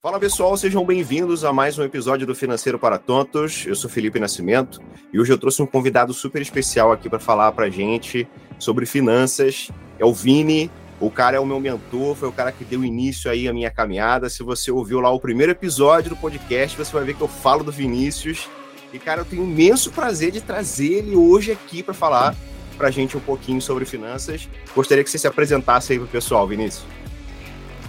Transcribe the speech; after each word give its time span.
Fala 0.00 0.20
pessoal, 0.20 0.56
sejam 0.56 0.86
bem-vindos 0.86 1.44
a 1.44 1.52
mais 1.52 1.76
um 1.76 1.82
episódio 1.82 2.24
do 2.24 2.32
Financeiro 2.32 2.78
para 2.78 2.98
Tontos. 2.98 3.66
Eu 3.66 3.74
sou 3.74 3.90
Felipe 3.90 4.20
Nascimento 4.20 4.80
e 5.12 5.18
hoje 5.18 5.32
eu 5.32 5.36
trouxe 5.36 5.60
um 5.60 5.66
convidado 5.66 6.14
super 6.14 6.40
especial 6.40 6.92
aqui 6.92 7.10
para 7.10 7.18
falar 7.18 7.50
para 7.50 7.68
gente 7.68 8.24
sobre 8.60 8.86
finanças. 8.86 9.72
É 9.98 10.04
o 10.04 10.14
Vini. 10.14 10.70
O 11.00 11.10
cara 11.10 11.36
é 11.36 11.40
o 11.40 11.44
meu 11.44 11.58
mentor, 11.58 12.14
foi 12.14 12.28
o 12.28 12.32
cara 12.32 12.52
que 12.52 12.64
deu 12.64 12.84
início 12.84 13.28
aí 13.28 13.48
à 13.48 13.52
minha 13.52 13.72
caminhada. 13.72 14.30
Se 14.30 14.44
você 14.44 14.70
ouviu 14.70 15.00
lá 15.00 15.10
o 15.10 15.18
primeiro 15.18 15.50
episódio 15.50 16.10
do 16.10 16.16
podcast, 16.16 16.78
você 16.78 16.92
vai 16.92 17.02
ver 17.02 17.14
que 17.14 17.20
eu 17.20 17.26
falo 17.26 17.64
do 17.64 17.72
Vinícius. 17.72 18.48
E 18.92 19.00
cara, 19.00 19.22
eu 19.22 19.24
tenho 19.24 19.42
imenso 19.42 19.90
prazer 19.90 20.30
de 20.30 20.40
trazer 20.40 20.92
ele 20.92 21.16
hoje 21.16 21.50
aqui 21.50 21.82
para 21.82 21.92
falar 21.92 22.36
para 22.76 22.88
gente 22.92 23.16
um 23.16 23.20
pouquinho 23.20 23.60
sobre 23.60 23.84
finanças. 23.84 24.48
Gostaria 24.76 25.02
que 25.02 25.10
você 25.10 25.18
se 25.18 25.26
apresentasse 25.26 25.92
aí 25.92 25.98
pro 25.98 26.06
pessoal, 26.06 26.46
Vinícius. 26.46 26.86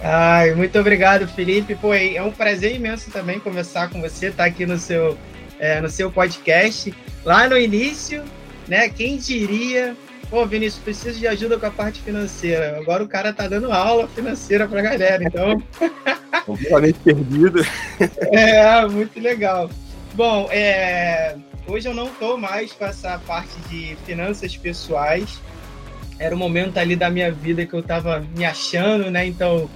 Ai, 0.02 0.54
muito 0.54 0.78
obrigado, 0.78 1.28
Felipe. 1.28 1.74
Pô, 1.74 1.92
é 1.92 2.22
um 2.22 2.30
prazer 2.30 2.74
imenso 2.74 3.10
também 3.10 3.38
conversar 3.38 3.90
com 3.90 4.00
você, 4.00 4.26
estar 4.26 4.44
tá 4.44 4.48
aqui 4.48 4.64
no 4.64 4.78
seu, 4.78 5.16
é, 5.58 5.80
no 5.80 5.90
seu 5.90 6.10
podcast. 6.10 6.94
Lá 7.24 7.48
no 7.48 7.58
início, 7.58 8.24
né? 8.66 8.88
Quem 8.88 9.18
diria? 9.18 9.94
Pô, 10.30 10.46
Vinícius, 10.46 10.82
preciso 10.82 11.18
de 11.18 11.26
ajuda 11.26 11.58
com 11.58 11.66
a 11.66 11.70
parte 11.70 12.00
financeira. 12.00 12.78
Agora 12.78 13.02
o 13.02 13.08
cara 13.08 13.32
tá 13.32 13.46
dando 13.46 13.70
aula 13.70 14.08
financeira 14.08 14.66
pra 14.66 14.80
galera, 14.80 15.22
então. 15.22 15.62
Completamente 16.46 16.98
perdido. 17.00 17.66
é, 18.32 18.86
muito 18.86 19.20
legal. 19.20 19.68
Bom, 20.14 20.48
é, 20.50 21.36
hoje 21.66 21.88
eu 21.88 21.94
não 21.94 22.08
tô 22.14 22.36
mais 22.38 22.72
com 22.72 22.86
essa 22.86 23.18
parte 23.26 23.54
de 23.68 23.96
finanças 24.06 24.56
pessoais. 24.56 25.40
Era 26.18 26.34
o 26.34 26.38
momento 26.38 26.78
ali 26.78 26.96
da 26.96 27.10
minha 27.10 27.30
vida 27.30 27.66
que 27.66 27.74
eu 27.74 27.82
tava 27.82 28.24
me 28.36 28.44
achando, 28.44 29.10
né? 29.10 29.26
Então, 29.26 29.68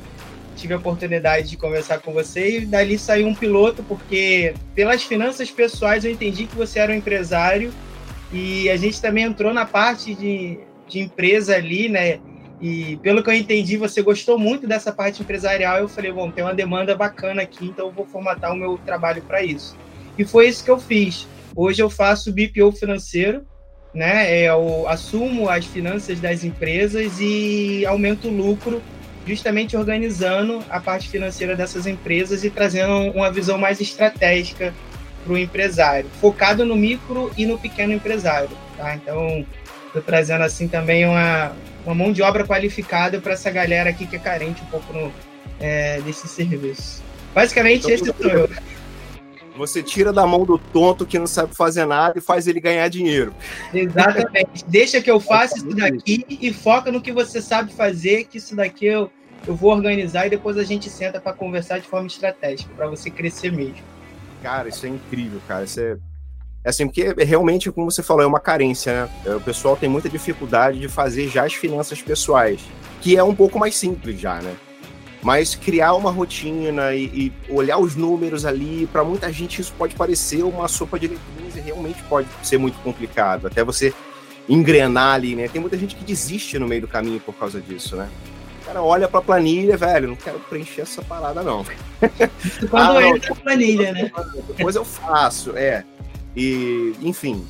tive 0.54 0.74
a 0.74 0.76
oportunidade 0.76 1.50
de 1.50 1.56
conversar 1.56 2.00
com 2.00 2.12
você 2.12 2.58
e 2.58 2.66
dali 2.66 2.98
saiu 2.98 3.26
um 3.26 3.34
piloto, 3.34 3.82
porque 3.82 4.54
pelas 4.74 5.02
finanças 5.02 5.50
pessoais 5.50 6.04
eu 6.04 6.10
entendi 6.10 6.46
que 6.46 6.56
você 6.56 6.78
era 6.78 6.92
um 6.92 6.96
empresário 6.96 7.72
e 8.32 8.68
a 8.70 8.76
gente 8.76 9.00
também 9.00 9.24
entrou 9.24 9.52
na 9.52 9.64
parte 9.64 10.14
de, 10.14 10.58
de 10.88 11.00
empresa 11.00 11.54
ali, 11.54 11.88
né? 11.88 12.18
E 12.60 12.96
pelo 13.02 13.22
que 13.22 13.28
eu 13.28 13.34
entendi, 13.34 13.76
você 13.76 14.00
gostou 14.00 14.38
muito 14.38 14.66
dessa 14.66 14.92
parte 14.92 15.22
empresarial. 15.22 15.78
Eu 15.78 15.88
falei, 15.88 16.10
bom, 16.10 16.30
tem 16.30 16.42
uma 16.42 16.54
demanda 16.54 16.96
bacana 16.96 17.42
aqui, 17.42 17.66
então 17.66 17.86
eu 17.86 17.92
vou 17.92 18.06
formatar 18.06 18.52
o 18.52 18.56
meu 18.56 18.78
trabalho 18.78 19.22
para 19.22 19.42
isso. 19.42 19.76
E 20.16 20.24
foi 20.24 20.48
isso 20.48 20.64
que 20.64 20.70
eu 20.70 20.78
fiz. 20.78 21.28
Hoje 21.54 21.82
eu 21.82 21.90
faço 21.90 22.32
BPO 22.32 22.72
financeiro, 22.72 23.44
né? 23.92 24.30
É, 24.32 24.48
eu 24.48 24.88
assumo 24.88 25.48
as 25.48 25.64
finanças 25.66 26.18
das 26.20 26.42
empresas 26.42 27.20
e 27.20 27.84
aumento 27.86 28.28
o 28.28 28.36
lucro 28.36 28.82
justamente 29.26 29.76
organizando 29.76 30.62
a 30.68 30.80
parte 30.80 31.08
financeira 31.08 31.56
dessas 31.56 31.86
empresas 31.86 32.44
e 32.44 32.50
trazendo 32.50 33.10
uma 33.12 33.30
visão 33.30 33.56
mais 33.58 33.80
estratégica 33.80 34.74
para 35.24 35.32
o 35.32 35.38
empresário, 35.38 36.08
focado 36.20 36.64
no 36.64 36.76
micro 36.76 37.30
e 37.36 37.46
no 37.46 37.58
pequeno 37.58 37.92
empresário. 37.92 38.50
Tá? 38.76 38.94
Então, 38.94 39.46
estou 39.86 40.02
trazendo 40.02 40.44
assim 40.44 40.68
também 40.68 41.06
uma, 41.06 41.52
uma 41.84 41.94
mão 41.94 42.12
de 42.12 42.22
obra 42.22 42.44
qualificada 42.44 43.20
para 43.20 43.32
essa 43.32 43.50
galera 43.50 43.90
aqui 43.90 44.06
que 44.06 44.16
é 44.16 44.18
carente 44.18 44.62
um 44.62 44.66
pouco 44.66 44.92
no, 44.92 45.12
é, 45.58 46.00
desse 46.02 46.28
serviço. 46.28 47.02
Basicamente, 47.34 47.90
então, 47.90 47.90
esse 47.90 48.04
sou 48.04 48.30
eu. 48.30 48.48
Você 49.56 49.82
tira 49.82 50.12
da 50.12 50.26
mão 50.26 50.44
do 50.44 50.58
tonto 50.58 51.06
que 51.06 51.18
não 51.18 51.26
sabe 51.26 51.54
fazer 51.54 51.86
nada 51.86 52.18
e 52.18 52.20
faz 52.20 52.48
ele 52.48 52.60
ganhar 52.60 52.88
dinheiro. 52.88 53.32
Exatamente. 53.72 54.64
Deixa 54.66 55.00
que 55.00 55.10
eu 55.10 55.20
faça 55.20 55.58
isso 55.58 55.68
daqui 55.68 56.24
e 56.28 56.52
foca 56.52 56.90
no 56.90 57.00
que 57.00 57.12
você 57.12 57.40
sabe 57.40 57.72
fazer, 57.72 58.24
que 58.24 58.38
isso 58.38 58.56
daqui 58.56 58.86
eu, 58.86 59.10
eu 59.46 59.54
vou 59.54 59.70
organizar 59.70 60.26
e 60.26 60.30
depois 60.30 60.58
a 60.58 60.64
gente 60.64 60.90
senta 60.90 61.20
para 61.20 61.32
conversar 61.32 61.78
de 61.78 61.86
forma 61.86 62.08
estratégica, 62.08 62.72
para 62.74 62.88
você 62.88 63.10
crescer 63.10 63.52
mesmo. 63.52 63.82
Cara, 64.42 64.68
isso 64.68 64.86
é 64.86 64.88
incrível, 64.88 65.40
cara. 65.46 65.64
Isso 65.64 65.80
é, 65.80 65.96
é 66.64 66.68
assim, 66.68 66.86
porque 66.86 67.14
realmente, 67.24 67.70
como 67.70 67.90
você 67.90 68.02
falou, 68.02 68.24
é 68.24 68.26
uma 68.26 68.40
carência, 68.40 69.06
né? 69.06 69.10
É, 69.24 69.34
o 69.36 69.40
pessoal 69.40 69.76
tem 69.76 69.88
muita 69.88 70.08
dificuldade 70.08 70.80
de 70.80 70.88
fazer 70.88 71.28
já 71.28 71.44
as 71.44 71.54
finanças 71.54 72.02
pessoais, 72.02 72.60
que 73.00 73.16
é 73.16 73.22
um 73.22 73.34
pouco 73.34 73.58
mais 73.58 73.76
simples 73.76 74.18
já, 74.18 74.40
né? 74.42 74.54
Mas 75.24 75.54
criar 75.54 75.94
uma 75.94 76.10
rotina 76.10 76.94
e, 76.94 77.04
e 77.04 77.32
olhar 77.48 77.78
os 77.78 77.96
números 77.96 78.44
ali, 78.44 78.86
para 78.92 79.02
muita 79.02 79.32
gente 79.32 79.62
isso 79.62 79.72
pode 79.72 79.94
parecer 79.94 80.44
uma 80.44 80.68
sopa 80.68 80.98
de 80.98 81.08
letrinhas 81.08 81.56
e 81.56 81.60
realmente 81.60 82.02
pode 82.02 82.28
ser 82.42 82.58
muito 82.58 82.78
complicado. 82.82 83.46
Até 83.46 83.64
você 83.64 83.94
engrenar 84.46 85.14
ali, 85.14 85.34
né? 85.34 85.48
Tem 85.48 85.62
muita 85.62 85.78
gente 85.78 85.96
que 85.96 86.04
desiste 86.04 86.58
no 86.58 86.68
meio 86.68 86.82
do 86.82 86.88
caminho 86.88 87.18
por 87.20 87.34
causa 87.34 87.58
disso, 87.58 87.96
né? 87.96 88.06
O 88.60 88.66
cara 88.66 88.82
olha 88.82 89.08
pra 89.08 89.22
planilha, 89.22 89.78
velho, 89.78 90.08
não 90.08 90.16
quero 90.16 90.38
preencher 90.40 90.82
essa 90.82 91.00
parada, 91.00 91.42
não. 91.42 91.64
Quando 92.68 92.98
ah, 92.98 93.08
entra 93.08 93.32
a 93.32 93.36
planilha, 93.36 93.92
né? 93.92 94.12
Depois 94.54 94.76
eu 94.76 94.84
faço, 94.84 95.56
é. 95.56 95.84
E, 96.36 96.92
enfim, 97.00 97.46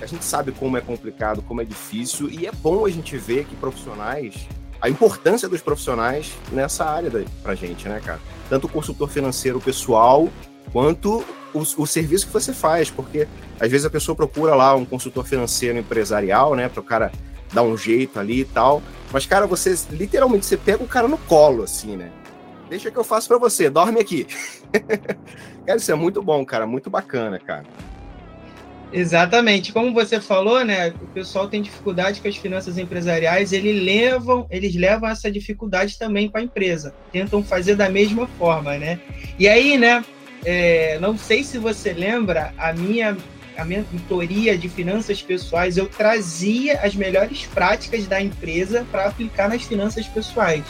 a 0.00 0.06
gente 0.06 0.24
sabe 0.24 0.50
como 0.52 0.78
é 0.78 0.80
complicado, 0.80 1.42
como 1.42 1.60
é 1.60 1.64
difícil, 1.64 2.30
e 2.30 2.46
é 2.46 2.52
bom 2.52 2.86
a 2.86 2.90
gente 2.90 3.18
ver 3.18 3.44
que 3.44 3.54
profissionais 3.56 4.48
a 4.80 4.88
importância 4.88 5.48
dos 5.48 5.60
profissionais 5.60 6.32
nessa 6.52 6.84
área 6.84 7.10
da, 7.10 7.20
pra 7.42 7.54
gente, 7.54 7.88
né, 7.88 8.00
cara? 8.04 8.20
Tanto 8.48 8.66
o 8.66 8.70
consultor 8.70 9.08
financeiro 9.08 9.60
pessoal, 9.60 10.28
quanto 10.72 11.24
o, 11.52 11.60
o, 11.60 11.86
serviço 11.86 12.26
que 12.26 12.32
você 12.32 12.52
faz, 12.52 12.90
porque 12.90 13.26
às 13.58 13.70
vezes 13.70 13.84
a 13.84 13.90
pessoa 13.90 14.14
procura 14.14 14.54
lá 14.54 14.74
um 14.74 14.84
consultor 14.84 15.26
financeiro 15.26 15.78
empresarial, 15.78 16.54
né, 16.54 16.68
para 16.68 16.80
o 16.80 16.84
cara 16.84 17.12
dar 17.52 17.62
um 17.62 17.76
jeito 17.76 18.20
ali 18.20 18.40
e 18.40 18.44
tal, 18.44 18.82
mas, 19.10 19.26
cara, 19.26 19.46
você 19.46 19.74
literalmente 19.90 20.46
você 20.46 20.56
pega 20.56 20.82
o 20.82 20.88
cara 20.88 21.08
no 21.08 21.16
colo, 21.16 21.62
assim, 21.62 21.96
né? 21.96 22.10
Deixa 22.68 22.90
que 22.90 22.98
eu 22.98 23.04
faço 23.04 23.26
para 23.26 23.38
você, 23.38 23.70
dorme 23.70 23.98
aqui. 23.98 24.26
cara, 25.66 25.78
isso 25.78 25.90
é 25.90 25.94
muito 25.94 26.22
bom, 26.22 26.44
cara, 26.44 26.66
muito 26.66 26.90
bacana, 26.90 27.38
cara. 27.38 27.64
Exatamente. 28.92 29.72
Como 29.72 29.92
você 29.92 30.20
falou, 30.20 30.64
né? 30.64 30.88
O 30.88 31.06
pessoal 31.08 31.48
tem 31.48 31.60
dificuldade 31.60 32.20
com 32.20 32.28
as 32.28 32.36
finanças 32.36 32.78
empresariais, 32.78 33.52
eles 33.52 33.82
levam, 33.82 34.46
eles 34.50 34.74
levam 34.74 35.08
essa 35.08 35.30
dificuldade 35.30 35.98
também 35.98 36.28
para 36.28 36.40
a 36.40 36.44
empresa. 36.44 36.94
Tentam 37.12 37.42
fazer 37.42 37.76
da 37.76 37.88
mesma 37.88 38.26
forma, 38.38 38.76
né? 38.78 38.98
E 39.38 39.46
aí, 39.46 39.76
né? 39.76 40.04
É, 40.44 40.98
não 41.00 41.18
sei 41.18 41.42
se 41.42 41.58
você 41.58 41.92
lembra, 41.92 42.52
a 42.56 42.72
minha 42.72 43.16
a 43.56 43.64
minha 43.64 43.84
mentoria 43.90 44.56
de 44.56 44.68
finanças 44.68 45.20
pessoais, 45.20 45.76
eu 45.76 45.88
trazia 45.88 46.78
as 46.80 46.94
melhores 46.94 47.44
práticas 47.44 48.06
da 48.06 48.22
empresa 48.22 48.86
para 48.88 49.06
aplicar 49.06 49.48
nas 49.48 49.62
finanças 49.62 50.06
pessoais. 50.06 50.62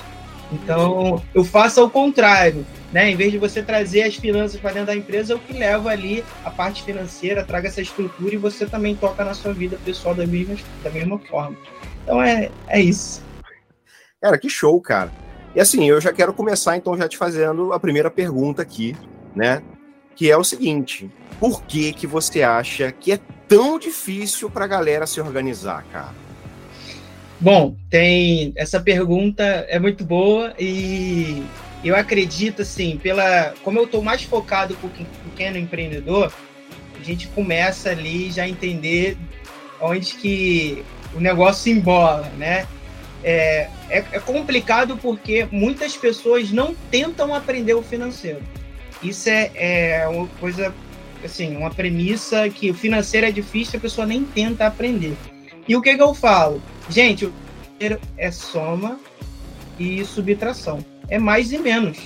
Então, 0.52 1.22
eu 1.34 1.44
faço 1.44 1.80
ao 1.80 1.90
contrário. 1.90 2.64
Né? 2.92 3.10
Em 3.10 3.16
vez 3.16 3.30
de 3.30 3.38
você 3.38 3.62
trazer 3.62 4.02
as 4.02 4.16
finanças 4.16 4.58
para 4.58 4.72
dentro 4.72 4.86
da 4.86 4.96
empresa, 4.96 5.34
eu 5.34 5.38
que 5.38 5.52
levo 5.52 5.88
ali 5.88 6.24
a 6.42 6.50
parte 6.50 6.82
financeira, 6.82 7.44
traga 7.44 7.68
essa 7.68 7.82
estrutura 7.82 8.34
e 8.34 8.38
você 8.38 8.64
também 8.64 8.96
toca 8.96 9.24
na 9.24 9.34
sua 9.34 9.52
vida 9.52 9.78
pessoal 9.84 10.14
da 10.14 10.26
mesma, 10.26 10.56
da 10.82 10.90
mesma 10.90 11.18
forma. 11.18 11.56
Então 12.02 12.22
é, 12.22 12.50
é 12.66 12.80
isso. 12.80 13.22
Cara, 14.20 14.38
que 14.38 14.48
show, 14.48 14.80
cara. 14.80 15.12
E 15.54 15.60
assim, 15.60 15.88
eu 15.88 16.00
já 16.00 16.12
quero 16.12 16.32
começar 16.32 16.76
então 16.76 16.96
já 16.96 17.06
te 17.06 17.18
fazendo 17.18 17.72
a 17.72 17.80
primeira 17.80 18.10
pergunta 18.10 18.62
aqui, 18.62 18.96
né? 19.36 19.62
Que 20.16 20.30
é 20.30 20.36
o 20.36 20.44
seguinte: 20.44 21.10
por 21.38 21.62
que 21.62 21.92
que 21.92 22.06
você 22.06 22.42
acha 22.42 22.90
que 22.90 23.12
é 23.12 23.20
tão 23.46 23.78
difícil 23.78 24.50
para 24.50 24.64
a 24.64 24.68
galera 24.68 25.06
se 25.06 25.20
organizar, 25.20 25.84
cara? 25.92 26.27
Bom, 27.40 27.76
tem 27.88 28.52
essa 28.56 28.80
pergunta 28.80 29.44
é 29.68 29.78
muito 29.78 30.04
boa 30.04 30.52
e 30.58 31.44
eu 31.84 31.94
acredito 31.94 32.62
assim, 32.62 32.96
pela 32.96 33.54
como 33.62 33.78
eu 33.78 33.84
estou 33.84 34.02
mais 34.02 34.22
focado 34.24 34.74
com 34.76 34.88
o 34.88 34.90
pequeno 35.30 35.56
empreendedor, 35.56 36.32
a 36.98 37.04
gente 37.04 37.28
começa 37.28 37.90
ali 37.90 38.30
já 38.32 38.42
a 38.42 38.48
entender 38.48 39.16
onde 39.80 40.14
que 40.14 40.84
o 41.14 41.20
negócio 41.20 41.72
embola, 41.72 42.28
né? 42.36 42.66
É, 43.22 43.68
é, 43.88 44.04
é, 44.12 44.20
complicado 44.20 44.96
porque 44.96 45.46
muitas 45.50 45.96
pessoas 45.96 46.50
não 46.50 46.74
tentam 46.90 47.34
aprender 47.34 47.74
o 47.74 47.82
financeiro. 47.82 48.42
Isso 49.02 49.28
é, 49.28 49.50
é 49.54 50.08
uma 50.08 50.26
coisa, 50.40 50.74
assim, 51.24 51.56
uma 51.56 51.70
premissa 51.70 52.48
que 52.48 52.70
o 52.70 52.74
financeiro 52.74 53.26
é 53.26 53.30
difícil, 53.30 53.78
a 53.78 53.82
pessoa 53.82 54.06
nem 54.06 54.24
tenta 54.24 54.66
aprender. 54.66 55.16
E 55.68 55.76
o 55.76 55.82
que, 55.82 55.94
que 55.94 56.02
eu 56.02 56.14
falo? 56.14 56.62
Gente, 56.88 57.26
o 57.26 57.32
financeiro 57.78 58.00
é 58.16 58.30
soma 58.30 58.98
e 59.78 60.04
subtração 60.04 60.84
é 61.08 61.18
mais 61.18 61.52
e 61.52 61.58
menos. 61.58 61.98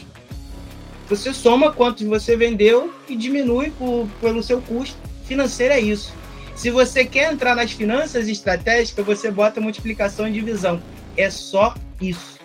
Você 1.08 1.32
soma 1.34 1.72
quanto 1.72 2.06
você 2.08 2.36
vendeu 2.36 2.92
e 3.08 3.16
diminui 3.16 3.70
por, 3.70 4.08
pelo 4.20 4.42
seu 4.42 4.62
custo 4.62 4.96
financeiro, 5.24 5.74
é 5.74 5.80
isso. 5.80 6.12
Se 6.54 6.70
você 6.70 7.04
quer 7.04 7.32
entrar 7.32 7.54
nas 7.54 7.72
finanças 7.72 8.28
estratégicas, 8.28 9.04
você 9.04 9.30
bota 9.30 9.60
multiplicação 9.60 10.28
e 10.28 10.32
divisão. 10.32 10.82
É 11.16 11.28
só 11.28 11.74
isso. 12.00 12.38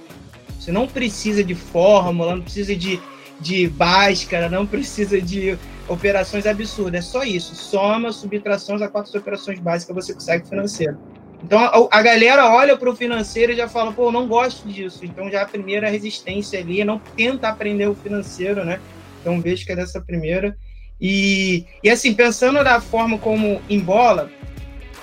Você 0.59 0.71
não 0.71 0.87
precisa 0.87 1.43
de 1.43 1.55
fórmula, 1.55 2.35
não 2.35 2.41
precisa 2.41 2.75
de, 2.75 2.99
de 3.39 3.67
báscara, 3.67 4.49
não 4.49 4.65
precisa 4.65 5.21
de 5.21 5.57
operações 5.87 6.45
absurdas. 6.45 7.05
É 7.05 7.09
só 7.09 7.23
isso. 7.23 7.55
Soma, 7.55 8.11
subtrações, 8.11 8.81
a 8.81 8.87
quatro 8.87 9.17
operações 9.17 9.59
básicas 9.59 9.95
você 9.95 10.13
consegue 10.13 10.47
financeiro. 10.47 10.97
Então 11.43 11.59
a, 11.59 11.99
a 11.99 12.01
galera 12.01 12.49
olha 12.49 12.75
para 12.75 12.89
o 12.89 12.95
financeiro 12.95 13.51
e 13.51 13.55
já 13.55 13.67
fala, 13.67 13.91
pô, 13.91 14.11
não 14.11 14.27
gosto 14.27 14.67
disso. 14.67 15.05
Então 15.05 15.29
já 15.29 15.43
a 15.43 15.45
primeira 15.45 15.89
resistência 15.89 16.59
ali, 16.59 16.83
não 16.83 16.99
tenta 16.99 17.47
aprender 17.47 17.87
o 17.87 17.95
financeiro, 17.95 18.65
né? 18.65 18.79
Então 19.21 19.39
vejo 19.41 19.65
que 19.65 19.71
é 19.71 19.75
dessa 19.75 20.01
primeira. 20.01 20.57
E, 20.99 21.65
e 21.83 21.89
assim, 21.89 22.13
pensando 22.13 22.63
da 22.63 22.81
forma 22.81 23.19
como 23.19 23.61
embola, 23.69 24.31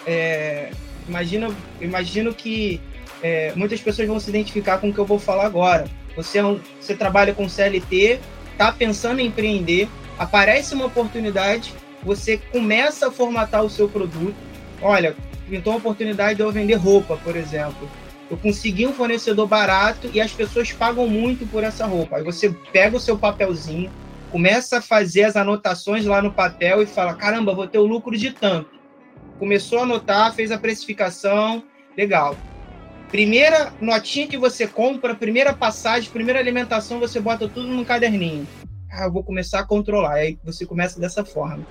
é, 0.06 0.70
imagino, 1.08 1.54
imagino 1.80 2.34
que 2.34 2.80
é, 3.22 3.52
muitas 3.54 3.80
pessoas 3.80 4.08
vão 4.08 4.18
se 4.18 4.28
identificar 4.28 4.78
com 4.78 4.90
o 4.90 4.92
que 4.92 4.98
eu 4.98 5.06
vou 5.06 5.18
falar 5.18 5.46
agora. 5.46 5.84
Você, 6.16 6.38
é 6.38 6.44
um, 6.44 6.60
você 6.80 6.94
trabalha 6.94 7.32
com 7.32 7.48
CLT, 7.48 8.18
está 8.52 8.72
pensando 8.72 9.20
em 9.20 9.26
empreender, 9.26 9.88
aparece 10.18 10.74
uma 10.74 10.86
oportunidade, 10.86 11.74
você 12.02 12.36
começa 12.36 13.08
a 13.08 13.10
formatar 13.10 13.64
o 13.64 13.70
seu 13.70 13.88
produto. 13.88 14.36
Olha, 14.80 15.16
pintou 15.48 15.72
uma 15.72 15.78
oportunidade 15.78 16.36
de 16.36 16.42
eu 16.42 16.52
vender 16.52 16.74
roupa, 16.74 17.16
por 17.16 17.36
exemplo. 17.36 17.88
Eu 18.30 18.36
consegui 18.36 18.86
um 18.86 18.92
fornecedor 18.92 19.46
barato 19.46 20.10
e 20.12 20.20
as 20.20 20.32
pessoas 20.32 20.72
pagam 20.72 21.06
muito 21.06 21.46
por 21.46 21.62
essa 21.62 21.86
roupa. 21.86 22.16
Aí 22.16 22.22
você 22.22 22.50
pega 22.72 22.96
o 22.96 23.00
seu 23.00 23.18
papelzinho, 23.18 23.90
começa 24.30 24.78
a 24.78 24.82
fazer 24.82 25.24
as 25.24 25.36
anotações 25.36 26.04
lá 26.06 26.20
no 26.22 26.32
papel 26.32 26.82
e 26.82 26.86
fala: 26.86 27.14
caramba, 27.14 27.54
vou 27.54 27.66
ter 27.66 27.78
o 27.78 27.86
lucro 27.86 28.16
de 28.16 28.30
tanto. 28.30 28.70
Começou 29.38 29.80
a 29.80 29.82
anotar, 29.82 30.34
fez 30.34 30.50
a 30.50 30.58
precificação, 30.58 31.64
legal. 31.96 32.36
Primeira 33.10 33.72
notinha 33.80 34.26
que 34.26 34.36
você 34.36 34.66
compra, 34.66 35.14
primeira 35.14 35.52
passagem, 35.52 36.10
primeira 36.10 36.40
alimentação, 36.40 36.98
você 36.98 37.20
bota 37.20 37.48
tudo 37.48 37.68
num 37.68 37.84
caderninho. 37.84 38.46
Ah, 38.96 39.04
eu 39.04 39.12
vou 39.12 39.24
começar 39.24 39.60
a 39.60 39.64
controlar. 39.64 40.14
Aí 40.14 40.38
você 40.44 40.64
começa 40.64 41.00
dessa 41.00 41.24
forma. 41.24 41.66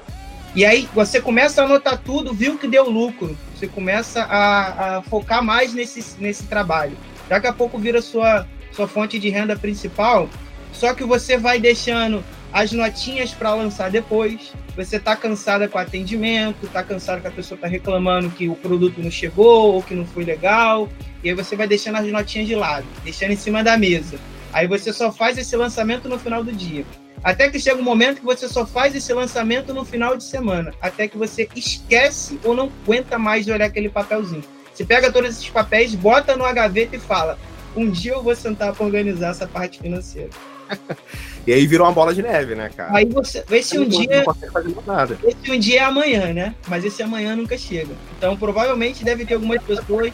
E 0.56 0.66
aí 0.66 0.88
você 0.94 1.22
começa 1.22 1.62
a 1.62 1.66
anotar 1.66 2.00
tudo, 2.04 2.34
viu 2.34 2.58
que 2.58 2.68
deu 2.68 2.90
lucro. 2.90 3.36
Você 3.56 3.66
começa 3.66 4.24
a, 4.24 4.98
a 4.98 5.02
focar 5.04 5.44
mais 5.44 5.74
nesse, 5.74 6.22
nesse 6.22 6.44
trabalho. 6.44 6.96
Daqui 7.28 7.48
a 7.48 7.54
pouco 7.54 7.80
vira 7.80 8.02
sua, 8.02 8.46
sua 8.72 8.88
fonte 8.88 9.18
de 9.18 9.30
renda 9.30 9.56
principal. 9.56 10.30
Só 10.74 10.94
que 10.94 11.04
você 11.04 11.38
vai 11.38 11.60
deixando 11.60 12.24
as 12.52 12.72
notinhas 12.72 13.32
para 13.32 13.54
lançar 13.56 13.90
depois. 13.90 14.54
Você 14.76 14.98
está 14.98 15.16
cansada 15.16 15.68
com 15.68 15.78
o 15.78 15.82
atendimento, 15.82 16.66
está 16.66 16.84
cansada 16.84 17.22
que 17.22 17.28
a 17.28 17.32
pessoa 17.32 17.56
está 17.56 17.68
reclamando 17.68 18.30
que 18.30 18.50
o 18.50 18.56
produto 18.56 19.02
não 19.02 19.10
chegou 19.10 19.76
ou 19.76 19.82
que 19.82 19.96
não 19.96 20.06
foi 20.06 20.24
legal. 20.24 20.90
E 21.24 21.30
aí 21.30 21.36
você 21.36 21.56
vai 21.56 21.68
deixando 21.68 21.98
as 21.98 22.06
notinhas 22.12 22.48
de 22.48 22.56
lado, 22.56 22.86
deixando 23.04 23.32
em 23.32 23.38
cima 23.38 23.64
da 23.64 23.78
mesa. 23.78 24.20
Aí 24.52 24.68
você 24.68 24.94
só 24.94 25.12
faz 25.12 25.38
esse 25.38 25.56
lançamento 25.56 26.08
no 26.08 26.20
final 26.20 26.44
do 26.44 26.52
dia. 26.52 26.86
Até 27.24 27.50
que 27.50 27.60
chega 27.60 27.80
um 27.80 27.84
momento 27.84 28.20
que 28.20 28.26
você 28.26 28.50
só 28.50 28.66
faz 28.66 28.94
esse 28.96 29.14
lançamento 29.14 29.74
no 29.74 29.86
final 29.86 30.18
de 30.18 30.24
semana. 30.24 30.74
Até 30.82 31.08
que 31.08 31.18
você 31.18 31.48
esquece 31.56 32.40
ou 32.44 32.54
não 32.54 32.70
aguenta 32.84 33.18
mais 33.18 33.46
de 33.46 33.52
olhar 33.52 33.66
aquele 33.66 33.90
papelzinho. 33.90 34.44
Você 34.74 34.84
pega 34.84 35.12
todos 35.12 35.30
esses 35.30 35.50
papéis, 35.50 35.96
bota 35.96 36.36
no 36.36 36.52
gaveta 36.54 36.96
e 36.96 37.00
fala: 37.00 37.38
um 37.76 37.90
dia 37.90 38.14
eu 38.14 38.24
vou 38.24 38.36
sentar 38.36 38.74
para 38.74 38.86
organizar 38.86 39.30
essa 39.30 39.48
parte 39.48 39.80
financeira. 39.80 40.30
e 41.46 41.54
aí 41.54 41.68
virou 41.68 41.88
uma 41.88 41.94
bola 41.94 42.14
de 42.14 42.22
neve, 42.22 42.56
né, 42.56 42.70
cara? 42.76 42.98
Aí 42.98 43.06
você. 43.06 43.44
Esse 43.52 43.78
um 43.78 43.88
dia. 43.88 44.24
Esse 45.24 45.52
um 45.52 45.60
dia 45.60 45.80
é 45.80 45.84
amanhã, 45.84 46.34
né? 46.34 46.56
Mas 46.68 46.84
esse 46.84 47.02
amanhã 47.04 47.36
nunca 47.36 47.58
chega. 47.58 47.94
Então, 48.18 48.36
provavelmente 48.36 49.04
deve 49.04 49.26
ter 49.26 49.36
algumas 49.36 49.62
pessoas 49.64 50.12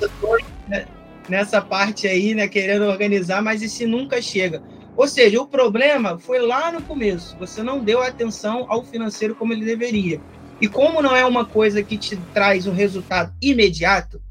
né, 0.67 0.85
nessa 1.27 1.61
parte 1.61 2.07
aí, 2.07 2.33
né, 2.33 2.47
querendo 2.47 2.85
organizar, 2.85 3.41
mas 3.41 3.61
esse 3.61 3.85
nunca 3.85 4.21
chega. 4.21 4.61
Ou 4.99 5.07
seja, 5.07 5.41
o 5.41 5.47
problema 5.47 6.19
foi 6.19 6.39
lá 6.39 6.73
no 6.73 6.81
começo. 6.81 7.33
Você 7.39 7.63
não 7.63 7.79
deu 7.79 8.03
atenção 8.03 8.65
ao 8.67 8.83
financeiro 8.83 9.33
como 9.33 9.53
ele 9.53 9.63
deveria. 9.63 10.19
E 10.59 10.67
como 10.67 11.01
não 11.01 11.15
é 11.15 11.23
uma 11.23 11.45
coisa 11.45 11.81
que 11.81 11.97
te 11.97 12.17
traz 12.33 12.67
um 12.67 12.73
resultado 12.73 13.33
imediato, 13.41 14.21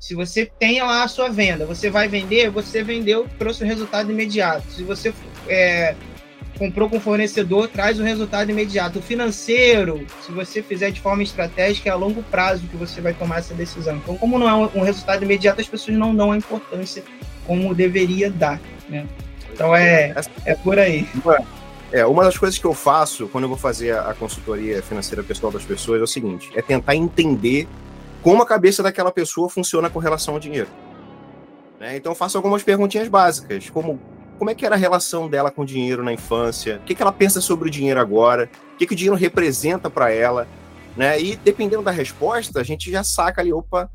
se 0.00 0.14
você 0.14 0.46
tem 0.46 0.80
lá 0.80 1.02
a 1.02 1.08
sua 1.08 1.28
venda, 1.28 1.66
você 1.66 1.90
vai 1.90 2.08
vender, 2.08 2.48
você 2.48 2.82
vendeu, 2.82 3.28
trouxe 3.38 3.62
um 3.62 3.66
resultado 3.66 4.10
imediato. 4.10 4.66
Se 4.70 4.82
você 4.84 5.12
é, 5.48 5.94
comprou 6.58 6.88
com 6.88 6.98
fornecedor, 6.98 7.68
traz 7.68 8.00
um 8.00 8.04
resultado 8.04 8.50
imediato. 8.50 9.00
O 9.00 9.02
financeiro, 9.02 10.06
se 10.24 10.32
você 10.32 10.62
fizer 10.62 10.92
de 10.92 11.00
forma 11.02 11.24
estratégica, 11.24 11.90
é 11.90 11.92
a 11.92 11.94
longo 11.94 12.22
prazo 12.22 12.66
que 12.68 12.76
você 12.78 13.02
vai 13.02 13.12
tomar 13.12 13.40
essa 13.40 13.52
decisão. 13.52 13.96
Então, 13.98 14.16
como 14.16 14.38
não 14.38 14.48
é 14.48 14.70
um 14.74 14.80
resultado 14.80 15.22
imediato, 15.24 15.60
as 15.60 15.68
pessoas 15.68 15.94
não 15.94 16.16
dão 16.16 16.32
a 16.32 16.38
importância 16.38 17.04
como 17.46 17.74
deveria 17.74 18.30
dar, 18.30 18.58
né? 18.88 19.06
Então 19.56 19.74
é, 19.74 20.14
é 20.44 20.54
por 20.54 20.78
aí. 20.78 21.08
É, 21.90 22.04
uma 22.04 22.22
das 22.22 22.36
coisas 22.36 22.58
que 22.58 22.66
eu 22.66 22.74
faço 22.74 23.26
quando 23.28 23.44
eu 23.44 23.48
vou 23.48 23.56
fazer 23.56 23.96
a 23.96 24.12
consultoria 24.12 24.82
financeira 24.82 25.22
pessoal 25.22 25.50
das 25.50 25.64
pessoas 25.64 25.98
é 25.98 26.04
o 26.04 26.06
seguinte: 26.06 26.50
é 26.54 26.60
tentar 26.60 26.94
entender 26.94 27.66
como 28.22 28.42
a 28.42 28.46
cabeça 28.46 28.82
daquela 28.82 29.10
pessoa 29.10 29.48
funciona 29.48 29.88
com 29.88 29.98
relação 29.98 30.34
ao 30.34 30.40
dinheiro. 30.40 30.68
Né? 31.80 31.96
Então 31.96 32.12
eu 32.12 32.16
faço 32.16 32.36
algumas 32.36 32.62
perguntinhas 32.62 33.08
básicas, 33.08 33.70
como 33.70 33.98
como 34.38 34.50
é 34.50 34.54
que 34.54 34.66
era 34.66 34.74
a 34.74 34.78
relação 34.78 35.26
dela 35.26 35.50
com 35.50 35.62
o 35.62 35.64
dinheiro 35.64 36.04
na 36.04 36.12
infância, 36.12 36.76
o 36.76 36.84
que, 36.84 36.94
que 36.94 37.00
ela 37.00 37.12
pensa 37.12 37.40
sobre 37.40 37.68
o 37.68 37.70
dinheiro 37.70 37.98
agora, 37.98 38.50
o 38.74 38.76
que, 38.76 38.86
que 38.86 38.92
o 38.92 38.96
dinheiro 38.96 39.16
representa 39.16 39.88
para 39.88 40.12
ela, 40.12 40.46
né? 40.94 41.18
E 41.18 41.36
dependendo 41.36 41.82
da 41.82 41.90
resposta, 41.90 42.60
a 42.60 42.62
gente 42.62 42.90
já 42.90 43.02
saca 43.02 43.40
ali, 43.40 43.54
opa, 43.54 43.90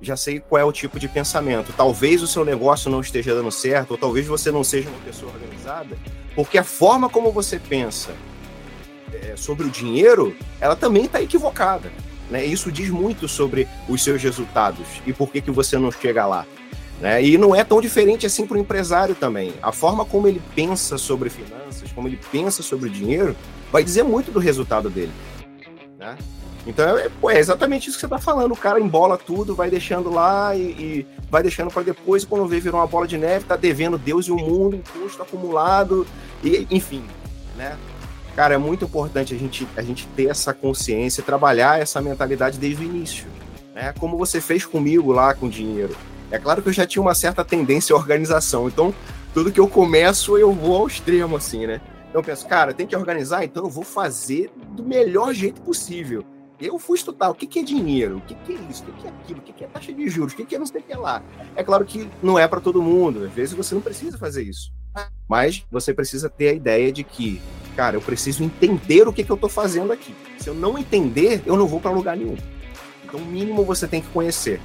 já 0.00 0.16
sei 0.16 0.40
qual 0.40 0.60
é 0.60 0.64
o 0.64 0.72
tipo 0.72 0.98
de 0.98 1.08
pensamento. 1.08 1.72
Talvez 1.76 2.22
o 2.22 2.26
seu 2.26 2.44
negócio 2.44 2.90
não 2.90 3.00
esteja 3.00 3.34
dando 3.34 3.50
certo, 3.50 3.92
ou 3.92 3.98
talvez 3.98 4.26
você 4.26 4.50
não 4.50 4.64
seja 4.64 4.88
uma 4.88 5.00
pessoa 5.00 5.32
organizada, 5.32 5.96
porque 6.34 6.58
a 6.58 6.64
forma 6.64 7.08
como 7.08 7.32
você 7.32 7.58
pensa 7.58 8.14
é, 9.12 9.34
sobre 9.36 9.66
o 9.66 9.70
dinheiro, 9.70 10.36
ela 10.60 10.76
também 10.76 11.04
está 11.04 11.22
equivocada. 11.22 11.90
Né? 12.30 12.44
Isso 12.44 12.72
diz 12.72 12.90
muito 12.90 13.28
sobre 13.28 13.68
os 13.88 14.02
seus 14.02 14.22
resultados 14.22 14.86
e 15.06 15.12
por 15.12 15.30
que, 15.30 15.40
que 15.40 15.50
você 15.50 15.78
não 15.78 15.90
chega 15.90 16.26
lá. 16.26 16.46
Né? 17.00 17.24
E 17.24 17.38
não 17.38 17.54
é 17.54 17.64
tão 17.64 17.80
diferente 17.80 18.26
assim 18.26 18.46
para 18.46 18.56
o 18.56 18.60
empresário 18.60 19.14
também. 19.14 19.52
A 19.62 19.72
forma 19.72 20.04
como 20.04 20.26
ele 20.26 20.40
pensa 20.54 20.96
sobre 20.96 21.28
finanças, 21.28 21.92
como 21.92 22.08
ele 22.08 22.18
pensa 22.30 22.62
sobre 22.62 22.88
o 22.88 22.92
dinheiro, 22.92 23.36
vai 23.70 23.84
dizer 23.84 24.02
muito 24.02 24.30
do 24.30 24.38
resultado 24.38 24.88
dele. 24.88 25.12
Né? 25.98 26.16
Então 26.66 26.96
é, 26.96 27.08
pô, 27.20 27.30
é, 27.30 27.38
exatamente 27.38 27.88
isso 27.88 27.96
que 27.96 28.00
você 28.00 28.06
está 28.06 28.18
falando. 28.18 28.52
O 28.52 28.56
cara 28.56 28.80
embola 28.80 29.18
tudo, 29.18 29.54
vai 29.54 29.68
deixando 29.70 30.10
lá 30.10 30.54
e, 30.56 30.60
e 30.60 31.06
vai 31.30 31.42
deixando 31.42 31.70
para 31.70 31.82
depois, 31.82 32.22
e 32.22 32.26
quando 32.26 32.46
vê, 32.46 32.60
virou 32.60 32.80
uma 32.80 32.86
bola 32.86 33.06
de 33.06 33.18
neve, 33.18 33.44
tá 33.44 33.56
devendo 33.56 33.98
Deus 33.98 34.26
e 34.26 34.32
o 34.32 34.36
mundo, 34.36 34.76
imposto 34.76 35.22
acumulado, 35.22 36.06
e 36.42 36.66
enfim, 36.70 37.04
né? 37.56 37.76
Cara, 38.34 38.54
é 38.54 38.58
muito 38.58 38.84
importante 38.84 39.32
a 39.32 39.38
gente, 39.38 39.68
a 39.76 39.82
gente 39.82 40.08
ter 40.08 40.28
essa 40.28 40.52
consciência, 40.52 41.22
trabalhar 41.22 41.80
essa 41.80 42.00
mentalidade 42.02 42.58
desde 42.58 42.84
o 42.84 42.86
início. 42.86 43.26
Né? 43.72 43.94
Como 43.98 44.18
você 44.18 44.40
fez 44.40 44.66
comigo 44.66 45.12
lá 45.12 45.34
com 45.34 45.46
o 45.46 45.50
dinheiro. 45.50 45.96
É 46.32 46.38
claro 46.38 46.60
que 46.60 46.68
eu 46.68 46.72
já 46.72 46.84
tinha 46.84 47.00
uma 47.00 47.14
certa 47.14 47.44
tendência 47.44 47.94
à 47.94 47.96
organização, 47.96 48.66
então 48.66 48.92
tudo 49.32 49.52
que 49.52 49.60
eu 49.60 49.68
começo 49.68 50.36
eu 50.36 50.52
vou 50.52 50.76
ao 50.76 50.86
extremo, 50.88 51.36
assim, 51.36 51.66
né? 51.66 51.80
Então 52.08 52.20
eu 52.20 52.24
penso, 52.24 52.46
cara, 52.46 52.72
tem 52.72 52.86
que 52.86 52.96
organizar, 52.96 53.44
então 53.44 53.64
eu 53.64 53.70
vou 53.70 53.84
fazer 53.84 54.50
do 54.72 54.82
melhor 54.82 55.32
jeito 55.32 55.60
possível. 55.60 56.24
Eu 56.64 56.78
fui 56.78 56.96
estudar 56.96 57.28
o 57.28 57.34
que, 57.34 57.46
que 57.46 57.58
é 57.58 57.62
dinheiro, 57.62 58.16
o 58.16 58.20
que, 58.22 58.34
que 58.34 58.52
é 58.52 58.58
isso, 58.70 58.82
o 58.82 58.86
que, 58.86 59.02
que 59.02 59.06
é 59.06 59.10
aquilo, 59.10 59.38
o 59.38 59.42
que, 59.42 59.52
que 59.52 59.64
é 59.64 59.66
taxa 59.66 59.92
de 59.92 60.08
juros, 60.08 60.32
o 60.32 60.36
que, 60.36 60.46
que 60.46 60.56
é 60.56 60.58
não 60.58 60.64
sei 60.64 60.80
o 60.80 60.84
que 60.84 60.94
lá. 60.94 61.22
É 61.54 61.62
claro 61.62 61.84
que 61.84 62.08
não 62.22 62.38
é 62.38 62.48
para 62.48 62.58
todo 62.58 62.82
mundo, 62.82 63.24
às 63.24 63.32
vezes 63.32 63.54
você 63.54 63.74
não 63.74 63.82
precisa 63.82 64.16
fazer 64.16 64.42
isso. 64.42 64.72
Mas 65.28 65.62
você 65.70 65.92
precisa 65.92 66.30
ter 66.30 66.48
a 66.48 66.52
ideia 66.54 66.90
de 66.90 67.04
que, 67.04 67.38
cara, 67.76 67.96
eu 67.96 68.00
preciso 68.00 68.42
entender 68.42 69.06
o 69.06 69.12
que, 69.12 69.22
que 69.22 69.30
eu 69.30 69.34
estou 69.34 69.50
fazendo 69.50 69.92
aqui. 69.92 70.14
Se 70.38 70.48
eu 70.48 70.54
não 70.54 70.78
entender, 70.78 71.42
eu 71.44 71.54
não 71.54 71.66
vou 71.66 71.80
para 71.80 71.90
lugar 71.90 72.16
nenhum. 72.16 72.36
Então, 73.04 73.20
o 73.20 73.26
mínimo 73.26 73.62
você 73.62 73.86
tem 73.86 74.00
que 74.00 74.08
conhecer. 74.08 74.58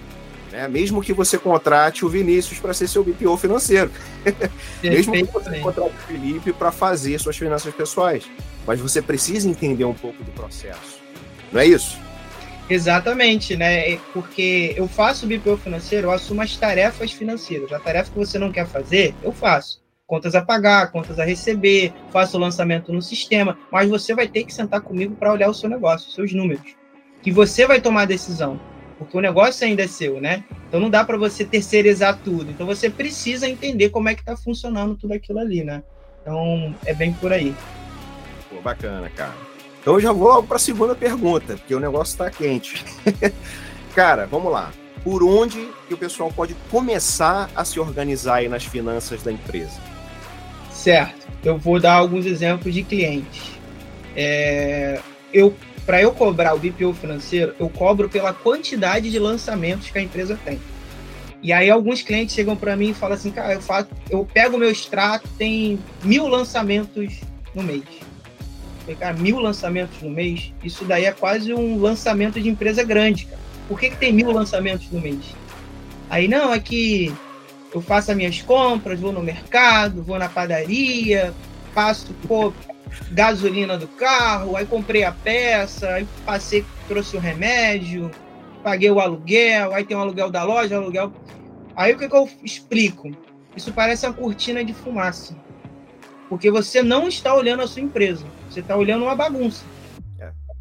Né? 0.52 0.68
Mesmo 0.68 1.02
que 1.02 1.14
você 1.14 1.38
contrate 1.38 2.06
o 2.06 2.10
Vinícius 2.10 2.60
para 2.60 2.74
ser 2.74 2.88
seu 2.88 3.04
BPO 3.04 3.36
financeiro. 3.38 3.92
Mesmo 4.82 5.14
que 5.14 5.24
você 5.24 5.60
contrate 5.60 5.96
o 5.96 6.08
Felipe 6.08 6.54
para 6.54 6.72
fazer 6.72 7.20
suas 7.20 7.38
finanças 7.38 7.74
pessoais. 7.74 8.24
Mas 8.66 8.80
você 8.80 9.02
precisa 9.02 9.50
entender 9.50 9.86
um 9.86 9.94
pouco 9.94 10.24
do 10.24 10.32
processo. 10.32 10.99
Não 11.52 11.62
é 11.62 11.66
isso? 11.66 11.98
Exatamente, 12.70 13.56
né? 13.56 13.98
Porque 14.14 14.74
eu 14.78 14.88
faço 14.88 15.26
o 15.26 15.30
BPO 15.30 15.58
financeiro, 15.58 16.08
eu 16.08 16.12
assumo 16.12 16.42
as 16.42 16.56
tarefas 16.56 17.12
financeiras. 17.12 17.72
A 17.74 17.80
tarefa 17.80 18.12
que 18.12 18.18
você 18.18 18.38
não 18.38 18.52
quer 18.52 18.68
fazer, 18.68 19.16
eu 19.24 19.32
faço. 19.32 19.82
Contas 20.06 20.36
a 20.36 20.42
pagar, 20.42 20.92
contas 20.92 21.20
a 21.20 21.24
receber, 21.24 21.94
faço 22.12 22.38
o 22.38 22.40
lançamento 22.40 22.92
no 22.92 23.02
sistema, 23.02 23.58
mas 23.72 23.90
você 23.90 24.14
vai 24.14 24.28
ter 24.28 24.44
que 24.44 24.54
sentar 24.54 24.82
comigo 24.82 25.16
para 25.16 25.32
olhar 25.32 25.50
o 25.50 25.54
seu 25.54 25.70
negócio, 25.70 26.08
os 26.08 26.16
seus 26.16 26.34
números. 26.34 26.76
Que 27.22 27.32
você 27.32 27.66
vai 27.66 27.82
tomar 27.82 28.04
a 28.04 28.06
decisão 28.06 28.60
porque 29.00 29.18
o 29.18 29.22
negócio 29.22 29.66
ainda 29.66 29.84
é 29.84 29.88
seu, 29.88 30.20
né? 30.20 30.44
Então 30.68 30.80
não 30.80 30.90
dá 30.90 31.06
para 31.06 31.18
você 31.18 31.46
terceirizar 31.46 32.20
tudo. 32.22 32.52
Então 32.52 32.68
você 32.68 32.90
precisa 32.90 33.48
entender 33.48 33.90
como 33.90 34.10
é 34.10 34.14
que 34.14 34.20
está 34.20 34.36
funcionando 34.36 34.96
tudo 34.96 35.14
aquilo 35.14 35.40
ali, 35.40 35.64
né? 35.64 35.82
Então 36.22 36.76
é 36.86 36.94
bem 36.94 37.14
por 37.14 37.32
aí. 37.32 37.56
Pô, 38.50 38.62
bacana, 38.62 39.10
cara. 39.10 39.49
Então 39.82 39.94
eu 39.94 40.00
já 40.00 40.12
vou 40.12 40.28
logo 40.28 40.48
para 40.48 40.58
a 40.58 40.60
segunda 40.60 40.96
pergunta, 40.96 41.56
porque 41.56 41.74
o 41.74 41.80
negócio 41.80 42.12
está 42.12 42.30
quente. 42.30 42.84
cara, 43.96 44.26
vamos 44.26 44.52
lá. 44.52 44.72
Por 45.04 45.24
onde 45.24 45.70
que 45.88 45.94
o 45.94 45.98
pessoal 45.98 46.32
pode 46.32 46.56
começar 46.70 47.50
a 47.56 47.64
se 47.64 47.80
organizar 47.80 48.36
aí 48.36 48.50
nas 48.50 48.66
finanças 48.66 49.24
da 49.24 49.32
empresa? 49.32 49.80
Certo. 50.72 51.28
Eu 51.44 51.58
vou 51.58 51.80
dar 51.80 51.94
alguns 51.94 52.26
exemplos 52.26 52.74
de 52.74 52.84
clientes. 52.84 53.52
É, 54.16 55.00
eu 55.34 55.56
para 55.86 56.04
eu 56.04 56.12
cobrar 56.12 56.54
o 56.54 56.60
BPO 56.60 56.94
financeiro, 56.94 57.56
eu 57.60 57.68
cobro 57.68 58.08
pela 58.08 58.32
quantidade 58.32 59.10
de 59.10 59.18
lançamentos 59.18 59.90
que 59.90 59.98
a 59.98 60.02
empresa 60.02 60.38
tem. 60.46 60.60
E 61.42 61.52
aí 61.52 61.68
alguns 61.68 62.04
clientes 62.04 62.36
chegam 62.36 62.56
para 62.56 62.76
mim 62.76 62.92
e 62.92 62.94
falam 62.94 63.16
assim, 63.16 63.32
cara, 63.32 63.56
eu, 63.56 63.62
faço, 63.62 63.90
eu 64.08 64.24
pego 64.32 64.56
meu 64.56 64.70
extrato, 64.70 65.28
tem 65.36 65.80
mil 66.04 66.28
lançamentos 66.28 67.22
no 67.56 67.64
mês. 67.64 67.84
Cara, 68.96 69.14
mil 69.14 69.40
lançamentos 69.40 70.02
no 70.02 70.10
mês, 70.10 70.54
isso 70.64 70.86
daí 70.86 71.06
é 71.06 71.12
quase 71.12 71.54
um 71.54 71.80
lançamento 71.80 72.40
de 72.42 72.50
empresa 72.50 72.84
grande, 72.84 73.26
cara. 73.26 73.40
Por 73.68 73.80
que, 73.80 73.90
que 73.90 73.98
tem 73.98 74.12
mil 74.12 74.32
lançamentos 74.32 74.90
no 74.92 75.00
mês? 75.00 75.36
Aí, 76.10 76.28
não, 76.28 76.54
é 76.54 76.60
que 76.60 77.14
eu 77.74 77.82
faço 77.82 78.12
as 78.12 78.18
minhas 78.18 78.42
compras, 78.42 79.00
vou 79.00 79.12
no 79.12 79.22
mercado, 79.22 80.04
vou 80.04 80.18
na 80.18 80.28
padaria, 80.28 81.34
passo 81.74 82.14
pô, 82.28 82.52
gasolina 83.12 83.78
do 83.78 83.88
carro, 83.88 84.56
aí 84.56 84.66
comprei 84.66 85.04
a 85.04 85.12
peça, 85.12 85.90
aí 85.90 86.08
passei, 86.26 86.66
trouxe 86.88 87.16
o 87.16 87.20
remédio, 87.20 88.10
paguei 88.64 88.90
o 88.90 89.00
aluguel, 89.00 89.74
aí 89.74 89.84
tem 89.84 89.96
o 89.96 90.00
aluguel 90.00 90.32
da 90.32 90.44
loja, 90.44 90.76
aluguel. 90.76 91.14
Aí 91.76 91.94
o 91.94 91.98
que, 91.98 92.10
que 92.10 92.16
eu 92.16 92.30
explico? 92.44 93.12
Isso 93.56 93.72
parece 93.72 94.06
uma 94.06 94.14
cortina 94.14 94.64
de 94.64 94.74
fumaça. 94.74 95.36
Porque 96.30 96.52
você 96.52 96.84
não 96.84 97.08
está 97.08 97.34
olhando 97.34 97.64
a 97.64 97.68
sua 97.68 97.82
empresa, 97.82 98.24
você 98.50 98.60
está 98.60 98.76
olhando 98.78 99.04
uma 99.04 99.16
bagunça. 99.16 99.64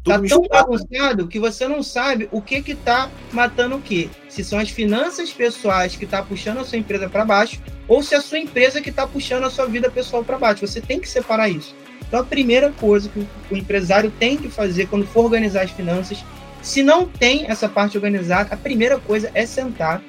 Tá 0.03 0.19
tão 0.27 0.41
bagunçado 0.47 1.27
que 1.27 1.39
você 1.39 1.67
não 1.67 1.83
sabe 1.83 2.27
o 2.31 2.41
que 2.41 2.61
que 2.61 2.73
tá 2.73 3.09
matando 3.31 3.75
o 3.75 3.81
quê. 3.81 4.09
Se 4.29 4.43
são 4.43 4.57
as 4.57 4.69
finanças 4.69 5.31
pessoais 5.31 5.95
que 5.95 6.05
tá 6.05 6.23
puxando 6.23 6.59
a 6.59 6.63
sua 6.63 6.77
empresa 6.77 7.09
para 7.09 7.25
baixo 7.25 7.61
ou 7.87 8.01
se 8.01 8.15
é 8.15 8.17
a 8.17 8.21
sua 8.21 8.39
empresa 8.39 8.81
que 8.81 8.91
tá 8.91 9.05
puxando 9.05 9.43
a 9.43 9.49
sua 9.49 9.65
vida 9.65 9.91
pessoal 9.91 10.23
para 10.23 10.37
baixo. 10.37 10.65
Você 10.65 10.79
tem 10.79 10.99
que 10.99 11.07
separar 11.07 11.49
isso. 11.49 11.75
Então 12.07 12.21
a 12.21 12.23
primeira 12.23 12.71
coisa 12.71 13.09
que 13.09 13.27
o 13.51 13.57
empresário 13.57 14.11
tem 14.17 14.37
que 14.37 14.49
fazer 14.49 14.87
quando 14.87 15.05
for 15.05 15.25
organizar 15.25 15.63
as 15.63 15.71
finanças, 15.71 16.23
se 16.61 16.81
não 16.81 17.05
tem 17.05 17.45
essa 17.47 17.69
parte 17.69 17.97
organizada, 17.97 18.53
a 18.53 18.57
primeira 18.57 18.97
coisa 18.99 19.29
é 19.33 19.45
sentar 19.45 20.01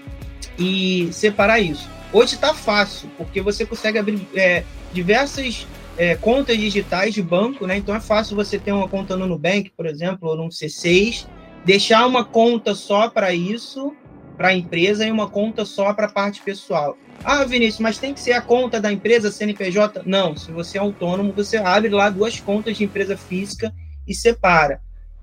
e 0.59 1.11
separar 1.13 1.61
isso. 1.61 1.89
Hoje 2.13 2.35
está 2.35 2.55
fácil, 2.55 3.09
porque 3.17 3.41
você 3.41 3.67
consegue 3.67 3.99
abrir 3.99 4.27
é, 4.35 4.65
diversas 4.93 5.67
é, 5.97 6.17
contas 6.17 6.57
digitais 6.57 7.15
de 7.15 7.23
banco, 7.23 7.67
né? 7.67 7.77
Então 7.77 7.95
é 7.95 8.01
fácil 8.01 8.37
você 8.37 8.59
ter 8.59 8.73
uma 8.73 8.89
conta 8.89 9.17
no 9.17 9.27
Nubank, 9.27 9.71
por 9.77 9.87
exemplo, 9.87 10.29
ou 10.29 10.37
no 10.37 10.49
C6, 10.49 11.27
deixar 11.65 12.07
uma 12.07 12.25
conta 12.25 12.75
só 12.75 13.09
para 13.09 13.35
isso, 13.35 13.95
para 14.37 14.49
a 14.49 14.55
empresa, 14.55 15.07
e 15.07 15.11
uma 15.11 15.29
conta 15.29 15.65
só 15.65 15.93
para 15.93 16.07
a 16.07 16.11
parte 16.11 16.41
pessoal. 16.41 16.97
Ah, 17.23 17.45
Vinícius, 17.45 17.81
mas 17.81 17.99
tem 17.99 18.15
que 18.15 18.21
ser 18.21 18.33
a 18.33 18.41
conta 18.41 18.81
da 18.81 18.91
empresa 18.91 19.31
CNPJ? 19.31 20.03
Não, 20.07 20.35
se 20.35 20.51
você 20.51 20.79
é 20.79 20.81
autônomo, 20.81 21.33
você 21.33 21.59
abre 21.59 21.91
lá 21.91 22.09
duas 22.09 22.41
contas 22.41 22.79
de 22.79 22.85
empresa 22.85 23.17
física 23.17 23.75
e 24.09 24.15
separa. 24.15 24.81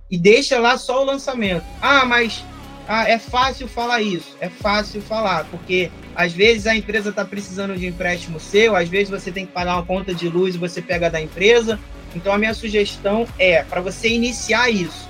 E 0.09 0.17
deixa 0.17 0.59
lá 0.59 0.77
só 0.77 1.01
o 1.01 1.05
lançamento. 1.05 1.65
Ah, 1.81 2.05
mas 2.05 2.45
ah, 2.87 3.09
é 3.09 3.19
fácil 3.19 3.67
falar 3.67 4.01
isso, 4.01 4.35
é 4.39 4.47
fácil 4.47 5.01
falar, 5.01 5.43
porque 5.45 5.91
às 6.15 6.31
vezes 6.31 6.67
a 6.67 6.75
empresa 6.75 7.09
está 7.09 7.25
precisando 7.25 7.75
de 7.75 7.85
empréstimo 7.85 8.39
seu, 8.39 8.75
às 8.75 8.87
vezes 8.87 9.09
você 9.09 9.31
tem 9.31 9.45
que 9.45 9.51
pagar 9.51 9.75
uma 9.75 9.85
conta 9.85 10.13
de 10.13 10.29
luz 10.29 10.55
e 10.55 10.57
você 10.57 10.81
pega 10.81 11.09
da 11.09 11.21
empresa. 11.21 11.79
Então 12.15 12.33
a 12.33 12.37
minha 12.37 12.53
sugestão 12.53 13.27
é, 13.37 13.61
para 13.63 13.81
você 13.81 14.07
iniciar 14.07 14.69
isso, 14.69 15.09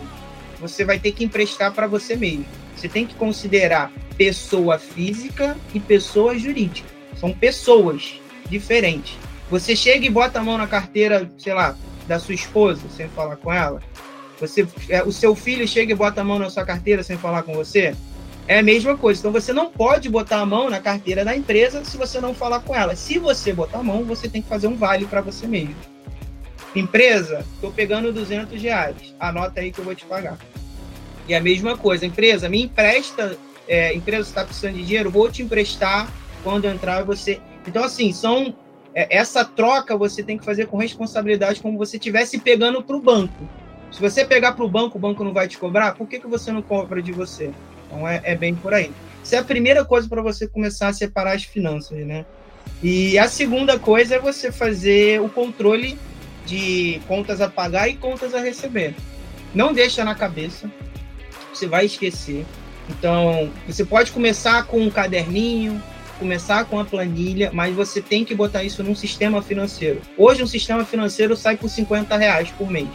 você 0.59 0.83
vai 0.83 0.97
ter 0.97 1.11
que 1.11 1.23
emprestar 1.23 1.71
para 1.71 1.85
você 1.85 2.15
mesmo. 2.15 2.45
Você 2.75 2.89
tem 2.89 3.05
que 3.05 3.13
considerar 3.15 3.91
pessoa 4.17 4.79
física 4.79 5.55
e 5.73 5.79
pessoa 5.79 6.37
jurídica. 6.37 6.89
São 7.15 7.31
pessoas 7.31 8.19
diferentes. 8.49 9.17
Você 9.49 9.75
chega 9.75 10.05
e 10.05 10.09
bota 10.09 10.39
a 10.39 10.43
mão 10.43 10.57
na 10.57 10.67
carteira, 10.67 11.29
sei 11.37 11.53
lá, 11.53 11.75
da 12.07 12.19
sua 12.19 12.33
esposa, 12.33 12.81
sem 12.89 13.07
falar 13.09 13.37
com 13.37 13.53
ela, 13.53 13.81
você, 14.39 14.67
é, 14.89 15.03
o 15.03 15.11
seu 15.11 15.35
filho 15.35 15.67
chega 15.67 15.91
e 15.91 15.95
bota 15.95 16.21
a 16.21 16.23
mão 16.23 16.39
na 16.39 16.49
sua 16.49 16.65
carteira 16.65 17.03
sem 17.03 17.17
falar 17.17 17.43
com 17.43 17.53
você? 17.53 17.95
É 18.47 18.59
a 18.59 18.63
mesma 18.63 18.97
coisa. 18.97 19.19
Então 19.19 19.31
você 19.31 19.51
não 19.51 19.69
pode 19.69 20.09
botar 20.09 20.39
a 20.39 20.45
mão 20.45 20.69
na 20.69 20.79
carteira 20.79 21.25
da 21.25 21.35
empresa 21.35 21.83
se 21.83 21.97
você 21.97 22.21
não 22.21 22.33
falar 22.33 22.61
com 22.61 22.73
ela. 22.73 22.95
Se 22.95 23.19
você 23.19 23.51
botar 23.51 23.79
a 23.79 23.83
mão, 23.83 24.03
você 24.03 24.29
tem 24.29 24.41
que 24.41 24.47
fazer 24.47 24.67
um 24.67 24.75
vale 24.75 25.05
para 25.05 25.21
você 25.21 25.45
mesmo. 25.45 25.75
Empresa, 26.75 27.45
estou 27.55 27.71
pegando 27.71 28.13
200 28.13 28.61
reais. 28.61 29.15
Anota 29.19 29.59
aí 29.59 29.71
que 29.71 29.79
eu 29.79 29.85
vou 29.85 29.95
te 29.95 30.05
pagar. 30.05 30.37
E 31.27 31.35
a 31.35 31.41
mesma 31.41 31.77
coisa, 31.77 32.05
empresa, 32.05 32.47
me 32.47 32.63
empresta. 32.63 33.37
É, 33.67 33.93
empresa 33.93 34.29
está 34.29 34.45
precisando 34.45 34.75
de 34.75 34.85
dinheiro, 34.85 35.11
vou 35.11 35.29
te 35.29 35.43
emprestar 35.43 36.09
quando 36.41 36.65
entrar 36.65 37.03
você. 37.03 37.41
Então 37.67 37.83
assim, 37.83 38.13
são 38.13 38.55
é, 38.95 39.15
essa 39.15 39.43
troca 39.43 39.97
você 39.97 40.23
tem 40.23 40.37
que 40.37 40.45
fazer 40.45 40.67
com 40.67 40.77
responsabilidade, 40.77 41.61
como 41.61 41.77
você 41.77 41.97
estivesse 41.97 42.39
pegando 42.39 42.81
para 42.81 42.95
o 42.95 43.01
banco. 43.01 43.47
Se 43.91 44.01
você 44.01 44.25
pegar 44.25 44.53
para 44.53 44.65
o 44.65 44.69
banco, 44.69 44.97
o 44.97 45.01
banco 45.01 45.23
não 45.23 45.33
vai 45.33 45.47
te 45.47 45.57
cobrar, 45.57 45.95
por 45.95 46.07
que, 46.07 46.19
que 46.19 46.27
você 46.27 46.51
não 46.51 46.61
cobra 46.61 47.01
de 47.01 47.11
você? 47.11 47.51
Então 47.85 48.07
é, 48.07 48.21
é 48.23 48.35
bem 48.35 48.53
por 48.53 48.73
aí. 48.73 48.91
Isso 49.23 49.35
é 49.35 49.39
a 49.39 49.43
primeira 49.43 49.83
coisa 49.83 50.07
para 50.07 50.21
você 50.21 50.47
começar 50.47 50.89
a 50.89 50.93
separar 50.93 51.35
as 51.35 51.43
finanças, 51.43 52.05
né? 52.05 52.25
E 52.83 53.17
a 53.17 53.27
segunda 53.27 53.79
coisa 53.79 54.15
é 54.15 54.19
você 54.19 54.51
fazer 54.51 55.21
o 55.21 55.29
controle 55.29 55.97
de 56.45 57.01
contas 57.07 57.41
a 57.41 57.49
pagar 57.49 57.89
e 57.89 57.95
contas 57.95 58.33
a 58.33 58.39
receber. 58.39 58.95
Não 59.53 59.73
deixa 59.73 60.03
na 60.03 60.13
cabeça, 60.13 60.69
você 61.53 61.65
vai 61.65 61.85
esquecer. 61.85 62.45
Então, 62.89 63.51
você 63.65 63.83
pode 63.83 64.11
começar 64.11 64.65
com 64.65 64.79
um 64.79 64.89
caderninho, 64.89 65.81
começar 66.19 66.65
com 66.65 66.79
a 66.79 66.85
planilha, 66.85 67.51
mas 67.53 67.75
você 67.75 68.01
tem 68.01 68.23
que 68.23 68.33
botar 68.33 68.63
isso 68.63 68.83
num 68.83 68.95
sistema 68.95 69.41
financeiro. 69.41 70.01
Hoje, 70.17 70.43
um 70.43 70.47
sistema 70.47 70.85
financeiro 70.85 71.35
sai 71.35 71.57
por 71.57 71.69
50 71.69 72.15
reais 72.15 72.49
por 72.51 72.69
mês. 72.69 72.87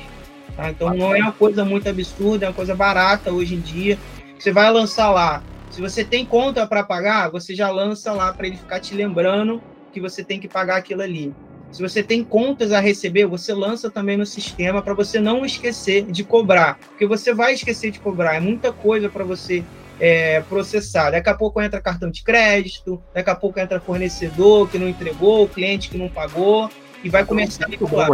Tá? 0.57 0.71
Então 0.71 0.95
não 0.95 1.15
é 1.15 1.21
uma 1.21 1.33
coisa 1.33 1.65
muito 1.65 1.89
absurda, 1.89 2.47
é 2.47 2.49
uma 2.49 2.55
coisa 2.55 2.75
barata 2.75 3.33
hoje 3.33 3.55
em 3.55 3.61
dia. 3.61 3.99
Você 4.39 4.53
vai 4.53 4.71
lançar 4.71 5.11
lá. 5.11 5.43
Se 5.71 5.81
você 5.81 6.05
tem 6.05 6.27
conta 6.27 6.67
para 6.67 6.83
pagar, 6.83 7.31
você 7.31 7.55
já 7.55 7.71
lança 7.71 8.13
lá 8.13 8.33
para 8.33 8.47
ele 8.47 8.57
ficar 8.57 8.81
te 8.81 8.95
lembrando 8.95 9.63
que 9.93 10.01
você 10.01 10.23
tem 10.23 10.39
que 10.39 10.49
pagar 10.49 10.77
aquilo 10.77 11.03
ali. 11.03 11.35
Se 11.71 11.81
você 11.81 12.03
tem 12.03 12.23
contas 12.23 12.71
a 12.71 12.81
receber, 12.81 13.25
você 13.25 13.55
lança 13.55 13.91
também 13.91 14.17
no 14.17 14.27
sistema 14.27 14.83
para 14.83 14.93
você 14.93 15.19
não 15.19 15.45
esquecer 15.47 16.05
de 16.05 16.23
cobrar, 16.23 16.79
porque 16.89 17.07
você 17.07 17.33
vai 17.33 17.55
esquecer 17.55 17.91
de 17.91 17.99
cobrar. 17.99 18.35
É 18.35 18.41
muita 18.41 18.71
coisa 18.73 19.09
para 19.09 19.25
você 19.25 19.65
é, 19.99 20.41
processar. 20.43 21.11
Daqui 21.11 21.31
a 21.31 21.35
pouco 21.35 21.63
entra 21.63 21.81
cartão 21.81 22.11
de 22.11 22.23
crédito, 22.23 23.03
daqui 23.15 23.31
a 23.31 23.35
pouco 23.35 23.59
entra 23.59 23.81
fornecedor 23.81 24.69
que 24.69 24.79
não 24.79 24.87
entregou, 24.87 25.49
cliente 25.49 25.89
que 25.89 25.97
não 25.97 26.11
pagou 26.11 26.71
e 27.03 27.09
vai 27.09 27.25
começar 27.25 27.65
a 27.65 27.79
cobrar. 27.79 28.09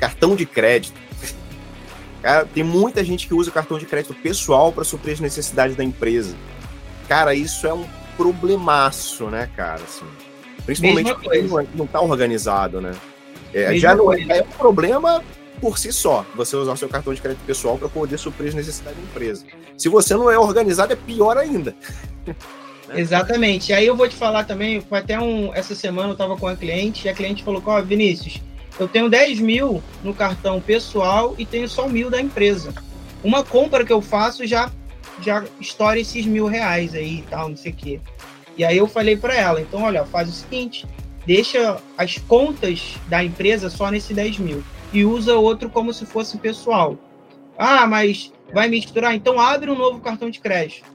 Cartão 0.00 0.34
de 0.34 0.46
crédito 0.46 1.07
Cara, 2.22 2.44
tem 2.46 2.64
muita 2.64 3.04
gente 3.04 3.26
que 3.26 3.34
usa 3.34 3.50
cartão 3.50 3.78
de 3.78 3.86
crédito 3.86 4.14
pessoal 4.14 4.72
para 4.72 4.84
suprir 4.84 5.14
as 5.14 5.20
necessidades 5.20 5.76
da 5.76 5.84
empresa. 5.84 6.34
Cara, 7.08 7.34
isso 7.34 7.66
é 7.66 7.72
um 7.72 7.86
problemaço, 8.16 9.26
né, 9.26 9.48
cara? 9.56 9.80
Assim, 9.82 10.04
principalmente 10.66 11.14
porque 11.14 11.42
não 11.74 11.84
está 11.84 12.00
organizado, 12.00 12.80
né? 12.80 12.92
É, 13.54 13.78
já 13.78 13.94
não 13.94 14.12
é, 14.12 14.20
é, 14.28 14.42
um 14.42 14.58
problema 14.58 15.22
por 15.60 15.78
si 15.78 15.92
só, 15.92 16.24
você 16.34 16.54
usar 16.56 16.72
o 16.72 16.76
seu 16.76 16.88
cartão 16.88 17.14
de 17.14 17.20
crédito 17.20 17.44
pessoal 17.44 17.78
para 17.78 17.88
poder 17.88 18.18
suprir 18.18 18.48
as 18.48 18.54
necessidades 18.54 18.98
da 18.98 19.04
empresa. 19.04 19.44
Se 19.76 19.88
você 19.88 20.14
não 20.14 20.30
é 20.30 20.38
organizado, 20.38 20.92
é 20.92 20.96
pior 20.96 21.36
ainda. 21.36 21.74
Exatamente. 22.94 23.70
E 23.70 23.74
aí 23.74 23.86
eu 23.86 23.96
vou 23.96 24.08
te 24.08 24.16
falar 24.16 24.44
também, 24.44 24.80
foi 24.80 24.98
até 24.98 25.18
um. 25.18 25.52
Essa 25.54 25.74
semana 25.74 26.08
eu 26.08 26.12
estava 26.12 26.36
com 26.36 26.46
a 26.46 26.56
cliente 26.56 27.06
e 27.06 27.10
a 27.10 27.14
cliente 27.14 27.44
falou: 27.44 27.62
Ó, 27.66 27.82
Vinícius, 27.82 28.40
eu 28.78 28.88
tenho 28.88 29.08
10 29.08 29.40
mil 29.40 29.82
no 30.02 30.14
cartão 30.14 30.60
pessoal 30.60 31.34
e 31.38 31.44
tenho 31.44 31.68
só 31.68 31.88
mil 31.88 32.10
da 32.10 32.20
empresa. 32.20 32.72
Uma 33.22 33.42
compra 33.44 33.84
que 33.84 33.92
eu 33.92 34.00
faço 34.00 34.46
já 34.46 34.70
já 35.20 35.44
estoura 35.60 35.98
esses 35.98 36.24
mil 36.24 36.46
reais 36.46 36.94
aí 36.94 37.18
e 37.18 37.22
tal, 37.22 37.48
não 37.48 37.56
sei 37.56 37.72
o 37.72 37.74
quê. 37.74 38.00
E 38.56 38.64
aí 38.64 38.76
eu 38.76 38.86
falei 38.86 39.16
para 39.16 39.34
ela, 39.34 39.60
então 39.60 39.82
olha, 39.82 40.04
faz 40.04 40.28
o 40.28 40.32
seguinte, 40.32 40.86
deixa 41.26 41.78
as 41.96 42.18
contas 42.18 42.94
da 43.08 43.22
empresa 43.22 43.68
só 43.68 43.90
nesse 43.90 44.14
10 44.14 44.38
mil 44.38 44.64
e 44.92 45.04
usa 45.04 45.34
outro 45.34 45.68
como 45.68 45.92
se 45.92 46.06
fosse 46.06 46.38
pessoal. 46.38 46.96
Ah, 47.56 47.86
mas 47.86 48.32
vai 48.52 48.68
misturar? 48.68 49.14
Então 49.14 49.40
abre 49.40 49.70
um 49.70 49.76
novo 49.76 50.00
cartão 50.00 50.30
de 50.30 50.40
crédito. 50.40 50.86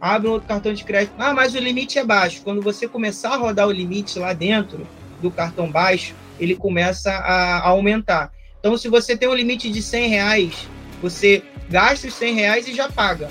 Abre 0.00 0.28
um 0.28 0.32
outro 0.32 0.48
cartão 0.48 0.72
de 0.72 0.84
crédito. 0.84 1.14
Ah, 1.18 1.34
mas 1.34 1.54
o 1.54 1.58
limite 1.58 1.98
é 1.98 2.04
baixo. 2.04 2.40
Quando 2.42 2.62
você 2.62 2.88
começar 2.88 3.34
a 3.34 3.36
rodar 3.36 3.66
o 3.66 3.72
limite 3.72 4.18
lá 4.18 4.32
dentro 4.32 4.86
do 5.20 5.30
cartão 5.30 5.70
baixo, 5.70 6.14
ele 6.40 6.56
começa 6.56 7.10
a, 7.10 7.68
aumentar. 7.68 8.32
Então, 8.58 8.76
se 8.76 8.88
você 8.88 9.16
tem 9.16 9.28
um 9.28 9.34
limite 9.34 9.70
de 9.70 9.82
100 9.82 10.08
reais, 10.08 10.68
você 11.00 11.42
gasta 11.68 12.08
os 12.08 12.14
100 12.14 12.34
reais 12.34 12.68
e 12.68 12.74
já 12.74 12.90
paga. 12.90 13.28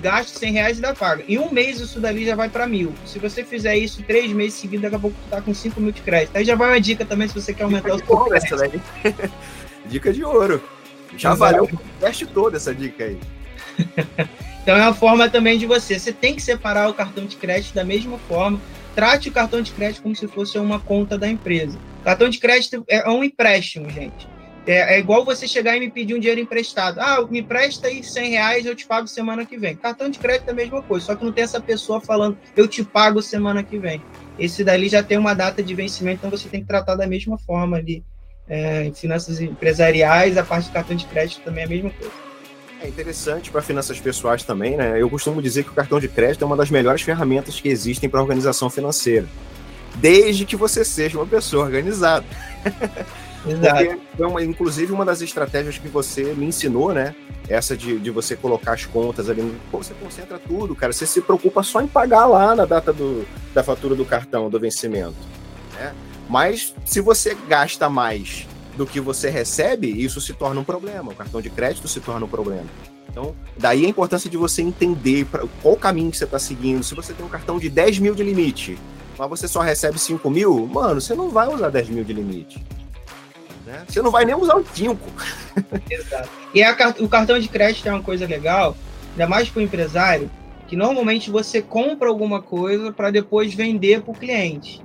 Gasta 0.00 0.38
100 0.38 0.52
reais 0.52 0.78
e 0.78 0.80
já 0.80 0.94
paga. 0.94 1.24
Em 1.28 1.38
um 1.38 1.50
mês, 1.50 1.80
isso 1.80 2.00
dali 2.00 2.24
já 2.24 2.34
vai 2.34 2.48
para 2.48 2.66
mil. 2.66 2.92
Se 3.06 3.18
você 3.18 3.44
fizer 3.44 3.76
isso 3.76 4.02
três 4.02 4.32
meses 4.32 4.54
seguidos, 4.54 4.82
daqui 4.82 4.96
a 4.96 4.98
pouco 4.98 5.16
tu 5.16 5.30
tá 5.30 5.40
com 5.40 5.54
5 5.54 5.80
mil 5.80 5.92
de 5.92 6.02
crédito. 6.02 6.36
Aí 6.36 6.44
já 6.44 6.54
vai 6.54 6.68
uma 6.68 6.80
dica 6.80 7.04
também 7.04 7.28
se 7.28 7.34
você 7.34 7.54
quer 7.54 7.64
aumentar 7.64 7.96
dica 7.96 8.14
o 8.14 8.40
seu 8.40 8.58
crédito. 8.58 8.82
dica 9.86 10.12
de 10.12 10.24
ouro. 10.24 10.62
Já 11.16 11.32
Exato. 11.32 11.38
valeu 11.38 11.64
o 11.64 12.00
teste 12.00 12.26
todo 12.26 12.56
essa 12.56 12.74
dica 12.74 13.04
aí. 13.04 13.18
então 14.62 14.76
é 14.76 14.82
uma 14.82 14.94
forma 14.94 15.28
também 15.28 15.58
de 15.58 15.66
você. 15.66 15.98
Você 15.98 16.12
tem 16.12 16.34
que 16.34 16.42
separar 16.42 16.88
o 16.88 16.94
cartão 16.94 17.26
de 17.26 17.36
crédito 17.36 17.74
da 17.74 17.84
mesma 17.84 18.18
forma. 18.28 18.60
Trate 18.94 19.28
o 19.28 19.32
cartão 19.32 19.62
de 19.62 19.72
crédito 19.72 20.02
como 20.02 20.16
se 20.16 20.26
fosse 20.26 20.58
uma 20.58 20.80
conta 20.80 21.16
da 21.16 21.28
empresa. 21.28 21.78
Cartão 22.04 22.28
de 22.28 22.38
crédito 22.38 22.84
é 22.88 23.08
um 23.08 23.22
empréstimo, 23.22 23.88
gente. 23.90 24.28
É, 24.66 24.94
é, 24.94 24.98
igual 25.00 25.24
você 25.24 25.48
chegar 25.48 25.76
e 25.76 25.80
me 25.80 25.90
pedir 25.90 26.14
um 26.14 26.20
dinheiro 26.20 26.40
emprestado. 26.40 27.00
Ah, 27.00 27.26
me 27.28 27.40
empresta 27.40 27.88
aí 27.88 28.02
100 28.02 28.30
reais, 28.30 28.66
eu 28.66 28.76
te 28.76 28.86
pago 28.86 29.08
semana 29.08 29.44
que 29.44 29.56
vem. 29.56 29.74
Cartão 29.74 30.08
de 30.08 30.18
crédito 30.18 30.48
é 30.48 30.52
a 30.52 30.54
mesma 30.54 30.82
coisa, 30.82 31.06
só 31.06 31.16
que 31.16 31.24
não 31.24 31.32
tem 31.32 31.42
essa 31.42 31.60
pessoa 31.60 32.00
falando, 32.00 32.38
eu 32.56 32.68
te 32.68 32.84
pago 32.84 33.20
semana 33.20 33.62
que 33.62 33.76
vem. 33.78 34.00
Esse 34.38 34.62
dali 34.62 34.88
já 34.88 35.02
tem 35.02 35.18
uma 35.18 35.34
data 35.34 35.62
de 35.62 35.74
vencimento, 35.74 36.18
então 36.18 36.30
você 36.30 36.48
tem 36.48 36.60
que 36.60 36.68
tratar 36.68 36.94
da 36.94 37.06
mesma 37.06 37.36
forma 37.38 37.76
ali. 37.76 38.04
É, 38.48 38.90
finanças 38.94 39.40
empresariais, 39.40 40.36
a 40.36 40.42
parte 40.42 40.68
do 40.68 40.72
cartão 40.72 40.96
de 40.96 41.06
crédito 41.06 41.42
também 41.42 41.62
é 41.62 41.66
a 41.66 41.70
mesma 41.70 41.90
coisa. 41.90 42.12
É 42.82 42.88
interessante 42.88 43.50
para 43.50 43.62
finanças 43.62 44.00
pessoais 44.00 44.42
também, 44.42 44.76
né? 44.76 45.00
Eu 45.00 45.08
costumo 45.08 45.40
dizer 45.40 45.62
que 45.62 45.70
o 45.70 45.74
cartão 45.74 46.00
de 46.00 46.08
crédito 46.08 46.42
é 46.42 46.46
uma 46.46 46.56
das 46.56 46.68
melhores 46.68 47.02
ferramentas 47.02 47.60
que 47.60 47.68
existem 47.68 48.10
para 48.10 48.20
organização 48.20 48.68
financeira, 48.68 49.26
desde 49.96 50.44
que 50.44 50.56
você 50.56 50.84
seja 50.84 51.18
uma 51.18 51.26
pessoa 51.26 51.64
organizada. 51.64 52.24
Exato. 53.46 54.00
Inclusive, 54.42 54.92
uma 54.92 55.04
das 55.04 55.20
estratégias 55.20 55.78
que 55.78 55.88
você 55.88 56.32
me 56.34 56.46
ensinou, 56.46 56.92
né? 56.92 57.14
Essa 57.48 57.76
de, 57.76 57.98
de 57.98 58.10
você 58.10 58.36
colocar 58.36 58.74
as 58.74 58.86
contas 58.86 59.28
ali. 59.28 59.54
Pô, 59.70 59.82
você 59.82 59.94
concentra 59.94 60.38
tudo, 60.38 60.74
cara. 60.76 60.92
Você 60.92 61.06
se 61.06 61.20
preocupa 61.20 61.62
só 61.62 61.80
em 61.80 61.88
pagar 61.88 62.26
lá 62.26 62.54
na 62.54 62.64
data 62.64 62.92
do, 62.92 63.26
da 63.52 63.62
fatura 63.62 63.94
do 63.94 64.04
cartão, 64.04 64.48
do 64.48 64.60
vencimento. 64.60 65.16
Né? 65.74 65.92
Mas 66.28 66.74
se 66.84 67.00
você 67.00 67.36
gasta 67.48 67.90
mais 67.90 68.46
do 68.76 68.86
que 68.86 69.00
você 69.00 69.28
recebe, 69.28 69.88
isso 69.88 70.20
se 70.20 70.32
torna 70.32 70.60
um 70.60 70.64
problema. 70.64 71.12
O 71.12 71.14
cartão 71.14 71.40
de 71.40 71.50
crédito 71.50 71.88
se 71.88 72.00
torna 72.00 72.24
um 72.24 72.28
problema. 72.28 72.66
Então, 73.08 73.34
daí 73.58 73.84
a 73.84 73.88
importância 73.88 74.30
de 74.30 74.36
você 74.36 74.62
entender 74.62 75.26
pra, 75.26 75.44
qual 75.60 75.76
caminho 75.76 76.10
que 76.10 76.16
você 76.16 76.24
está 76.24 76.38
seguindo. 76.38 76.82
Se 76.82 76.94
você 76.94 77.12
tem 77.12 77.26
um 77.26 77.28
cartão 77.28 77.58
de 77.58 77.68
10 77.68 77.98
mil 77.98 78.14
de 78.14 78.22
limite, 78.22 78.78
mas 79.18 79.28
você 79.28 79.46
só 79.46 79.60
recebe 79.60 79.98
5 79.98 80.28
mil, 80.30 80.66
mano, 80.66 81.00
você 81.00 81.14
não 81.14 81.30
vai 81.30 81.48
usar 81.48 81.68
10 81.68 81.88
mil 81.90 82.04
de 82.04 82.12
limite. 82.12 82.62
Né? 83.66 83.84
Você 83.88 84.02
não 84.02 84.10
vai 84.10 84.24
nem 84.24 84.34
usar 84.34 84.56
o 84.56 84.64
5. 84.64 84.98
Exato. 85.90 86.28
E 86.54 86.62
a, 86.62 86.74
o 87.00 87.08
cartão 87.08 87.38
de 87.38 87.48
crédito 87.48 87.88
é 87.88 87.92
uma 87.92 88.02
coisa 88.02 88.26
legal, 88.26 88.76
ainda 89.12 89.26
mais 89.26 89.48
para 89.48 89.60
o 89.60 89.62
empresário, 89.62 90.30
que 90.66 90.76
normalmente 90.76 91.30
você 91.30 91.60
compra 91.60 92.08
alguma 92.08 92.40
coisa 92.40 92.92
para 92.92 93.10
depois 93.10 93.54
vender 93.54 94.02
para 94.02 94.12
o 94.12 94.14
cliente. 94.14 94.82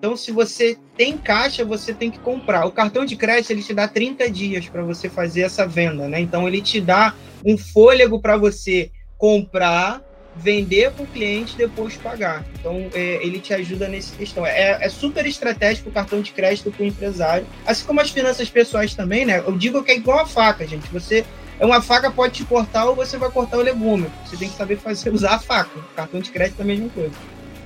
Então, 0.00 0.16
se 0.16 0.32
você 0.32 0.78
tem 0.96 1.18
caixa, 1.18 1.62
você 1.62 1.92
tem 1.92 2.10
que 2.10 2.18
comprar. 2.18 2.64
O 2.64 2.72
cartão 2.72 3.04
de 3.04 3.16
crédito 3.16 3.50
ele 3.50 3.62
te 3.62 3.74
dá 3.74 3.86
30 3.86 4.30
dias 4.30 4.66
para 4.66 4.82
você 4.82 5.10
fazer 5.10 5.42
essa 5.42 5.66
venda, 5.66 6.08
né? 6.08 6.18
Então, 6.18 6.48
ele 6.48 6.62
te 6.62 6.80
dá 6.80 7.14
um 7.44 7.58
fôlego 7.58 8.18
para 8.18 8.38
você 8.38 8.90
comprar, 9.18 10.02
vender 10.36 10.90
para 10.92 11.04
o 11.04 11.06
cliente 11.06 11.54
e 11.54 11.58
depois 11.58 11.96
pagar. 11.96 12.44
Então, 12.58 12.88
é, 12.94 13.24
ele 13.24 13.40
te 13.40 13.52
ajuda 13.52 13.88
nessa 13.88 14.14
questão. 14.14 14.46
É, 14.46 14.78
é 14.80 14.88
super 14.88 15.26
estratégico 15.26 15.90
o 15.90 15.92
cartão 15.92 16.20
de 16.20 16.32
crédito 16.32 16.70
para 16.70 16.82
o 16.82 16.86
empresário, 16.86 17.46
assim 17.66 17.84
como 17.84 18.00
as 18.00 18.10
finanças 18.10 18.48
pessoais 18.48 18.94
também, 18.94 19.24
né? 19.24 19.38
Eu 19.38 19.56
digo 19.56 19.82
que 19.82 19.90
é 19.92 19.96
igual 19.96 20.20
a 20.20 20.26
faca, 20.26 20.66
gente. 20.66 20.88
Você 20.92 21.24
é 21.58 21.66
uma 21.66 21.82
faca 21.82 22.10
pode 22.10 22.34
te 22.34 22.44
cortar 22.44 22.86
ou 22.86 22.96
você 22.96 23.18
vai 23.18 23.30
cortar 23.30 23.58
o 23.58 23.62
legume. 23.62 24.06
Você 24.24 24.36
tem 24.36 24.48
que 24.48 24.56
saber 24.56 24.78
fazer 24.78 25.10
usar 25.14 25.34
a 25.34 25.38
faca. 25.38 25.78
O 25.78 25.94
cartão 25.94 26.20
de 26.20 26.30
crédito 26.30 26.60
é 26.60 26.62
a 26.62 26.66
mesma 26.66 26.88
coisa. 26.88 27.14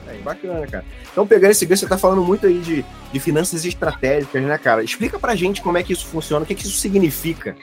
É 0.08 0.18
bacana, 0.18 0.66
cara. 0.66 0.84
Então, 1.10 1.26
pegando 1.26 1.52
esse 1.52 1.64
gancho, 1.64 1.80
você 1.80 1.88
tá 1.88 1.98
falando 1.98 2.22
muito 2.22 2.46
aí 2.46 2.58
de, 2.58 2.84
de 3.12 3.20
finanças 3.20 3.64
estratégicas, 3.64 4.42
né, 4.42 4.58
cara? 4.58 4.82
Explica 4.82 5.18
pra 5.18 5.34
gente 5.34 5.62
como 5.62 5.78
é 5.78 5.82
que 5.82 5.92
isso 5.92 6.06
funciona, 6.06 6.44
o 6.44 6.46
que, 6.46 6.54
que 6.54 6.66
isso 6.66 6.76
significa. 6.76 7.56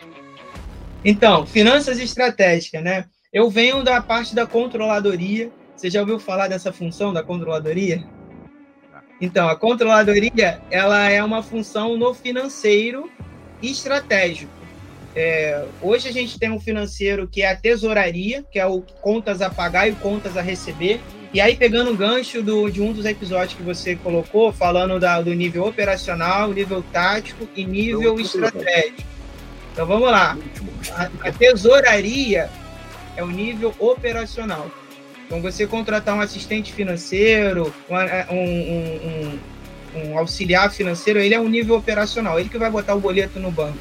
Então, 1.03 1.45
finanças 1.45 1.99
estratégicas, 1.99 2.83
né? 2.83 3.05
Eu 3.33 3.49
venho 3.49 3.81
da 3.81 4.01
parte 4.01 4.35
da 4.35 4.45
controladoria. 4.45 5.49
Você 5.73 5.89
já 5.89 6.01
ouviu 6.01 6.19
falar 6.19 6.49
dessa 6.49 6.73
função 6.73 7.13
da 7.13 7.23
controladoria? 7.23 8.03
Então, 9.21 9.47
a 9.47 9.55
controladoria, 9.55 10.59
ela 10.69 11.09
é 11.09 11.23
uma 11.23 11.41
função 11.41 11.95
no 11.95 12.13
financeiro 12.13 13.09
estratégico. 13.63 14.51
É, 15.15 15.65
hoje 15.81 16.09
a 16.09 16.11
gente 16.11 16.37
tem 16.37 16.51
um 16.51 16.59
financeiro 16.59 17.25
que 17.25 17.41
é 17.41 17.51
a 17.51 17.55
tesouraria, 17.55 18.43
que 18.51 18.59
é 18.59 18.65
o 18.65 18.81
contas 19.01 19.41
a 19.41 19.49
pagar 19.49 19.87
e 19.87 19.93
contas 19.93 20.35
a 20.35 20.41
receber, 20.41 20.99
e 21.33 21.39
aí, 21.39 21.55
pegando 21.55 21.91
o 21.91 21.95
gancho 21.95 22.43
do, 22.43 22.69
de 22.69 22.81
um 22.81 22.91
dos 22.91 23.05
episódios 23.05 23.53
que 23.53 23.63
você 23.63 23.95
colocou, 23.95 24.51
falando 24.51 24.99
da, 24.99 25.21
do 25.21 25.33
nível 25.33 25.65
operacional, 25.65 26.51
nível 26.51 26.83
tático 26.91 27.47
e 27.55 27.63
nível 27.63 28.19
estratégico. 28.19 29.03
Então 29.71 29.85
vamos 29.85 30.11
lá. 30.11 30.37
A, 30.93 31.29
a 31.29 31.31
tesouraria 31.31 32.49
é 33.15 33.23
o 33.23 33.27
nível 33.27 33.73
operacional. 33.79 34.69
Então, 35.25 35.41
você 35.41 35.65
contratar 35.65 36.15
um 36.15 36.21
assistente 36.21 36.73
financeiro, 36.73 37.73
um, 37.89 38.35
um, 38.35 38.99
um, 39.07 39.39
um, 39.95 40.17
auxiliar 40.17 40.71
financeiro, 40.71 41.19
ele 41.19 41.33
é 41.33 41.39
um 41.39 41.47
nível 41.47 41.75
operacional, 41.75 42.39
ele 42.39 42.49
que 42.49 42.57
vai 42.57 42.69
botar 42.69 42.95
o 42.95 42.99
boleto 42.99 43.39
no 43.39 43.51
banco. 43.51 43.77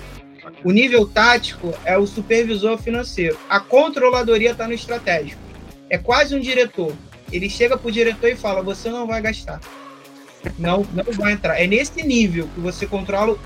O 0.64 0.70
nível 0.70 1.06
tático 1.06 1.74
é 1.84 1.96
o 1.98 2.06
supervisor 2.06 2.78
financeiro. 2.78 3.38
A 3.48 3.60
controladoria 3.60 4.52
está 4.52 4.66
no 4.66 4.74
estratégico. 4.74 5.40
É 5.88 5.98
quase 5.98 6.34
um 6.36 6.40
diretor 6.40 6.94
ele 7.32 7.48
chega 7.48 7.76
pro 7.76 7.90
diretor 7.90 8.28
e 8.28 8.36
fala: 8.36 8.62
você 8.62 8.90
não 8.90 9.06
vai 9.06 9.20
gastar. 9.20 9.60
Não, 10.58 10.86
não 10.92 11.04
vai 11.12 11.32
entrar. 11.32 11.60
É 11.60 11.66
nesse 11.66 12.02
nível 12.02 12.48
que 12.54 12.60
você 12.60 12.86
controla, 12.86 13.38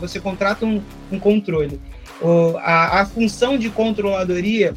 você 0.00 0.20
contrata 0.20 0.66
um, 0.66 0.82
um 1.10 1.18
controle. 1.18 1.80
O, 2.20 2.56
a, 2.58 3.00
a 3.00 3.06
função 3.06 3.56
de 3.56 3.70
controladoria 3.70 4.74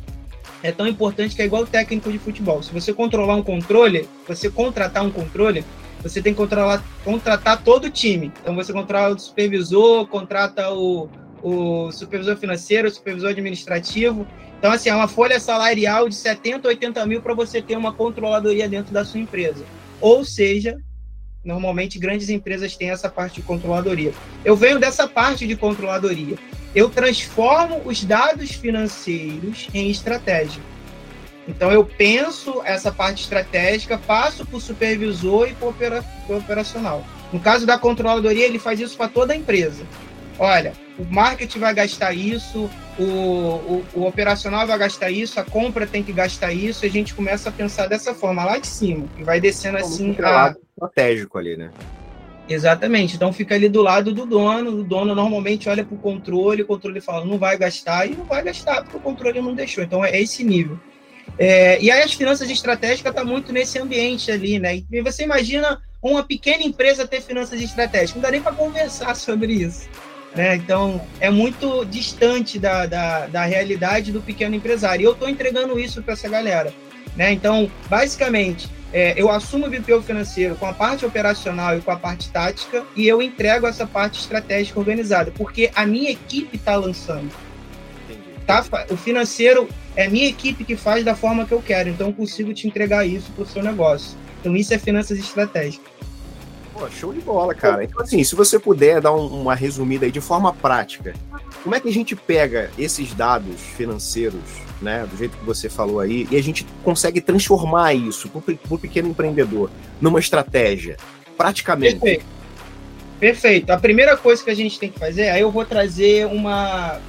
é 0.65 0.71
tão 0.71 0.87
importante 0.87 1.35
que 1.35 1.41
é 1.41 1.45
igual 1.45 1.61
o 1.61 1.67
técnico 1.67 2.11
de 2.11 2.17
futebol. 2.17 2.63
Se 2.63 2.73
você 2.73 2.91
controlar 2.91 3.35
um 3.35 3.43
controle, 3.43 4.09
você 4.27 4.49
contratar 4.49 5.05
um 5.05 5.11
controle, 5.11 5.63
você 6.01 6.21
tem 6.21 6.33
que 6.33 6.37
controlar, 6.37 6.83
contratar 7.03 7.63
todo 7.63 7.85
o 7.85 7.89
time. 7.89 8.31
Então 8.41 8.55
você 8.55 8.73
controla 8.73 9.15
o 9.15 9.19
supervisor, 9.19 10.07
contrata 10.07 10.71
o, 10.71 11.07
o 11.43 11.91
supervisor 11.91 12.35
financeiro, 12.37 12.87
o 12.87 12.91
supervisor 12.91 13.29
administrativo. 13.29 14.27
Então, 14.57 14.71
assim, 14.71 14.89
é 14.89 14.95
uma 14.95 15.07
folha 15.07 15.39
salarial 15.39 16.09
de 16.09 16.15
70, 16.15 16.67
80 16.67 17.05
mil 17.05 17.21
para 17.21 17.35
você 17.35 17.61
ter 17.61 17.77
uma 17.77 17.93
controladoria 17.93 18.67
dentro 18.67 18.91
da 18.91 19.05
sua 19.05 19.19
empresa. 19.19 19.63
Ou 20.01 20.25
seja, 20.25 20.77
normalmente 21.43 21.99
grandes 21.99 22.29
empresas 22.29 22.75
têm 22.75 22.89
essa 22.89 23.07
parte 23.07 23.35
de 23.35 23.43
controladoria. 23.43 24.11
Eu 24.43 24.55
venho 24.55 24.79
dessa 24.79 25.07
parte 25.07 25.45
de 25.45 25.55
controladoria. 25.55 26.37
Eu 26.75 26.89
transformo 26.89 27.81
os 27.85 28.03
dados 28.03 28.51
financeiros 28.51 29.67
em 29.73 29.89
estratégia. 29.89 30.61
Então, 31.47 31.71
eu 31.71 31.85
penso 31.85 32.61
essa 32.65 32.91
parte 32.91 33.23
estratégica, 33.23 33.97
passo 33.97 34.45
para 34.45 34.57
o 34.57 34.61
supervisor 34.61 35.47
e 35.47 35.53
para 35.53 36.03
o 36.29 36.37
operacional. 36.37 37.05
No 37.31 37.39
caso 37.39 37.65
da 37.65 37.77
controladoria, 37.77 38.45
ele 38.45 38.59
faz 38.59 38.79
isso 38.79 38.97
para 38.97 39.07
toda 39.07 39.33
a 39.33 39.35
empresa. 39.35 39.85
Olha, 40.37 40.73
o 40.97 41.05
marketing 41.05 41.59
vai 41.59 41.73
gastar 41.73 42.13
isso, 42.13 42.69
o, 42.97 43.03
o, 43.03 43.85
o, 43.93 44.05
operacional 44.05 44.65
vai 44.65 44.77
gastar 44.77 45.11
isso, 45.11 45.39
a 45.39 45.43
compra 45.43 45.85
tem 45.85 46.03
que 46.03 46.11
gastar 46.11 46.51
isso, 46.51 46.85
e 46.85 46.87
a 46.87 46.91
gente 46.91 47.13
começa 47.13 47.49
a 47.49 47.51
pensar 47.51 47.87
dessa 47.87 48.13
forma, 48.13 48.43
lá 48.43 48.57
de 48.57 48.67
cima, 48.67 49.07
e 49.17 49.23
vai 49.23 49.39
descendo 49.39 49.77
assim. 49.77 50.15
A... 50.21 50.55
estratégico 50.73 51.37
ali, 51.37 51.55
né? 51.55 51.71
Exatamente. 52.47 53.15
Então 53.15 53.33
fica 53.33 53.55
ali 53.55 53.67
do 53.67 53.81
lado 53.81 54.13
do 54.13 54.25
dono, 54.25 54.79
o 54.79 54.83
dono 54.83 55.15
normalmente 55.15 55.67
olha 55.67 55.83
para 55.83 55.95
o 55.95 55.99
controle, 55.99 56.61
o 56.61 56.67
controle 56.67 57.01
fala, 57.01 57.25
não 57.25 57.37
vai 57.37 57.57
gastar, 57.57 58.05
e 58.05 58.15
não 58.15 58.25
vai 58.25 58.43
gastar, 58.43 58.83
porque 58.83 58.97
o 58.97 58.99
controle 58.99 59.41
não 59.41 59.55
deixou. 59.55 59.83
Então 59.83 60.05
é 60.05 60.21
esse 60.21 60.43
nível. 60.43 60.79
É, 61.37 61.81
e 61.81 61.89
aí 61.89 62.01
as 62.01 62.13
finanças 62.13 62.49
estratégicas 62.49 63.11
estão 63.11 63.25
tá 63.25 63.29
muito 63.29 63.51
nesse 63.51 63.79
ambiente 63.79 64.31
ali, 64.31 64.59
né? 64.59 64.83
E 64.89 65.01
você 65.01 65.23
imagina 65.23 65.81
uma 66.01 66.23
pequena 66.23 66.63
empresa 66.63 67.07
ter 67.07 67.21
finanças 67.21 67.59
estratégicas, 67.59 68.15
não 68.15 68.21
dá 68.21 68.31
nem 68.31 68.41
para 68.41 68.53
conversar 68.53 69.15
sobre 69.17 69.53
isso. 69.53 69.89
Né? 70.35 70.55
Então, 70.55 71.01
é 71.19 71.29
muito 71.29 71.85
distante 71.85 72.59
da, 72.59 72.85
da, 72.85 73.27
da 73.27 73.45
realidade 73.45 74.11
do 74.11 74.21
pequeno 74.21 74.53
empresário. 74.53 75.01
E 75.01 75.05
eu 75.05 75.13
estou 75.13 75.29
entregando 75.29 75.79
isso 75.79 76.03
para 76.03 76.13
essa 76.13 76.27
galera. 76.27 76.73
Né? 77.15 77.31
Então, 77.31 77.71
basicamente, 77.89 78.67
é, 78.95 79.13
eu 79.17 79.29
assumo 79.29 79.67
o 79.67 79.69
BPO 79.69 80.01
financeiro 80.03 80.55
com 80.55 80.65
a 80.65 80.71
parte 80.71 81.05
operacional 81.05 81.77
e 81.77 81.81
com 81.81 81.91
a 81.91 81.97
parte 81.97 82.29
tática 82.29 82.85
e 82.95 83.05
eu 83.05 83.21
entrego 83.21 83.67
essa 83.67 83.85
parte 83.85 84.21
estratégica 84.21 84.79
organizada, 84.79 85.33
porque 85.35 85.69
a 85.75 85.85
minha 85.85 86.09
equipe 86.09 86.55
está 86.55 86.77
lançando. 86.77 87.29
Tá? 88.47 88.63
O 88.89 88.95
financeiro 88.95 89.67
é 89.97 90.07
minha 90.07 90.29
equipe 90.29 90.63
que 90.63 90.77
faz 90.77 91.03
da 91.03 91.13
forma 91.13 91.45
que 91.45 91.51
eu 91.51 91.61
quero, 91.61 91.89
então 91.89 92.07
eu 92.07 92.13
consigo 92.13 92.53
te 92.53 92.67
entregar 92.67 93.05
isso 93.05 93.29
para 93.33 93.43
o 93.43 93.45
seu 93.45 93.61
negócio. 93.61 94.17
Então, 94.39 94.55
isso 94.55 94.73
é 94.73 94.77
finanças 94.77 95.19
estratégicas. 95.19 95.91
Pô, 96.73 96.89
show 96.89 97.11
de 97.11 97.19
bola, 97.19 97.53
cara. 97.53 97.83
Então, 97.83 98.01
assim, 98.01 98.23
se 98.23 98.33
você 98.33 98.57
puder 98.57 99.01
dar 99.01 99.13
um, 99.13 99.27
uma 99.41 99.55
resumida 99.55 100.05
aí 100.05 100.11
de 100.11 100.21
forma 100.21 100.53
prática, 100.53 101.13
como 101.65 101.73
é 101.73 101.79
que 101.79 101.89
a 101.89 101.91
gente 101.91 102.15
pega 102.15 102.69
esses 102.77 103.11
dados 103.15 103.59
financeiros, 103.59 104.39
né, 104.79 105.03
do 105.09 105.17
jeito 105.17 105.35
que 105.35 105.43
você 105.43 105.67
falou 105.67 105.99
aí, 105.99 106.27
e 106.29 106.35
a 106.37 106.43
gente 106.43 106.63
consegue 106.83 107.19
transformar 107.19 107.95
isso 107.95 108.29
para 108.29 108.53
o 108.69 108.77
pequeno 108.77 109.09
empreendedor 109.09 109.71
numa 109.99 110.19
estratégia, 110.19 110.95
praticamente? 111.35 111.99
Perfeito. 111.99 112.25
Perfeito. 113.19 113.69
A 113.71 113.77
primeira 113.77 114.15
coisa 114.15 114.43
que 114.43 114.51
a 114.51 114.55
gente 114.55 114.77
tem 114.77 114.91
que 114.91 114.99
fazer, 114.99 115.29
aí 115.29 115.41
eu 115.41 115.49
vou 115.49 115.65
trazer 115.65 116.27
uma, 116.27 116.99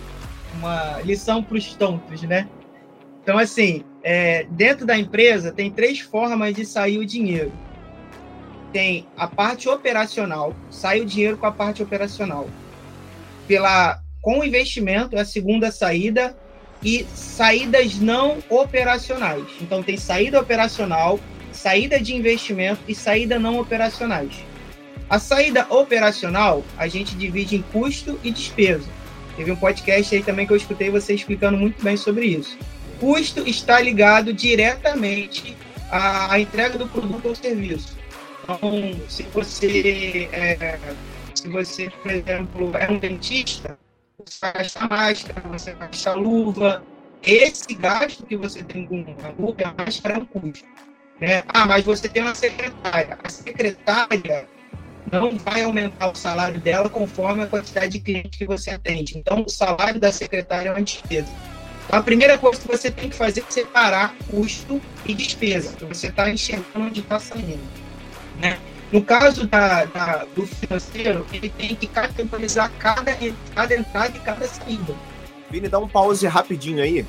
uma 0.54 1.02
lição 1.02 1.42
para 1.42 1.58
os 1.58 1.74
tontos, 1.74 2.22
né? 2.22 2.48
Então, 3.22 3.36
assim, 3.36 3.84
é, 4.02 4.46
dentro 4.48 4.86
da 4.86 4.96
empresa 4.96 5.52
tem 5.52 5.70
três 5.70 6.00
formas 6.00 6.54
de 6.54 6.64
sair 6.64 6.96
o 6.96 7.04
dinheiro 7.04 7.52
tem 8.72 9.06
a 9.16 9.26
parte 9.26 9.68
operacional, 9.68 10.54
sai 10.70 11.00
o 11.00 11.06
dinheiro 11.06 11.38
com 11.38 11.46
a 11.46 11.52
parte 11.52 11.82
operacional. 11.82 12.46
Pela 13.46 14.02
com 14.26 14.42
investimento 14.42 15.14
é 15.14 15.20
a 15.20 15.24
segunda 15.24 15.70
saída 15.70 16.36
e 16.82 17.06
saídas 17.14 17.96
não 18.00 18.38
operacionais. 18.50 19.44
Então 19.60 19.84
tem 19.84 19.96
saída 19.96 20.40
operacional, 20.40 21.20
saída 21.52 22.00
de 22.00 22.12
investimento 22.12 22.80
e 22.88 22.94
saída 22.94 23.38
não 23.38 23.60
operacionais. 23.60 24.32
A 25.08 25.20
saída 25.20 25.64
operacional, 25.72 26.64
a 26.76 26.88
gente 26.88 27.14
divide 27.14 27.54
em 27.54 27.62
custo 27.62 28.18
e 28.24 28.32
despesa. 28.32 28.88
Teve 29.36 29.52
um 29.52 29.56
podcast 29.56 30.16
aí 30.16 30.24
também 30.24 30.44
que 30.44 30.52
eu 30.52 30.56
escutei 30.56 30.90
você 30.90 31.14
explicando 31.14 31.56
muito 31.56 31.80
bem 31.80 31.96
sobre 31.96 32.26
isso. 32.26 32.58
Custo 32.98 33.46
está 33.46 33.80
ligado 33.80 34.32
diretamente 34.32 35.56
à, 35.88 36.32
à 36.34 36.40
entrega 36.40 36.76
do 36.76 36.88
produto 36.88 37.28
ou 37.28 37.34
serviço. 37.36 37.96
Então, 38.42 38.92
se 39.08 39.22
você, 39.32 40.28
é, 40.32 40.80
se 41.32 41.48
você, 41.48 41.90
por 42.02 42.10
exemplo, 42.10 42.72
é 42.76 42.90
um 42.90 42.98
dentista, 42.98 43.78
você 44.24 44.38
vai 44.40 44.52
gastar 44.52 44.88
máscara, 44.88 45.48
você 45.48 45.74
vai 45.74 45.88
gastar 45.88 46.14
luva. 46.14 46.82
Esse 47.22 47.74
gasto 47.74 48.24
que 48.24 48.36
você 48.36 48.62
tem 48.62 48.86
com 48.86 49.04
a 49.24 49.30
luva, 49.38 49.56
a 49.64 49.84
máscara 49.84 50.14
é 50.14 50.18
um 50.18 50.24
custo. 50.24 50.66
Né? 51.20 51.42
Ah, 51.48 51.66
mas 51.66 51.84
você 51.84 52.08
tem 52.08 52.22
uma 52.22 52.34
secretária. 52.34 53.18
A 53.22 53.28
secretária 53.28 54.48
não 55.10 55.36
vai 55.38 55.62
aumentar 55.62 56.10
o 56.10 56.14
salário 56.14 56.60
dela 56.60 56.88
conforme 56.88 57.42
a 57.42 57.46
quantidade 57.46 57.92
de 57.92 58.00
clientes 58.00 58.38
que 58.38 58.46
você 58.46 58.70
atende. 58.70 59.18
Então, 59.18 59.42
o 59.42 59.48
salário 59.48 60.00
da 60.00 60.12
secretária 60.12 60.68
é 60.68 60.72
uma 60.72 60.82
despesa. 60.82 61.28
Então, 61.86 61.98
a 61.98 62.02
primeira 62.02 62.36
coisa 62.36 62.60
que 62.60 62.66
você 62.66 62.90
tem 62.90 63.08
que 63.08 63.16
fazer 63.16 63.44
é 63.48 63.50
separar 63.50 64.14
custo 64.30 64.80
e 65.04 65.14
despesa, 65.14 65.72
para 65.72 65.86
você 65.86 66.08
estar 66.08 66.24
tá 66.24 66.30
enxergando 66.30 66.86
onde 66.86 67.00
está 67.00 67.18
saindo. 67.18 67.62
Né? 68.40 68.58
No 68.92 69.02
caso 69.02 69.46
da, 69.46 69.84
da, 69.84 70.26
do 70.34 70.46
financeiro, 70.46 71.26
ele 71.32 71.48
tem 71.50 71.74
que 71.74 71.86
categorizar 71.86 72.70
cada, 72.78 73.16
cada 73.54 73.74
entrada 73.74 74.16
e 74.16 74.20
cada 74.20 74.46
saída. 74.46 74.94
Vini, 75.50 75.68
dá 75.68 75.78
um 75.78 75.88
pause 75.88 76.26
rapidinho 76.26 76.82
aí. 76.82 77.04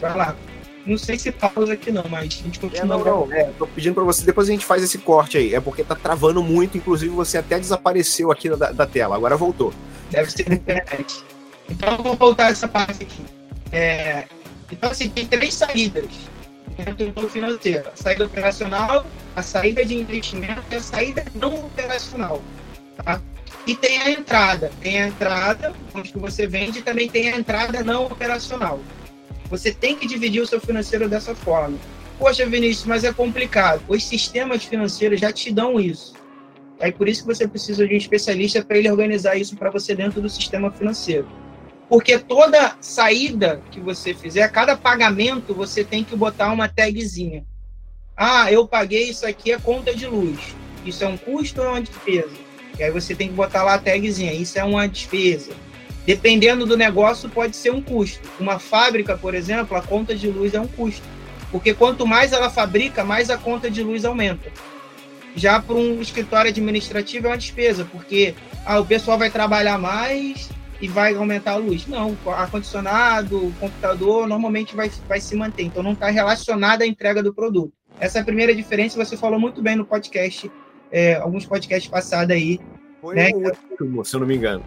Vai 0.00 0.16
lá. 0.16 0.36
Não 0.84 0.96
sei 0.96 1.18
se 1.18 1.30
pausa 1.30 1.74
aqui 1.74 1.90
não, 1.90 2.04
mas 2.08 2.40
a 2.40 2.44
gente 2.44 2.58
continua. 2.58 2.84
É, 2.84 2.86
não, 2.86 3.26
não. 3.26 3.32
É, 3.32 3.44
tô 3.58 3.66
pedindo 3.66 3.94
para 3.94 4.04
você, 4.04 4.24
depois 4.24 4.48
a 4.48 4.52
gente 4.52 4.64
faz 4.64 4.82
esse 4.82 4.98
corte 4.98 5.36
aí. 5.36 5.54
É 5.54 5.60
porque 5.60 5.84
tá 5.84 5.94
travando 5.94 6.42
muito, 6.42 6.78
inclusive 6.78 7.12
você 7.14 7.38
até 7.38 7.58
desapareceu 7.58 8.30
aqui 8.30 8.48
da, 8.50 8.70
da 8.72 8.86
tela, 8.86 9.14
agora 9.14 9.36
voltou. 9.36 9.72
Deve 10.10 10.30
ser 10.30 10.50
internet. 10.50 11.22
Então 11.68 11.96
eu 11.96 12.02
vou 12.02 12.14
voltar 12.16 12.50
essa 12.50 12.66
parte 12.66 13.02
aqui. 13.02 13.22
É, 13.70 14.24
então, 14.70 14.90
assim, 14.90 15.08
tem 15.10 15.26
três 15.26 15.54
saídas 15.54 16.06
do 17.14 17.28
financeiro. 17.28 17.88
A 17.92 17.96
saída 17.96 18.26
operacional, 18.26 19.06
a 19.34 19.42
saída 19.42 19.84
de 19.84 19.94
investimento 19.94 20.62
e 20.70 20.76
a 20.76 20.80
saída 20.80 21.24
não 21.34 21.54
operacional. 21.66 22.42
Tá? 22.96 23.20
E 23.66 23.74
tem 23.74 24.00
a 24.00 24.10
entrada. 24.10 24.70
Tem 24.80 25.02
a 25.02 25.08
entrada, 25.08 25.74
onde 25.94 26.12
você 26.14 26.46
vende, 26.46 26.78
e 26.78 26.82
também 26.82 27.08
tem 27.08 27.30
a 27.30 27.36
entrada 27.36 27.82
não 27.82 28.06
operacional. 28.06 28.80
Você 29.50 29.72
tem 29.72 29.96
que 29.96 30.06
dividir 30.06 30.42
o 30.42 30.46
seu 30.46 30.60
financeiro 30.60 31.08
dessa 31.08 31.34
forma. 31.34 31.78
Poxa, 32.18 32.44
Vinícius, 32.46 32.86
mas 32.86 33.04
é 33.04 33.12
complicado. 33.12 33.82
Os 33.88 34.04
sistemas 34.04 34.64
financeiros 34.64 35.20
já 35.20 35.32
te 35.32 35.52
dão 35.52 35.78
isso. 35.78 36.14
É 36.80 36.90
por 36.90 37.08
isso 37.08 37.22
que 37.22 37.34
você 37.34 37.46
precisa 37.46 37.86
de 37.86 37.94
um 37.94 37.96
especialista 37.96 38.62
para 38.62 38.78
ele 38.78 38.90
organizar 38.90 39.36
isso 39.36 39.56
para 39.56 39.70
você 39.70 39.94
dentro 39.94 40.20
do 40.20 40.28
sistema 40.28 40.70
financeiro. 40.70 41.28
Porque 41.88 42.18
toda 42.18 42.76
saída 42.80 43.62
que 43.70 43.80
você 43.80 44.12
fizer, 44.12 44.46
cada 44.52 44.76
pagamento, 44.76 45.54
você 45.54 45.82
tem 45.82 46.04
que 46.04 46.14
botar 46.14 46.52
uma 46.52 46.68
tagzinha. 46.68 47.44
Ah, 48.16 48.52
eu 48.52 48.66
paguei 48.66 49.04
isso 49.04 49.26
aqui 49.26 49.52
é 49.52 49.58
conta 49.58 49.94
de 49.94 50.06
luz. 50.06 50.38
Isso 50.84 51.02
é 51.02 51.08
um 51.08 51.16
custo 51.16 51.60
ou 51.60 51.66
é 51.66 51.70
uma 51.70 51.80
despesa? 51.80 52.30
E 52.78 52.82
aí 52.82 52.90
você 52.90 53.14
tem 53.14 53.28
que 53.28 53.34
botar 53.34 53.62
lá 53.62 53.74
a 53.74 53.78
tagzinha. 53.78 54.32
Isso 54.32 54.58
é 54.58 54.64
uma 54.64 54.86
despesa. 54.86 55.52
Dependendo 56.04 56.66
do 56.66 56.76
negócio, 56.76 57.28
pode 57.28 57.56
ser 57.56 57.70
um 57.70 57.80
custo. 57.80 58.28
Uma 58.38 58.58
fábrica, 58.58 59.16
por 59.16 59.34
exemplo, 59.34 59.76
a 59.76 59.82
conta 59.82 60.14
de 60.14 60.28
luz 60.28 60.54
é 60.54 60.60
um 60.60 60.66
custo. 60.66 61.06
Porque 61.50 61.72
quanto 61.72 62.06
mais 62.06 62.32
ela 62.32 62.50
fabrica, 62.50 63.02
mais 63.02 63.30
a 63.30 63.38
conta 63.38 63.70
de 63.70 63.82
luz 63.82 64.04
aumenta. 64.04 64.52
Já 65.34 65.60
para 65.60 65.74
um 65.74 66.00
escritório 66.00 66.50
administrativo 66.50 67.26
é 67.26 67.30
uma 67.30 67.38
despesa, 67.38 67.86
porque 67.90 68.34
ah, 68.66 68.78
o 68.78 68.84
pessoal 68.84 69.18
vai 69.18 69.30
trabalhar 69.30 69.78
mais 69.78 70.50
e 70.80 70.88
vai 70.88 71.14
aumentar 71.14 71.52
a 71.52 71.56
luz. 71.56 71.86
Não, 71.86 72.16
ar-condicionado, 72.26 73.52
computador, 73.58 74.26
normalmente 74.26 74.74
vai, 74.74 74.90
vai 75.08 75.20
se 75.20 75.34
manter. 75.36 75.64
Então 75.64 75.82
não 75.82 75.92
está 75.92 76.08
relacionada 76.10 76.84
à 76.84 76.86
entrega 76.86 77.22
do 77.22 77.34
produto. 77.34 77.72
Essa 78.00 78.18
é 78.18 78.22
a 78.22 78.24
primeira 78.24 78.54
diferença, 78.54 79.02
você 79.02 79.16
falou 79.16 79.40
muito 79.40 79.60
bem 79.60 79.74
no 79.74 79.84
podcast, 79.84 80.50
é, 80.90 81.16
alguns 81.16 81.44
podcasts 81.44 81.90
passados 81.90 82.34
aí, 82.34 82.60
foi 83.00 83.14
né? 83.14 83.30
último, 83.32 84.04
se 84.04 84.14
eu 84.14 84.20
não 84.20 84.26
me 84.26 84.36
engano. 84.36 84.64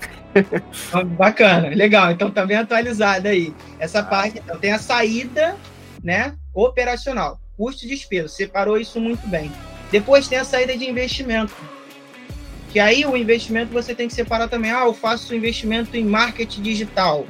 Ah, 0.94 1.04
bacana, 1.04 1.70
legal. 1.70 2.12
Então 2.12 2.32
tá 2.32 2.46
bem 2.46 2.58
atualizada 2.58 3.30
aí. 3.30 3.54
Essa 3.80 4.00
ah. 4.00 4.04
parte, 4.04 4.40
então, 4.40 4.58
tem 4.58 4.72
a 4.72 4.80
saída, 4.80 5.56
né, 6.04 6.34
operacional, 6.54 7.40
custo 7.58 7.86
e 7.86 7.90
despesa. 7.90 8.30
Separou 8.30 8.78
isso 8.78 9.00
muito 9.00 9.26
bem. 9.28 9.52
Depois 9.92 10.28
tem 10.28 10.38
a 10.38 10.46
saída 10.46 10.76
de 10.78 10.90
investimento. 10.90 11.54
Que 12.72 12.80
aí 12.80 13.06
o 13.06 13.18
investimento 13.18 13.72
você 13.72 13.94
tem 13.94 14.08
que 14.08 14.14
separar 14.14 14.48
também. 14.48 14.72
Ah, 14.72 14.86
eu 14.86 14.94
faço 14.94 15.36
investimento 15.36 15.98
em 15.98 16.06
marketing 16.06 16.62
digital, 16.62 17.28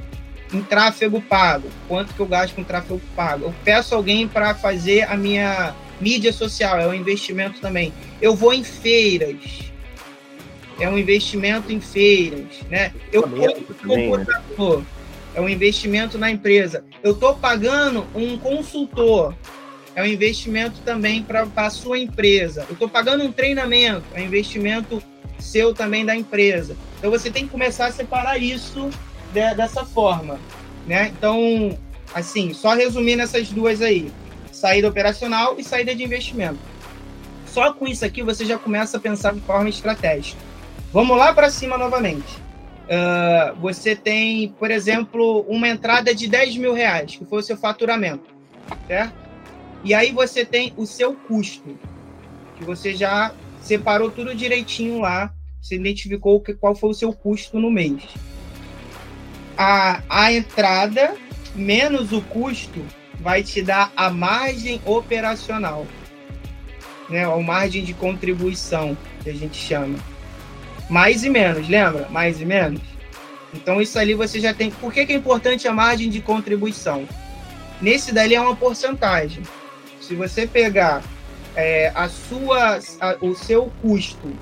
em 0.54 0.62
tráfego 0.62 1.22
pago. 1.22 1.68
Quanto 1.88 2.14
que 2.14 2.20
eu 2.20 2.28
gasto 2.28 2.56
com 2.56 2.64
tráfego 2.64 3.02
pago? 3.16 3.46
Eu 3.46 3.56
peço 3.64 3.96
alguém 3.96 4.28
para 4.28 4.54
fazer 4.54 5.04
a 5.04 5.18
minha 5.18 5.76
mídia 6.00 6.32
social, 6.32 6.80
é 6.80 6.88
um 6.88 6.94
investimento 6.94 7.60
também. 7.60 7.94
Eu 8.22 8.36
vou 8.36 8.54
em 8.54 8.64
feiras 8.64 9.72
é 10.84 10.90
um 10.90 10.98
investimento 10.98 11.72
em 11.72 11.80
feiras, 11.80 12.62
né? 12.70 12.92
Eu 13.12 13.24
compro 13.24 14.18
né? 14.18 14.86
é 15.36 15.42
um 15.42 15.48
investimento 15.48 16.18
na 16.18 16.32
empresa. 16.32 16.84
Eu 17.04 17.12
estou 17.12 17.36
pagando 17.36 18.06
um 18.16 18.38
consultor, 18.38 19.36
é 19.96 20.02
um 20.02 20.06
investimento 20.06 20.80
também 20.82 21.24
para 21.24 21.48
a 21.56 21.70
sua 21.70 22.00
empresa. 22.00 22.66
Eu 22.68 22.74
estou 22.74 22.90
pagando 22.90 23.24
um 23.24 23.32
treinamento, 23.32 24.04
é 24.14 24.22
um 24.22 24.26
investimento 24.26 25.02
seu 25.42 25.74
também 25.74 26.06
da 26.06 26.16
empresa. 26.16 26.76
Então 26.98 27.10
você 27.10 27.30
tem 27.30 27.46
que 27.46 27.52
começar 27.52 27.88
a 27.88 27.92
separar 27.92 28.38
isso 28.38 28.90
de, 29.34 29.56
dessa 29.56 29.84
forma, 29.84 30.40
né? 30.86 31.12
Então, 31.18 31.78
assim, 32.14 32.54
só 32.54 32.74
resumindo 32.74 33.22
essas 33.22 33.50
duas 33.50 33.82
aí: 33.82 34.12
saída 34.52 34.88
operacional 34.88 35.56
e 35.58 35.64
saída 35.64 35.96
de 35.96 36.04
investimento. 36.04 36.60
Só 37.46 37.74
com 37.74 37.88
isso 37.88 38.06
aqui 38.06 38.24
você 38.24 38.46
já 38.46 38.58
começa 38.58 38.98
a 38.98 39.00
pensar 39.00 39.34
de 39.34 39.42
forma 39.42 39.68
estratégica. 39.68 40.40
Vamos 40.94 41.18
lá 41.18 41.34
para 41.34 41.50
cima 41.50 41.78
novamente. 41.78 42.40
Uh, 42.92 43.56
você 43.60 43.96
tem, 43.96 44.50
por 44.60 44.70
exemplo, 44.70 45.46
uma 45.48 45.68
entrada 45.68 46.14
de 46.14 46.28
10 46.28 46.58
mil 46.58 46.74
reais, 46.74 47.16
que 47.16 47.26
foi 47.26 47.40
o 47.40 47.44
seu 47.44 47.56
faturamento, 47.56 48.30
certo? 48.88 49.14
E 49.84 49.94
aí 49.94 50.12
você 50.12 50.44
tem 50.46 50.74
o 50.78 50.86
seu 50.86 51.14
custo, 51.14 51.78
que 52.58 52.66
você 52.66 52.94
já 52.94 53.34
separou 53.62 54.12
tudo 54.12 54.36
direitinho 54.36 55.00
lá, 55.00 55.34
você 55.62 55.76
identificou 55.76 56.40
que, 56.42 56.54
qual 56.54 56.76
foi 56.76 56.90
o 56.90 56.94
seu 56.94 57.14
custo 57.14 57.60
no 57.60 57.70
mês. 57.70 58.04
A, 59.58 60.02
a 60.10 60.34
entrada 60.34 61.16
menos 61.56 62.12
o 62.12 62.22
custo 62.22 62.84
vai 63.20 63.44
te 63.44 63.62
dar 63.62 63.92
a 63.96 64.10
margem 64.10 64.82
operacional, 64.86 65.86
né? 67.10 67.26
A 67.26 67.38
margem 67.38 67.84
de 67.84 67.94
contribuição, 67.94 68.98
que 69.24 69.30
a 69.30 69.34
gente 69.34 69.58
chama 69.58 70.00
mais 70.90 71.24
e 71.24 71.30
menos, 71.30 71.70
lembra? 71.70 72.10
Mais 72.10 72.42
e 72.42 72.46
menos. 72.46 72.82
Então 73.54 73.82
isso 73.82 73.98
ali 73.98 74.14
você 74.14 74.40
já 74.40 74.54
tem. 74.54 74.72
Por 74.72 74.92
que, 74.92 75.06
que 75.06 75.14
é 75.14 75.16
importante 75.16 75.68
a 75.68 75.74
margem 75.74 76.10
de 76.10 76.22
contribuição? 76.22 77.08
Nesse 77.82 78.12
dali 78.12 78.36
é 78.36 78.42
uma 78.42 78.56
porcentagem. 78.56 79.44
Se 80.02 80.16
você 80.16 80.46
pegar 80.46 81.04
é, 81.56 81.92
a 81.94 82.08
sua, 82.10 82.80
a, 83.00 83.18
o 83.22 83.36
seu 83.36 83.72
custo 83.82 84.34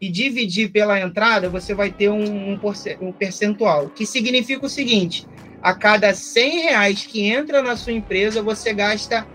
e 0.00 0.08
dividir 0.08 0.70
pela 0.70 1.00
entrada, 1.00 1.48
você 1.48 1.74
vai 1.74 1.90
ter 1.90 2.10
um, 2.10 2.52
um, 2.52 2.60
um 3.00 3.12
percentual, 3.12 3.88
que 3.88 4.04
significa 4.04 4.66
o 4.66 4.70
seguinte: 4.70 5.26
a 5.62 5.74
cada 5.74 6.14
100 6.14 6.60
reais 6.60 7.06
que 7.06 7.26
entra 7.26 7.62
na 7.62 7.76
sua 7.76 7.92
empresa, 7.92 8.42
você 8.42 8.72
gasta 8.72 9.26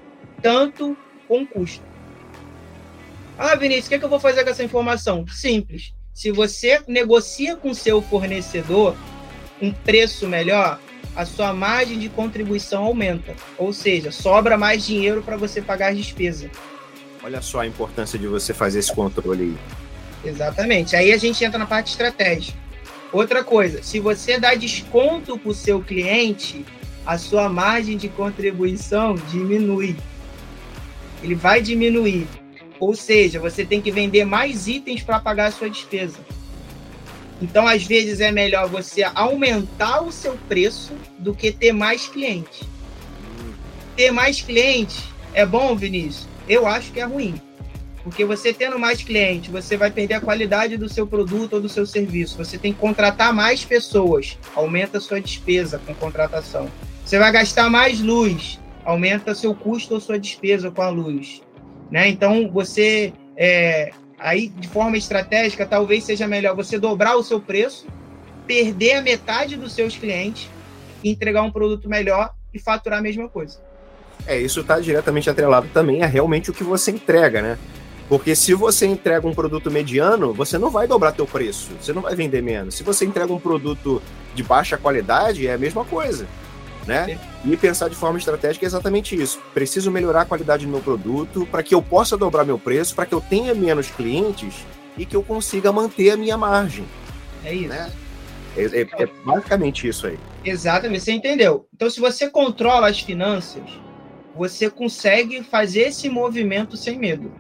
tanto 0.42 0.96
com 1.28 1.46
custo. 1.46 1.84
Ah, 3.38 3.56
Vinícius, 3.56 3.86
o 3.88 3.90
que, 3.90 3.96
é 3.96 4.00
que 4.00 4.06
eu 4.06 4.10
vou 4.10 4.20
fazer 4.20 4.44
com 4.44 4.50
essa 4.50 4.64
informação? 4.64 5.26
Simples 5.28 5.94
se 6.14 6.32
você 6.32 6.82
negocia 6.88 7.56
com 7.56 7.74
seu 7.74 8.02
fornecedor 8.02 8.96
um 9.62 9.72
preço 9.72 10.28
melhor, 10.28 10.80
a 11.16 11.26
sua 11.26 11.54
margem 11.54 11.98
de 11.98 12.10
contribuição 12.10 12.84
aumenta. 12.84 13.36
Ou 13.58 13.72
seja, 13.72 14.12
sobra 14.12 14.58
mais 14.58 14.86
dinheiro 14.86 15.22
para 15.22 15.38
você 15.38 15.62
pagar 15.62 15.92
as 15.92 15.98
despesas. 15.98 16.50
Olha 17.24 17.42
só 17.42 17.60
a 17.62 17.68
importância 17.68 18.18
de 18.18 18.28
você 18.28 18.54
fazer 18.54 18.80
esse 18.80 18.94
controle 18.94 19.44
aí. 19.44 20.30
Exatamente. 20.30 20.96
Aí 20.96 21.12
a 21.12 21.18
gente 21.18 21.44
entra 21.44 21.60
na 21.60 21.66
parte 21.66 21.92
estratégica. 21.92 22.58
Outra 23.12 23.44
coisa, 23.44 23.84
se 23.84 24.00
você 24.00 24.40
dá 24.40 24.56
desconto 24.56 25.38
para 25.38 25.50
o 25.50 25.54
seu 25.54 25.82
cliente, 25.82 26.66
a 27.06 27.18
sua 27.18 27.50
margem 27.50 27.98
de 27.98 28.08
contribuição 28.08 29.16
diminui. 29.16 29.96
Ele 31.22 31.36
vai 31.36 31.62
diminuir. 31.62 32.28
Ou 32.80 32.96
seja, 32.96 33.40
você 33.40 33.64
tem 33.64 33.82
que 33.82 33.92
vender 33.92 34.26
mais 34.26 34.68
itens 34.68 35.04
para 35.04 35.20
pagar 35.20 35.48
a 35.48 35.52
sua 35.52 35.70
despesa. 35.70 36.18
Então, 37.42 37.68
às 37.68 37.84
vezes, 37.84 38.20
é 38.20 38.32
melhor 38.32 38.68
você 38.68 39.04
aumentar 39.04 40.02
o 40.02 40.12
seu 40.12 40.38
preço 40.48 40.94
do 41.18 41.34
que 41.34 41.52
ter 41.52 41.72
mais 41.72 42.08
clientes. 42.08 42.62
Ter 43.96 44.12
mais 44.12 44.42
clientes 44.42 45.04
é 45.34 45.46
bom, 45.46 45.76
Vinícius? 45.76 46.31
Eu 46.52 46.68
acho 46.68 46.92
que 46.92 47.00
é 47.00 47.06
ruim. 47.06 47.42
Porque 48.04 48.26
você 48.26 48.52
tendo 48.52 48.78
mais 48.78 49.02
cliente, 49.02 49.50
você 49.50 49.78
vai 49.78 49.90
perder 49.90 50.16
a 50.16 50.22
qualidade 50.22 50.76
do 50.76 50.90
seu 50.90 51.08
produto 51.08 51.54
ou 51.54 51.62
do 51.62 51.70
seu 51.70 51.86
serviço. 51.86 52.38
Você 52.38 52.58
tem 52.58 52.74
que 52.74 52.80
contratar 52.80 53.34
mais 53.34 53.64
pessoas, 53.64 54.38
aumenta 54.54 54.98
a 54.98 55.02
sua 55.02 55.22
despesa 55.22 55.80
com 55.80 55.96
contratação. 55.96 56.70
Você 57.06 57.18
vai 57.18 57.32
gastar 57.32 57.70
mais 57.70 58.02
luz, 58.02 58.60
aumenta 58.84 59.34
seu 59.34 59.56
custo 59.56 59.94
ou 59.94 60.02
sua 60.02 60.20
despesa 60.20 60.70
com 60.70 60.82
a 60.82 60.90
luz. 60.90 61.42
Né? 61.90 62.10
Então, 62.10 62.52
você, 62.52 63.14
é, 63.38 63.92
aí 64.20 64.50
de 64.50 64.68
forma 64.68 64.98
estratégica, 64.98 65.66
talvez 65.66 66.04
seja 66.04 66.28
melhor 66.28 66.54
você 66.54 66.78
dobrar 66.78 67.16
o 67.16 67.24
seu 67.24 67.40
preço, 67.40 67.88
perder 68.46 68.96
a 68.96 69.02
metade 69.02 69.56
dos 69.56 69.72
seus 69.72 69.96
clientes, 69.96 70.50
entregar 71.02 71.44
um 71.44 71.52
produto 71.52 71.88
melhor 71.88 72.34
e 72.54 72.60
faturar 72.60 73.00
a 73.00 73.02
mesma 73.02 73.30
coisa. 73.30 73.71
É, 74.26 74.40
isso 74.40 74.62
está 74.62 74.80
diretamente 74.80 75.30
atrelado 75.30 75.68
também 75.74 76.04
a 76.04 76.08
realmente 76.08 76.50
o 76.50 76.54
que 76.54 76.64
você 76.64 76.92
entrega, 76.92 77.42
né? 77.42 77.58
Porque 78.08 78.36
se 78.36 78.54
você 78.54 78.86
entrega 78.86 79.26
um 79.26 79.34
produto 79.34 79.72
mediano, 79.72 80.34
você 80.34 80.58
não 80.58 80.70
vai 80.70 80.86
dobrar 80.86 81.14
teu 81.14 81.26
preço, 81.26 81.72
você 81.80 81.94
não 81.94 82.02
vai 82.02 82.14
vender 82.14 82.42
menos. 82.42 82.76
Se 82.76 82.84
você 82.84 83.06
entrega 83.06 83.32
um 83.32 83.40
produto 83.40 84.02
de 84.36 84.44
baixa 84.44 84.78
qualidade, 84.78 85.48
é 85.48 85.54
a 85.54 85.58
mesma 85.58 85.86
coisa, 85.86 86.28
né? 86.86 87.18
E 87.46 87.56
pensar 87.56 87.88
de 87.90 87.96
forma 87.96 88.20
estratégica 88.20 88.66
é 88.66 88.68
exatamente 88.68 89.16
isso. 89.16 89.40
Preciso 89.54 89.90
melhorar 89.90 90.24
a 90.24 90.26
qualidade 90.26 90.66
do 90.66 90.72
meu 90.72 90.82
produto 90.82 91.48
para 91.50 91.64
que 91.64 91.74
eu 91.74 91.82
possa 91.82 92.18
dobrar 92.18 92.44
meu 92.44 92.60
preço, 92.60 92.94
para 92.94 93.06
que 93.06 93.14
eu 93.14 93.22
tenha 93.22 93.56
menos 93.56 93.90
clientes 93.90 94.66
e 94.98 95.06
que 95.06 95.16
eu 95.16 95.24
consiga 95.24 95.72
manter 95.72 96.12
a 96.12 96.18
minha 96.18 96.38
margem. 96.38 96.86
É 97.46 97.54
isso. 97.54 97.70
Né? 97.70 97.92
É, 98.58 98.64
é, 98.64 99.04
é 99.04 99.10
basicamente 99.24 99.88
isso 99.88 100.08
aí. 100.08 100.20
Exatamente, 100.44 101.04
você 101.04 101.14
entendeu. 101.14 101.66
Então, 101.74 101.90
se 101.90 102.00
você 102.00 102.30
controla 102.30 102.90
as 102.90 103.00
finanças, 103.00 103.64
você 104.36 104.70
consegue 104.70 105.44
fazer 105.44 105.90
esse 105.90 106.10
movimento 106.10 106.78
sem 106.78 106.98
medo 106.98 107.32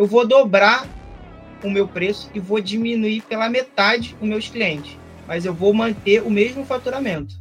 eu 0.00 0.06
vou 0.06 0.26
dobrar 0.26 0.88
o 1.62 1.68
meu 1.68 1.86
preço 1.86 2.30
e 2.32 2.40
vou 2.40 2.58
diminuir 2.58 3.20
pela 3.20 3.50
metade 3.50 4.16
os 4.18 4.26
meus 4.26 4.48
clientes, 4.48 4.96
mas 5.26 5.44
eu 5.44 5.52
vou 5.52 5.74
manter 5.74 6.22
o 6.22 6.30
mesmo 6.30 6.64
faturamento. 6.64 7.34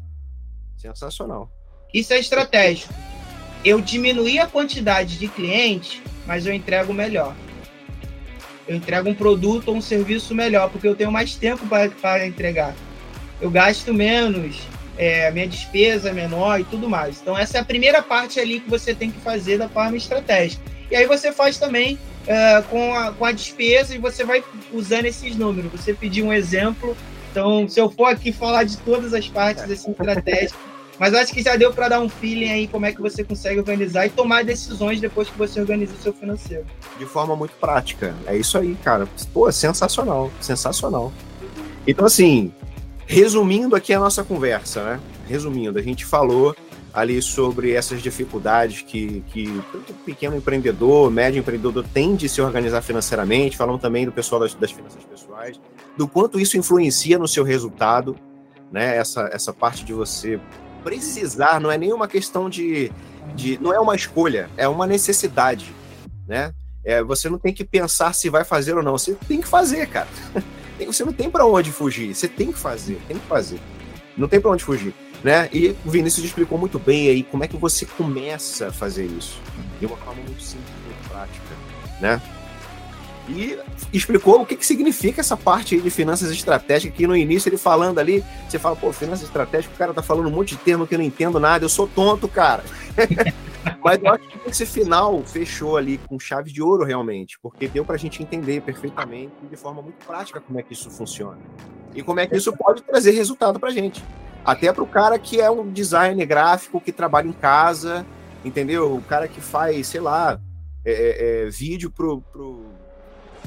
Sensacional. 0.76 1.50
Isso 1.94 2.12
é 2.12 2.20
estratégico. 2.20 2.94
Eu 3.63 3.80
diminuir 3.80 4.39
a 4.39 4.46
quantidade 4.46 5.18
de 5.18 5.30
clientes, 5.30 6.02
mas 6.28 6.46
eu 6.46 6.54
entrego 6.54 6.94
melhor. 6.94 7.34
Eu 8.68 8.76
entrego 8.76 9.08
um 9.08 9.15
produto 9.15 9.70
ou 9.70 9.78
um 9.78 9.82
serviço 9.82 10.36
melhor, 10.36 10.70
porque 10.70 10.88
eu 10.88 10.96
tenho 10.98 11.13
mais 11.13 11.36
tempo 11.36 11.65
para 11.65 12.28
entregar. 12.28 12.76
Eu 13.39 13.50
gasto 13.50 13.94
menos, 13.94 14.58
é, 15.00 15.30
a 15.30 15.32
minha 15.32 15.48
despesa 15.48 16.10
é 16.10 16.14
menor 16.14 16.60
e 16.60 16.66
tudo 16.66 16.90
mais. 16.90 17.22
Então, 17.22 17.38
essa 17.38 17.58
é 17.58 17.62
a 17.62 17.66
primeira 17.66 18.04
parte 18.04 18.38
ali 18.38 18.60
que 18.60 18.70
você 18.70 18.94
tem 18.94 19.10
que 19.10 19.20
fazer 19.22 19.58
da 19.58 19.70
forma 19.70 19.96
estratégica. 19.96 20.62
E 20.92 20.96
aí 20.96 21.08
você 21.08 21.32
faz 21.32 21.58
também 21.58 21.98
uh, 22.26 22.64
com, 22.70 22.94
a, 22.94 23.14
com 23.14 23.24
a 23.24 23.32
despesa 23.32 23.96
e 23.96 23.98
você 23.98 24.26
vai 24.26 24.44
usando 24.74 25.06
esses 25.06 25.38
números. 25.38 25.72
Você 25.72 25.94
pediu 25.94 26.26
um 26.26 26.34
exemplo, 26.34 26.98
então 27.32 27.70
se 27.70 27.80
eu 27.80 27.90
for 27.90 28.08
aqui 28.08 28.34
falar 28.34 28.66
de 28.66 28.76
todas 28.80 29.14
as 29.14 29.26
partes 29.30 29.64
dessa 29.64 29.90
estratégia, 29.90 30.58
mas 31.00 31.14
acho 31.14 31.32
que 31.32 31.42
já 31.42 31.56
deu 31.56 31.72
para 31.72 31.88
dar 31.88 32.02
um 32.02 32.10
feeling 32.10 32.52
aí 32.52 32.68
como 32.68 32.86
é 32.86 32.92
que 32.92 33.02
você 33.02 33.24
consegue 33.24 33.58
organizar 33.58 34.06
e 34.06 34.10
tomar 34.10 34.44
decisões 34.44 35.00
depois 35.00 35.30
que 35.30 35.38
você 35.38 35.62
organiza 35.62 35.94
o 35.94 36.02
seu 36.02 36.12
financeiro. 36.12 36.66
De 36.98 37.06
forma 37.06 37.38
muito 37.38 37.54
prática. 37.54 38.14
É 38.28 38.36
isso 38.36 38.58
aí, 38.58 38.76
cara. 38.84 39.08
Pô, 39.34 39.50
sensacional, 39.50 40.30
sensacional. 40.42 41.14
Então, 41.88 42.06
assim, 42.06 42.52
resumindo 43.10 43.76
aqui 43.76 43.91
a 43.91 44.00
nossa 44.00 44.24
conversa, 44.24 44.84
né? 44.84 45.00
Resumindo, 45.28 45.80
a 45.80 45.82
gente 45.82 46.06
falou 46.06 46.56
ali 46.93 47.19
sobre 47.24 47.72
essas 47.74 48.04
dificuldades 48.04 48.84
que, 48.84 49.24
que 49.30 49.45
tanto 49.72 49.93
pequeno 50.06 50.36
empreendedor, 50.36 51.10
médio 51.10 51.39
empreendedor 51.39 51.84
tem 51.91 52.15
de 52.15 52.30
se 52.30 52.39
organizar 52.39 52.84
financeiramente, 52.84 53.58
falando 53.58 53.80
também 53.80 54.06
do 54.06 54.12
pessoal 54.12 54.39
das, 54.41 54.54
das 54.54 54.72
finanças 54.72 55.04
pessoais, 55.04 55.60
do 55.98 56.08
quanto 56.08 56.39
isso 56.39 56.56
influencia 56.56 57.17
no 57.17 57.28
seu 57.28 57.43
resultado, 57.43 58.15
né? 58.72 58.95
Essa, 58.95 59.28
essa 59.34 59.52
parte 59.52 59.84
de 59.84 59.91
você 59.91 60.39
precisar, 60.84 61.60
não 61.60 61.72
é 61.72 61.80
nenhuma 61.80 62.08
questão 62.08 62.48
de, 62.48 62.91
de. 63.36 63.58
Não 63.60 63.74
é 63.74 63.80
uma 63.80 63.95
escolha, 63.95 64.52
é 64.56 64.67
uma 64.67 64.86
necessidade, 64.86 65.74
né? 66.28 66.54
É, 66.86 67.04
você 67.04 67.28
não 67.28 67.39
tem 67.39 67.56
que 67.56 67.65
pensar 67.65 68.13
se 68.13 68.30
vai 68.30 68.43
fazer 68.43 68.78
ou 68.78 68.84
não, 68.84 68.91
você 68.91 69.15
tem 69.28 69.41
que 69.41 69.48
fazer, 69.48 69.88
cara. 69.88 70.08
Você 70.88 71.04
não 71.04 71.13
tem 71.13 71.30
para 71.30 71.46
onde 71.46 71.72
fugir, 71.72 72.15
você 72.15 72.28
tem 72.28 72.52
que 72.52 72.60
fazer, 72.60 73.00
tem 73.08 73.18
que 73.18 73.28
fazer. 73.28 73.60
Não 74.18 74.28
tem 74.28 74.39
para 74.39 74.52
onde 74.52 74.63
fugir 74.63 74.94
né? 75.24 75.50
E 75.52 75.76
o 75.86 75.89
Vinícius 75.89 76.26
explicou 76.26 76.58
muito 76.58 76.80
bem 76.80 77.10
aí 77.10 77.24
como 77.24 77.44
é 77.44 77.48
que 77.48 77.58
você 77.58 77.86
começa 77.86 78.68
a 78.68 78.72
fazer 78.72 79.06
isso 79.06 79.42
de 79.80 79.86
uma 79.86 79.98
forma 79.98 80.22
muito 80.24 80.42
simples, 80.42 80.70
muito 80.86 81.10
prática, 81.10 81.46
né? 82.00 82.22
E 83.28 83.60
explicou 83.94 84.42
o 84.42 84.46
que, 84.46 84.56
que 84.56 84.65
significa 84.65 85.22
essa 85.22 85.38
parte 85.38 85.76
aí 85.76 85.82
de 85.82 85.92
finanças 85.92 86.32
estratégicas, 86.32 86.98
que 86.98 87.06
no 87.06 87.15
início 87.15 87.48
ele 87.48 87.58
falando 87.58 88.00
ali, 88.00 88.24
você 88.48 88.58
fala, 88.58 88.76
pô, 88.76 88.92
finanças 88.92 89.28
estratégicas, 89.28 89.76
o 89.76 89.78
cara 89.78 89.94
tá 89.94 90.02
falando 90.02 90.28
um 90.28 90.32
monte 90.32 90.56
de 90.56 90.58
termo 90.58 90.88
que 90.88 90.96
eu 90.96 91.00
não 91.00 91.06
entendo 91.06 91.39
nada, 91.39 91.63
eu 91.63 91.70
sou 91.70 91.88
tonto, 91.88 92.28
cara. 92.28 92.63
Mas 93.84 94.02
eu 94.02 94.13
acho 94.13 94.28
que 94.28 94.50
esse 94.50 94.65
final 94.65 95.22
fechou 95.24 95.78
ali 95.78 95.98
com 96.08 96.19
chave 96.19 96.52
de 96.52 96.62
ouro 96.62 96.84
realmente, 96.84 97.38
porque 97.41 97.67
deu 97.67 97.84
pra 97.84 97.98
gente 97.98 98.22
entender 98.22 98.62
perfeitamente 98.62 99.34
de 99.50 99.56
forma 99.56 99.82
muito 99.82 100.06
prática 100.06 100.39
como 100.39 100.60
é 100.60 100.63
que 100.63 100.74
isso 100.74 100.89
funciona. 100.89 101.38
E 101.93 102.02
como 102.02 102.19
é 102.19 102.28
que 102.28 102.36
isso 102.36 102.54
pode 102.54 102.82
trazer 102.84 103.12
resultado 103.12 103.60
pra 103.60 103.69
gente. 103.72 104.04
Até 104.45 104.72
para 104.72 104.84
o 104.84 104.88
cara 104.88 105.19
que 105.19 105.41
é 105.41 105.50
um 105.50 105.69
designer 105.69 106.26
gráfico 106.26 106.80
que 106.80 106.91
trabalha 106.91 107.28
em 107.28 107.34
casa, 107.34 108.06
entendeu? 108.43 108.95
O 108.95 109.02
cara 109.02 109.28
que 109.28 109.41
faz, 109.41 109.88
sei 109.88 110.00
lá, 110.00 110.39
é, 110.86 110.91
é, 110.91 111.45
é, 111.45 111.50
vídeo 111.50 111.91
pro, 111.91 112.22
pro. 112.22 112.65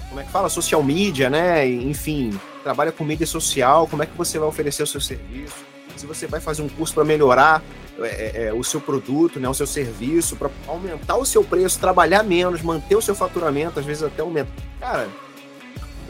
Como 0.09 0.21
é 0.21 0.25
que 0.25 0.31
fala? 0.31 0.49
Social 0.49 0.83
media, 0.83 1.31
né? 1.31 1.67
Enfim, 1.67 2.39
trabalha 2.63 2.93
com 2.93 3.05
mídia 3.05 3.27
social. 3.27 3.89
Como 3.89 4.03
é 4.03 4.07
que 4.07 4.17
você 4.17 4.39
vai 4.39 4.49
oferecer 4.49 4.83
o 4.83 4.87
seu 4.87 5.01
serviço? 5.01 5.65
Se 5.97 6.07
você 6.07 6.27
vai 6.27 6.41
fazer 6.41 6.63
um 6.63 6.69
curso 6.69 6.95
para 6.95 7.05
melhorar 7.05 7.63
é, 8.01 8.07
é, 8.07 8.45
é, 8.47 8.53
o 8.53 8.63
seu 8.65 8.81
produto, 8.81 9.39
né, 9.39 9.49
o 9.49 9.55
seu 9.55 9.67
serviço, 9.67 10.37
para 10.37 10.51
aumentar 10.67 11.17
o 11.17 11.25
seu 11.25 11.45
preço, 11.45 11.79
trabalhar 11.79 12.23
menos, 12.23 12.63
manter 12.63 12.97
o 12.97 13.03
seu 13.03 13.15
faturamento, 13.15 13.79
às 13.79 13.87
vezes 13.87 14.03
até 14.03 14.23
aumentar. 14.23 14.51
Cara, 14.81 15.09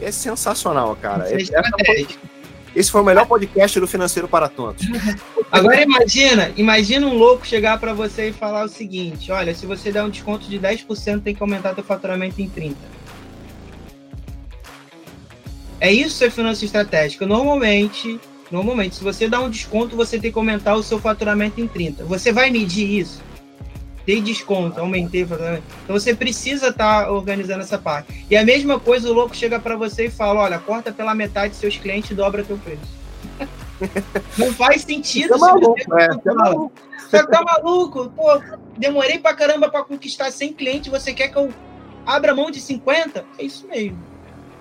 é 0.01 0.11
sensacional, 0.11 0.95
cara. 0.95 1.27
É, 1.29 1.41
é, 1.41 2.05
esse 2.75 2.89
foi 2.89 3.01
o 3.01 3.03
melhor 3.03 3.27
podcast 3.27 3.79
do 3.79 3.87
Financeiro 3.87 4.27
para 4.27 4.49
Tontos. 4.49 4.87
Agora 5.51 5.81
imagina, 5.81 6.51
imagina 6.57 7.05
um 7.05 7.15
louco 7.15 7.45
chegar 7.45 7.79
para 7.79 7.93
você 7.93 8.29
e 8.29 8.33
falar 8.33 8.63
o 8.63 8.69
seguinte: 8.69 9.31
olha, 9.31 9.53
se 9.53 9.65
você 9.65 9.91
der 9.91 10.03
um 10.03 10.09
desconto 10.09 10.47
de 10.49 10.59
10%, 10.59 11.21
tem 11.21 11.35
que 11.35 11.43
aumentar 11.43 11.75
teu 11.75 11.83
faturamento 11.83 12.41
em 12.41 12.49
30%. 12.49 12.75
É 15.79 15.91
isso 15.91 16.15
ser 16.15 16.31
finança 16.31 16.63
estratégica. 16.63 17.25
Normalmente, 17.25 18.19
normalmente, 18.53 18.95
se 18.95 19.03
você 19.03 19.27
dá 19.27 19.39
um 19.41 19.49
desconto, 19.49 19.95
você 19.95 20.19
tem 20.19 20.31
que 20.31 20.37
aumentar 20.37 20.75
o 20.75 20.83
seu 20.83 20.99
faturamento 20.99 21.59
em 21.59 21.67
30%. 21.67 22.03
Você 22.03 22.31
vai 22.31 22.51
medir 22.51 22.99
isso? 22.99 23.21
dei 24.05 24.21
desconto, 24.21 24.79
aumentei. 24.79 25.21
Então 25.21 25.97
você 25.97 26.13
precisa 26.13 26.67
estar 26.67 27.05
tá 27.05 27.11
organizando 27.11 27.61
essa 27.61 27.77
parte. 27.77 28.25
E 28.29 28.35
a 28.35 28.43
mesma 28.43 28.79
coisa, 28.79 29.09
o 29.09 29.13
louco 29.13 29.35
chega 29.35 29.59
para 29.59 29.75
você 29.75 30.07
e 30.07 30.11
fala: 30.11 30.41
olha, 30.41 30.59
corta 30.59 30.91
pela 30.91 31.15
metade 31.15 31.55
seus 31.55 31.77
clientes 31.77 32.11
e 32.11 32.13
dobra 32.13 32.43
teu 32.43 32.57
preço. 32.57 32.81
Não 34.37 34.53
faz 34.53 34.81
sentido. 34.81 35.29
Você, 35.29 35.39
maluco, 35.39 35.79
é, 35.97 36.07
você, 36.07 36.29
é 36.29 36.33
maluco. 36.33 36.71
você 36.97 37.27
tá 37.27 37.41
maluco? 37.41 38.09
Pô, 38.09 38.41
demorei 38.77 39.19
pra 39.19 39.33
caramba 39.33 39.69
pra 39.69 39.83
conquistar 39.83 40.29
100 40.31 40.53
clientes, 40.53 40.91
você 40.91 41.13
quer 41.13 41.29
que 41.29 41.37
eu 41.37 41.49
abra 42.05 42.35
mão 42.35 42.51
de 42.51 42.59
50? 42.59 43.25
É 43.39 43.43
isso 43.43 43.65
mesmo. 43.67 43.97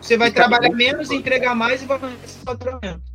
Você 0.01 0.17
vai 0.17 0.31
trabalhar 0.31 0.71
menos, 0.71 1.11
entregar 1.11 1.55
mais 1.55 1.83
e 1.83 1.87
vai 1.87 1.99
fazer 1.99 2.17
esse 2.25 2.39
faturamento. 2.39 3.12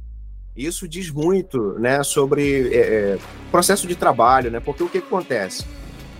Isso 0.57 0.87
diz 0.87 1.11
muito, 1.11 1.77
né, 1.79 2.03
sobre 2.03 2.73
é, 2.73 2.77
é, 2.77 3.17
processo 3.51 3.87
de 3.87 3.95
trabalho, 3.95 4.49
né? 4.49 4.59
Porque 4.59 4.83
o 4.83 4.89
que 4.89 4.97
acontece? 4.97 5.63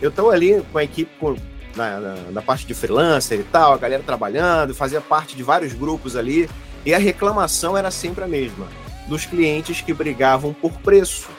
eu 0.02 0.10
estou 0.10 0.30
ali 0.30 0.63
com 0.71 0.78
a 0.78 0.84
equipe 0.84 1.12
com, 1.19 1.36
na, 1.76 2.00
na, 2.00 2.15
na, 2.32 2.41
parte 2.41 2.65
de 2.65 2.73
freelancer 2.73 3.39
e 3.39 3.43
tal, 3.43 3.73
a 3.73 3.78
galera 3.78 4.04
trabalhando, 4.04 4.76
fazia 4.76 5.02
parte 5.02 5.36
de 5.36 5.43
vários 5.43 5.73
grupos 5.73 6.15
ali, 6.15 6.50
e 6.86 6.93
a 6.93 6.97
reclamação 6.97 7.78
era 7.78 7.91
sempre 7.91 8.23
a 8.23 8.28
mesma, 8.28 8.67
dos 9.08 9.26
clientes 9.26 9.82
que 9.82 9.93
brigavam 9.93 10.54
por 10.54 10.73
preço. 10.80 11.30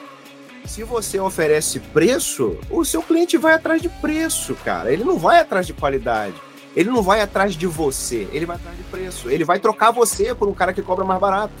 Se 0.65 0.83
você 0.83 1.19
oferece 1.19 1.79
preço, 1.79 2.57
o 2.69 2.83
seu 2.85 3.01
cliente 3.01 3.37
vai 3.37 3.53
atrás 3.53 3.81
de 3.81 3.89
preço, 3.89 4.53
cara. 4.55 4.91
Ele 4.91 5.03
não 5.03 5.17
vai 5.17 5.39
atrás 5.39 5.65
de 5.65 5.73
qualidade. 5.73 6.35
Ele 6.75 6.89
não 6.89 7.01
vai 7.01 7.21
atrás 7.21 7.55
de 7.55 7.65
você, 7.65 8.27
ele 8.31 8.45
vai 8.45 8.57
atrás 8.57 8.77
de 8.77 8.83
preço. 8.83 9.29
Ele 9.29 9.43
vai 9.43 9.59
trocar 9.59 9.89
você 9.89 10.35
por 10.35 10.47
um 10.47 10.53
cara 10.53 10.73
que 10.73 10.81
cobra 10.81 11.03
mais 11.03 11.19
barato. 11.19 11.53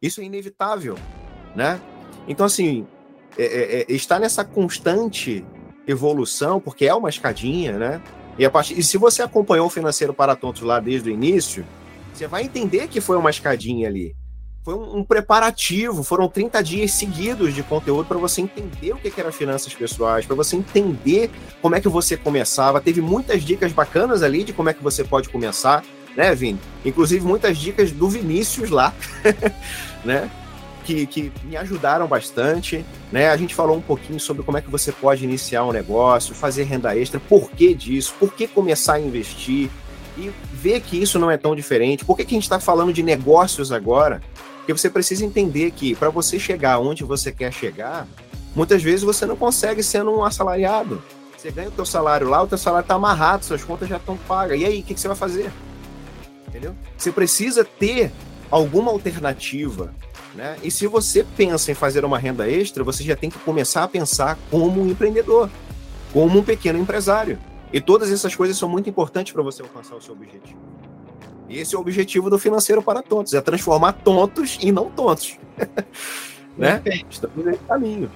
Isso 0.00 0.20
é 0.20 0.24
inevitável, 0.24 0.96
né? 1.54 1.80
Então, 2.28 2.44
assim, 2.44 2.86
é, 3.38 3.44
é, 3.44 3.80
é, 3.80 3.86
está 3.88 4.18
nessa 4.18 4.44
constante 4.44 5.44
evolução, 5.86 6.60
porque 6.60 6.86
é 6.86 6.94
uma 6.94 7.08
escadinha, 7.08 7.78
né? 7.78 8.02
E, 8.38 8.44
a 8.44 8.50
partir, 8.50 8.78
e 8.78 8.82
se 8.82 8.98
você 8.98 9.22
acompanhou 9.22 9.66
o 9.66 9.70
Financeiro 9.70 10.12
para 10.12 10.36
Tontos 10.36 10.62
lá 10.62 10.78
desde 10.80 11.08
o 11.08 11.12
início, 11.12 11.64
você 12.12 12.26
vai 12.26 12.42
entender 12.42 12.88
que 12.88 13.00
foi 13.00 13.16
uma 13.16 13.30
escadinha 13.30 13.88
ali. 13.88 14.14
foi 14.62 14.74
um, 14.74 14.98
um 14.98 15.04
preparativo, 15.04 16.02
foram 16.02 16.28
30 16.28 16.62
dias 16.62 16.90
seguidos 16.92 17.54
de 17.54 17.62
conteúdo 17.62 18.06
para 18.06 18.18
você 18.18 18.42
entender 18.42 18.92
o 18.92 18.96
que, 18.96 19.10
que 19.10 19.20
eram 19.20 19.32
finanças 19.32 19.72
pessoais, 19.74 20.26
para 20.26 20.36
você 20.36 20.56
entender 20.56 21.30
como 21.62 21.74
é 21.74 21.80
que 21.80 21.88
você 21.88 22.16
começava. 22.16 22.80
Teve 22.80 23.00
muitas 23.00 23.42
dicas 23.42 23.72
bacanas 23.72 24.22
ali 24.22 24.44
de 24.44 24.52
como 24.52 24.68
é 24.68 24.74
que 24.74 24.82
você 24.82 25.04
pode 25.04 25.30
começar, 25.30 25.82
né, 26.16 26.34
Vini? 26.34 26.58
Inclusive 26.84 27.24
muitas 27.24 27.58
dicas 27.58 27.92
do 27.92 28.08
Vinícius 28.08 28.70
lá, 28.70 28.94
né? 30.04 30.30
Que, 30.84 31.04
que, 31.04 31.32
me 31.42 31.56
ajudaram 31.56 32.06
bastante, 32.06 32.84
né? 33.10 33.28
A 33.28 33.36
gente 33.36 33.54
falou 33.54 33.76
um 33.76 33.80
pouquinho 33.80 34.20
sobre 34.20 34.44
como 34.44 34.56
é 34.56 34.60
que 34.60 34.70
você 34.70 34.92
pode 34.92 35.24
iniciar 35.24 35.64
um 35.64 35.72
negócio, 35.72 36.34
fazer 36.34 36.62
renda 36.62 36.96
extra, 36.96 37.18
por 37.18 37.50
que 37.50 37.74
disso, 37.74 38.14
por 38.20 38.32
que 38.32 38.46
começar 38.46 38.94
a 38.94 39.00
investir 39.00 39.68
e 40.16 40.30
ver 40.52 40.80
que 40.80 41.00
isso 41.00 41.18
não 41.18 41.30
é 41.30 41.36
tão 41.36 41.54
diferente. 41.54 42.04
Por 42.04 42.16
que, 42.16 42.24
que 42.24 42.34
a 42.34 42.36
gente 42.36 42.44
está 42.44 42.58
falando 42.58 42.92
de 42.92 43.02
negócios 43.02 43.70
agora? 43.70 44.22
Porque 44.58 44.72
você 44.72 44.88
precisa 44.88 45.24
entender 45.24 45.72
que 45.72 45.94
para 45.94 46.08
você 46.08 46.38
chegar 46.38 46.78
onde 46.78 47.04
você 47.04 47.30
quer 47.30 47.52
chegar, 47.52 48.06
muitas 48.54 48.82
vezes 48.82 49.02
você 49.02 49.26
não 49.26 49.36
consegue 49.36 49.82
sendo 49.82 50.10
um 50.10 50.24
assalariado. 50.24 51.02
Você 51.36 51.50
ganha 51.50 51.68
o 51.68 51.72
teu 51.72 51.84
salário 51.84 52.28
lá, 52.28 52.42
o 52.42 52.46
teu 52.46 52.58
salário 52.58 52.84
está 52.84 52.94
amarrado, 52.94 53.44
suas 53.44 53.62
contas 53.62 53.88
já 53.88 53.96
estão 53.96 54.16
pagas. 54.16 54.58
E 54.58 54.64
aí, 54.64 54.80
o 54.80 54.82
que, 54.82 54.94
que 54.94 55.00
você 55.00 55.08
vai 55.08 55.16
fazer? 55.16 55.52
Entendeu? 56.56 56.74
Você 56.96 57.12
precisa 57.12 57.64
ter 57.64 58.10
alguma 58.50 58.90
alternativa. 58.90 59.94
Né? 60.34 60.56
E 60.62 60.70
se 60.70 60.86
você 60.86 61.22
pensa 61.36 61.70
em 61.70 61.74
fazer 61.74 62.02
uma 62.02 62.18
renda 62.18 62.50
extra, 62.50 62.82
você 62.82 63.04
já 63.04 63.14
tem 63.14 63.28
que 63.28 63.38
começar 63.40 63.82
a 63.82 63.88
pensar 63.88 64.38
como 64.50 64.80
um 64.80 64.88
empreendedor, 64.88 65.50
como 66.14 66.38
um 66.38 66.42
pequeno 66.42 66.78
empresário. 66.78 67.38
E 67.70 67.78
todas 67.78 68.10
essas 68.10 68.34
coisas 68.34 68.56
são 68.56 68.70
muito 68.70 68.88
importantes 68.88 69.34
para 69.34 69.42
você 69.42 69.60
alcançar 69.60 69.96
o 69.96 70.00
seu 70.00 70.14
objetivo. 70.14 70.58
E 71.46 71.58
esse 71.58 71.74
é 71.74 71.78
o 71.78 71.80
objetivo 71.82 72.30
do 72.30 72.38
financeiro 72.38 72.82
para 72.82 73.02
tontos, 73.02 73.34
é 73.34 73.40
transformar 73.42 73.92
tontos 73.92 74.58
em 74.62 74.72
não 74.72 74.90
tontos. 74.90 75.38
né? 76.56 76.82
Estamos 77.10 77.44
nesse 77.44 77.58
caminho. 77.64 78.10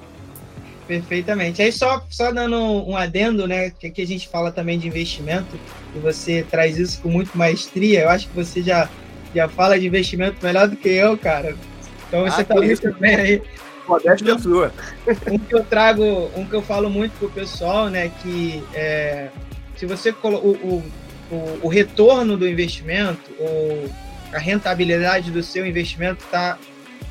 Perfeitamente. 0.90 1.62
Aí 1.62 1.70
só, 1.70 2.04
só 2.10 2.32
dando 2.32 2.56
um 2.58 2.96
adendo, 2.96 3.46
né? 3.46 3.70
Que 3.70 3.86
aqui 3.86 4.02
a 4.02 4.06
gente 4.06 4.26
fala 4.26 4.50
também 4.50 4.76
de 4.76 4.88
investimento, 4.88 5.56
e 5.94 6.00
você 6.00 6.44
traz 6.50 6.76
isso 6.78 7.00
com 7.00 7.08
muito 7.08 7.38
maestria. 7.38 8.00
Eu 8.00 8.08
acho 8.08 8.26
que 8.26 8.34
você 8.34 8.60
já, 8.60 8.90
já 9.32 9.48
fala 9.48 9.78
de 9.78 9.86
investimento 9.86 10.44
melhor 10.44 10.66
do 10.66 10.74
que 10.74 10.88
eu, 10.88 11.16
cara. 11.16 11.54
Então 12.08 12.24
você 12.24 12.40
ah, 12.40 12.44
tá 12.44 12.56
muito 12.56 12.92
bem 12.94 13.14
aí. 13.14 13.42
Modéstia 13.86 14.36
sua. 14.40 14.72
Um 15.30 15.38
que 15.38 15.54
eu 15.54 15.62
trago, 15.62 16.28
um 16.34 16.44
que 16.44 16.56
eu 16.56 16.62
falo 16.62 16.90
muito 16.90 17.12
pro 17.20 17.30
pessoal, 17.30 17.88
né? 17.88 18.10
Que 18.20 18.60
é, 18.74 19.28
se 19.76 19.86
você 19.86 20.10
o, 20.10 20.28
o 20.28 20.82
o, 21.30 21.66
o 21.66 21.68
retorno 21.68 22.36
do 22.36 22.48
investimento, 22.48 23.30
ou 23.38 23.88
a 24.32 24.38
rentabilidade 24.40 25.30
do 25.30 25.40
seu 25.40 25.64
investimento 25.64 26.24
está 26.24 26.58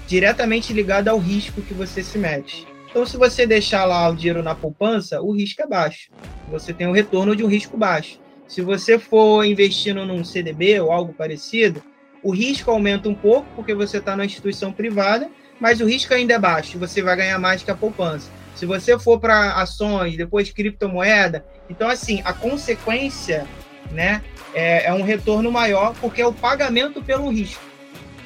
diretamente 0.05 0.73
ligada 0.73 1.11
ao 1.11 1.17
risco 1.17 1.61
que 1.61 1.73
você 1.73 2.03
se 2.03 2.17
mete. 2.17 2.67
Então, 2.89 3.05
se 3.05 3.17
você 3.17 3.45
deixar 3.45 3.85
lá 3.85 4.09
o 4.09 4.15
dinheiro 4.15 4.41
na 4.41 4.55
poupança, 4.55 5.21
o 5.21 5.31
risco 5.31 5.61
é 5.61 5.67
baixo. 5.67 6.09
Você 6.49 6.73
tem 6.73 6.87
o 6.87 6.91
retorno 6.91 7.35
de 7.35 7.43
um 7.43 7.47
risco 7.47 7.77
baixo. 7.77 8.19
Se 8.47 8.61
você 8.61 8.97
for 8.97 9.45
investindo 9.45 10.05
num 10.05 10.23
CDB 10.23 10.79
ou 10.79 10.91
algo 10.91 11.13
parecido, 11.13 11.83
o 12.23 12.31
risco 12.31 12.71
aumenta 12.71 13.07
um 13.07 13.15
pouco 13.15 13.47
porque 13.55 13.75
você 13.75 13.97
está 13.97 14.15
na 14.15 14.25
instituição 14.25 14.73
privada, 14.73 15.29
mas 15.59 15.81
o 15.81 15.85
risco 15.85 16.13
ainda 16.13 16.33
é 16.33 16.39
baixo. 16.39 16.79
Você 16.79 17.01
vai 17.01 17.15
ganhar 17.15 17.37
mais 17.37 17.61
que 17.61 17.69
a 17.69 17.75
poupança. 17.75 18.31
Se 18.55 18.65
você 18.65 18.97
for 18.97 19.19
para 19.19 19.53
ações, 19.53 20.17
depois 20.17 20.51
criptomoeda, 20.51 21.45
então 21.69 21.87
assim 21.87 22.21
a 22.25 22.33
consequência 22.33 23.47
né? 23.91 24.23
É, 24.53 24.85
é 24.87 24.93
um 24.93 25.03
retorno 25.03 25.51
maior 25.51 25.95
porque 25.99 26.21
é 26.21 26.27
o 26.27 26.33
pagamento 26.33 27.03
pelo 27.03 27.29
risco. 27.29 27.63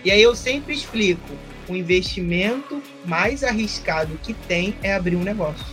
E 0.03 0.11
aí 0.11 0.21
eu 0.21 0.35
sempre 0.35 0.73
explico: 0.73 1.21
o 1.67 1.75
investimento 1.75 2.81
mais 3.05 3.43
arriscado 3.43 4.19
que 4.21 4.33
tem 4.33 4.75
é 4.81 4.93
abrir 4.93 5.15
um 5.15 5.23
negócio. 5.23 5.65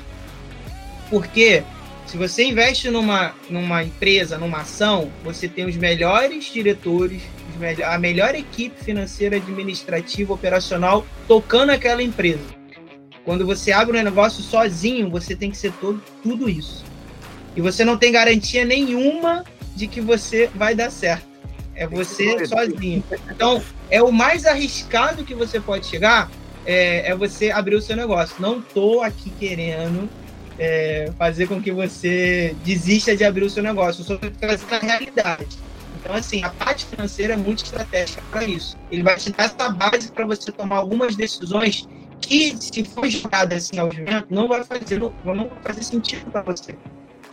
Porque 1.08 1.62
se 2.06 2.16
você 2.16 2.44
investe 2.44 2.90
numa, 2.90 3.34
numa 3.48 3.84
empresa, 3.84 4.36
numa 4.36 4.62
ação, 4.62 5.12
você 5.22 5.48
tem 5.48 5.66
os 5.66 5.76
melhores 5.76 6.52
diretores, 6.52 7.22
a 7.84 7.98
melhor 7.98 8.34
equipe 8.34 8.82
financeira, 8.82 9.36
administrativa, 9.36 10.34
operacional 10.34 11.06
tocando 11.28 11.70
aquela 11.70 12.02
empresa. 12.02 12.42
Quando 13.24 13.46
você 13.46 13.70
abre 13.70 13.96
um 13.96 14.02
negócio 14.02 14.42
sozinho, 14.42 15.08
você 15.08 15.36
tem 15.36 15.52
que 15.52 15.56
ser 15.56 15.72
todo, 15.74 16.02
tudo 16.22 16.50
isso. 16.50 16.84
E 17.54 17.60
você 17.60 17.84
não 17.84 17.96
tem 17.96 18.10
garantia 18.10 18.64
nenhuma 18.64 19.44
de 19.76 19.86
que 19.86 20.00
você 20.00 20.50
vai 20.54 20.74
dar 20.74 20.90
certo. 20.90 21.29
É 21.80 21.86
você 21.86 22.44
sozinho. 22.44 23.02
Então, 23.30 23.62
é 23.90 24.02
o 24.02 24.12
mais 24.12 24.44
arriscado 24.44 25.24
que 25.24 25.34
você 25.34 25.58
pode 25.58 25.86
chegar, 25.86 26.30
é, 26.66 27.10
é 27.10 27.16
você 27.16 27.50
abrir 27.50 27.74
o 27.74 27.80
seu 27.80 27.96
negócio. 27.96 28.36
Não 28.38 28.60
tô 28.60 29.00
aqui 29.00 29.30
querendo 29.30 30.06
é, 30.58 31.10
fazer 31.16 31.48
com 31.48 31.58
que 31.58 31.72
você 31.72 32.54
desista 32.62 33.16
de 33.16 33.24
abrir 33.24 33.44
o 33.44 33.50
seu 33.50 33.62
negócio. 33.62 34.02
Eu 34.02 34.04
só 34.04 34.14
estou 34.16 34.30
trazendo 34.30 34.74
a 34.74 34.78
realidade. 34.78 35.56
Então, 35.98 36.14
assim, 36.14 36.44
a 36.44 36.50
parte 36.50 36.84
financeira 36.84 37.32
é 37.32 37.36
muito 37.38 37.64
estratégica 37.64 38.22
para 38.30 38.44
isso. 38.44 38.76
Ele 38.92 39.02
vai 39.02 39.16
te 39.16 39.32
dar 39.32 39.44
essa 39.44 39.70
base 39.70 40.12
para 40.12 40.26
você 40.26 40.52
tomar 40.52 40.76
algumas 40.76 41.16
decisões 41.16 41.88
que, 42.20 42.54
se 42.60 42.84
for 42.84 43.08
jogada 43.08 43.54
assim 43.54 43.78
ao 43.78 43.88
vento, 43.88 44.26
não 44.28 44.46
vai 44.48 44.62
fazer, 44.64 44.98
não, 44.98 45.14
não 45.24 45.48
vai 45.48 45.62
fazer 45.62 45.82
sentido 45.82 46.30
para 46.30 46.42
você. 46.42 46.74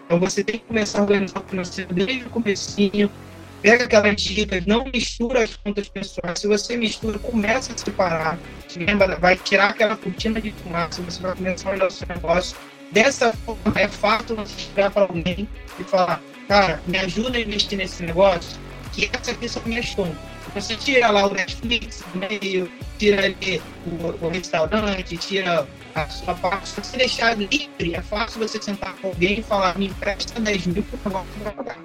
Então 0.05 0.21
você 0.21 0.41
tem 0.41 0.59
que 0.59 0.65
começar 0.65 0.99
a 0.99 1.01
organizar 1.01 1.41
o 1.41 1.49
financeiro 1.49 1.93
desde 1.93 2.23
o 2.23 2.29
comecinho, 2.29 3.11
pega 3.61 3.85
aquelas 3.85 4.21
dicas, 4.21 4.65
não 4.65 4.85
mistura 4.85 5.43
as 5.43 5.55
contas 5.55 5.89
pessoais. 5.89 6.39
Se 6.39 6.47
você 6.47 6.77
mistura, 6.77 7.19
começa 7.19 7.73
a 7.73 7.77
separar. 7.77 8.39
Lembra, 8.75 9.15
vai 9.17 9.35
tirar 9.35 9.71
aquela 9.71 9.97
cortina 9.97 10.39
de 10.39 10.51
fumaça, 10.51 11.01
você 11.01 11.21
vai 11.21 11.35
começar 11.35 11.69
a 11.69 11.73
olhar 11.73 11.87
o 11.87 11.91
seu 11.91 12.07
negócio. 12.07 12.57
Dessa 12.91 13.33
forma, 13.33 13.73
é 13.75 13.87
fácil 13.87 14.35
você 14.35 14.53
chegar 14.59 14.91
para 14.91 15.03
alguém 15.03 15.47
e 15.79 15.83
falar, 15.83 16.21
cara, 16.47 16.81
me 16.87 16.97
ajuda 16.97 17.37
a 17.37 17.41
investir 17.41 17.77
nesse 17.77 18.03
negócio, 18.03 18.59
que 18.93 19.09
essas 19.11 19.29
aqui 19.29 19.49
são 19.49 19.61
minhas 19.65 19.93
contas. 19.93 20.17
Você 20.55 20.75
tira 20.77 21.09
lá 21.11 21.27
o 21.27 21.33
Netflix, 21.33 22.03
o 22.13 22.17
meio, 22.17 22.71
tira 22.97 23.25
ali 23.25 23.61
o, 23.85 24.25
o 24.25 24.29
restaurante, 24.29 25.17
tira 25.17 25.67
a 25.93 26.07
sua 26.07 26.33
parte. 26.35 26.69
Se 26.69 26.81
você 26.81 26.97
deixar 26.97 27.37
livre, 27.37 27.95
é 27.95 28.01
fácil 28.01 28.39
você 28.39 28.61
sentar 28.61 28.95
com 28.95 29.09
alguém 29.09 29.39
e 29.39 29.43
falar, 29.43 29.77
me 29.77 29.87
empresta 29.87 30.39
10 30.39 30.67
mil 30.67 30.85
negócio 31.05 31.27
vai 31.43 31.53
pagar. 31.53 31.77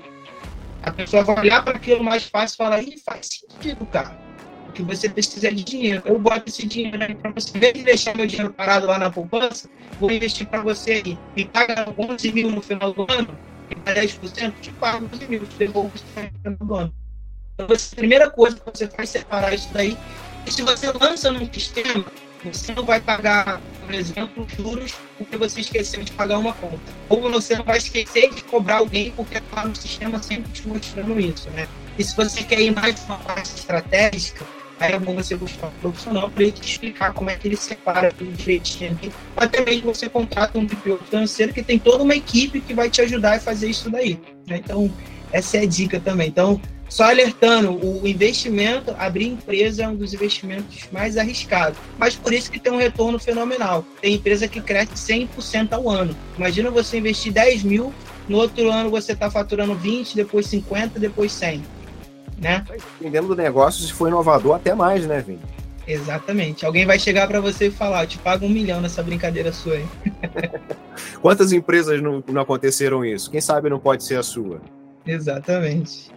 A 0.82 0.90
pessoa 0.90 1.22
vai 1.22 1.38
olhar 1.40 1.64
para 1.64 1.76
aquilo 1.76 2.02
mais 2.02 2.24
fácil 2.24 2.54
e 2.54 2.56
falar, 2.56 2.82
ih, 2.82 2.98
faz 3.04 3.28
sentido, 3.28 3.86
cara. 3.86 4.18
Que 4.74 4.82
você 4.82 5.08
precisa 5.08 5.52
de 5.52 5.62
dinheiro. 5.62 6.02
Eu 6.04 6.18
boto 6.18 6.48
esse 6.48 6.66
dinheiro 6.66 7.02
aí 7.02 7.14
para 7.14 7.30
você. 7.30 7.56
Em 7.56 7.72
de 7.72 7.82
deixar 7.84 8.16
meu 8.16 8.26
dinheiro 8.26 8.52
parado 8.52 8.86
lá 8.86 8.98
na 8.98 9.10
poupança, 9.10 9.68
vou 10.00 10.10
investir 10.10 10.46
para 10.46 10.62
você 10.62 11.02
aí. 11.04 11.18
Me 11.36 11.44
paga 11.44 11.86
11 11.96 12.32
mil 12.32 12.50
no 12.50 12.62
final 12.62 12.92
do 12.92 13.02
ano, 13.02 13.38
me 13.68 13.76
dá 13.84 13.94
10%, 13.94 14.54
te 14.60 14.72
pago 14.72 15.08
11 15.12 15.28
mil, 15.28 15.46
te 15.46 15.56
devolvo 15.56 15.92
no 15.94 16.32
final 16.42 16.66
do 16.66 16.74
ano. 16.74 16.94
Então, 17.54 17.66
a 17.66 17.96
primeira 17.96 18.30
coisa 18.30 18.56
que 18.56 18.64
você 18.64 18.88
faz 18.88 19.14
é 19.14 19.18
separar 19.18 19.54
isso 19.54 19.68
daí. 19.72 19.96
E 20.46 20.50
se 20.50 20.62
você 20.62 20.90
lança 20.90 21.30
num 21.30 21.52
sistema, 21.52 22.04
você 22.44 22.74
não 22.74 22.84
vai 22.84 23.00
pagar, 23.00 23.60
por 23.84 23.94
exemplo, 23.94 24.46
juros 24.56 24.94
porque 25.16 25.36
você 25.36 25.60
esqueceu 25.60 26.02
de 26.02 26.12
pagar 26.12 26.38
uma 26.38 26.52
conta. 26.54 26.80
Ou 27.08 27.20
você 27.20 27.56
não 27.56 27.64
vai 27.64 27.78
esquecer 27.78 28.34
de 28.34 28.42
cobrar 28.42 28.78
alguém 28.78 29.12
porque 29.12 29.38
está 29.38 29.66
no 29.66 29.76
sistema 29.76 30.22
sempre 30.22 30.50
te 30.52 30.66
mostrando 30.66 31.18
isso, 31.20 31.48
né? 31.50 31.68
E 31.98 32.04
se 32.04 32.16
você 32.16 32.42
quer 32.42 32.60
ir 32.60 32.74
mais 32.74 33.02
uma 33.04 33.18
parte 33.18 33.54
estratégica, 33.54 34.44
aí 34.80 34.92
é 34.92 34.98
bom 34.98 35.14
você 35.14 35.36
buscar 35.36 35.68
um 35.68 35.80
profissional 35.80 36.30
para 36.30 36.42
ele 36.42 36.52
te 36.52 36.68
explicar 36.68 37.12
como 37.12 37.30
é 37.30 37.36
que 37.36 37.46
ele 37.46 37.56
separa 37.56 38.10
tudo 38.10 38.32
direitinho. 38.32 38.98
Até 39.36 39.64
mesmo 39.64 39.94
você 39.94 40.08
contrata 40.08 40.58
um 40.58 40.66
BPO 40.66 40.98
financeiro 41.08 41.52
que 41.52 41.62
tem 41.62 41.78
toda 41.78 42.02
uma 42.02 42.14
equipe 42.14 42.60
que 42.60 42.74
vai 42.74 42.90
te 42.90 43.00
ajudar 43.02 43.36
a 43.36 43.40
fazer 43.40 43.68
isso 43.68 43.90
daí. 43.90 44.18
Né? 44.46 44.56
Então, 44.56 44.92
essa 45.30 45.58
é 45.58 45.60
a 45.60 45.66
dica 45.66 46.00
também. 46.00 46.28
Então, 46.28 46.60
só 46.92 47.04
alertando, 47.04 47.72
o 47.72 48.06
investimento, 48.06 48.94
abrir 48.98 49.26
empresa 49.26 49.84
é 49.84 49.88
um 49.88 49.96
dos 49.96 50.12
investimentos 50.12 50.86
mais 50.92 51.16
arriscados. 51.16 51.78
Mas 51.96 52.14
por 52.14 52.34
isso 52.34 52.52
que 52.52 52.60
tem 52.60 52.70
um 52.70 52.76
retorno 52.76 53.18
fenomenal. 53.18 53.82
Tem 54.02 54.12
empresa 54.12 54.46
que 54.46 54.60
cresce 54.60 54.92
100% 54.92 55.72
ao 55.72 55.88
ano. 55.88 56.14
Imagina 56.36 56.70
você 56.70 56.98
investir 56.98 57.32
10 57.32 57.62
mil, 57.62 57.94
no 58.28 58.36
outro 58.36 58.70
ano 58.70 58.90
você 58.90 59.12
está 59.12 59.30
faturando 59.30 59.74
20, 59.74 60.14
depois 60.14 60.46
50, 60.48 61.00
depois 61.00 61.32
100. 61.32 61.62
Né? 62.36 62.62
Dependendo 62.98 63.28
do 63.28 63.36
negócio, 63.36 63.82
se 63.82 63.90
for 63.90 64.08
inovador, 64.08 64.56
até 64.56 64.74
mais, 64.74 65.06
né, 65.06 65.24
Vini? 65.26 65.40
Exatamente. 65.88 66.66
Alguém 66.66 66.84
vai 66.84 66.98
chegar 66.98 67.26
para 67.26 67.40
você 67.40 67.68
e 67.68 67.70
falar: 67.70 68.02
eu 68.02 68.06
te 68.06 68.18
pago 68.18 68.44
um 68.44 68.50
milhão 68.50 68.82
nessa 68.82 69.02
brincadeira 69.02 69.50
sua 69.50 69.76
aí. 69.76 69.86
Quantas 71.22 71.52
empresas 71.52 72.02
não, 72.02 72.22
não 72.28 72.42
aconteceram 72.42 73.02
isso? 73.02 73.30
Quem 73.30 73.40
sabe 73.40 73.70
não 73.70 73.78
pode 73.78 74.04
ser 74.04 74.18
a 74.18 74.22
sua? 74.22 74.60
Exatamente. 75.06 76.12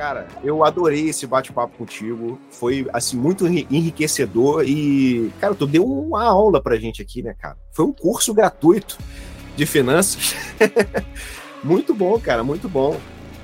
Cara, 0.00 0.26
eu 0.42 0.64
adorei 0.64 1.10
esse 1.10 1.26
bate-papo 1.26 1.76
contigo. 1.76 2.40
Foi, 2.50 2.88
assim, 2.90 3.18
muito 3.18 3.46
enriquecedor 3.46 4.64
e, 4.66 5.30
cara, 5.38 5.54
tu 5.54 5.66
deu 5.66 5.84
uma 5.84 6.24
aula 6.24 6.58
pra 6.58 6.76
gente 6.76 7.02
aqui, 7.02 7.22
né, 7.22 7.34
cara? 7.38 7.58
Foi 7.70 7.84
um 7.84 7.92
curso 7.92 8.32
gratuito 8.32 8.96
de 9.54 9.66
finanças. 9.66 10.34
muito 11.62 11.92
bom, 11.92 12.18
cara, 12.18 12.42
muito 12.42 12.66
bom. 12.66 12.98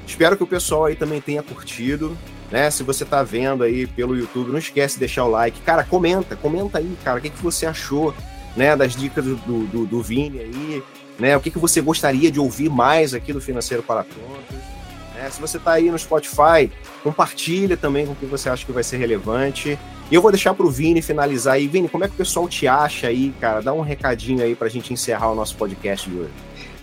Espero 0.07 0.34
que 0.34 0.44
o 0.44 0.46
pessoal 0.46 0.86
aí 0.86 0.96
também 0.96 1.20
tenha 1.20 1.42
curtido. 1.42 2.16
né? 2.50 2.70
Se 2.70 2.82
você 2.82 3.04
tá 3.04 3.22
vendo 3.22 3.62
aí 3.62 3.86
pelo 3.86 4.16
YouTube, 4.16 4.50
não 4.50 4.59
esquece 4.59 4.94
de 4.94 5.00
deixar 5.00 5.26
o 5.26 5.30
like. 5.30 5.61
Cara, 5.61 5.84
comenta, 5.84 6.36
comenta 6.36 6.78
aí, 6.78 6.96
cara, 7.04 7.18
o 7.18 7.20
que, 7.20 7.28
que 7.28 7.42
você 7.42 7.66
achou, 7.66 8.14
né, 8.57 8.74
das 8.74 8.96
dicas 8.96 9.22
do, 9.22 9.36
do, 9.36 9.84
do 9.84 10.02
Vini 10.02 10.38
aí, 10.38 10.82
né? 11.18 11.36
O 11.36 11.40
que, 11.42 11.50
que 11.50 11.59
você 11.59 11.82
gostaria 11.82 12.30
de 12.32 12.40
ouvir 12.40 12.70
mais 12.70 13.12
aqui 13.12 13.30
do 13.30 13.42
Financeiro 13.42 13.82
para 13.82 14.04
Contas. 14.04 14.76
Né? 15.16 15.30
Se 15.30 15.40
você 15.40 15.58
tá 15.58 15.72
aí 15.72 15.90
no 15.90 15.98
Spotify, 15.98 16.70
compartilha 17.02 17.76
também 17.76 18.06
com 18.06 18.12
o 18.12 18.16
que 18.16 18.26
você 18.26 18.48
acha 18.48 18.64
que 18.64 18.72
vai 18.72 18.82
ser 18.82 18.98
relevante. 18.98 19.78
E 20.10 20.14
eu 20.14 20.22
vou 20.22 20.30
deixar 20.30 20.54
para 20.54 20.64
o 20.64 20.70
Vini 20.70 21.02
finalizar 21.02 21.54
aí. 21.54 21.66
Vini, 21.66 21.88
como 21.88 22.04
é 22.04 22.08
que 22.08 22.14
o 22.14 22.16
pessoal 22.16 22.48
te 22.48 22.68
acha 22.68 23.08
aí, 23.08 23.34
cara? 23.40 23.60
Dá 23.60 23.72
um 23.72 23.80
recadinho 23.80 24.44
aí 24.44 24.54
para 24.54 24.68
a 24.68 24.70
gente 24.70 24.92
encerrar 24.92 25.32
o 25.32 25.34
nosso 25.34 25.56
podcast 25.56 26.08
de 26.08 26.16
hoje. 26.16 26.30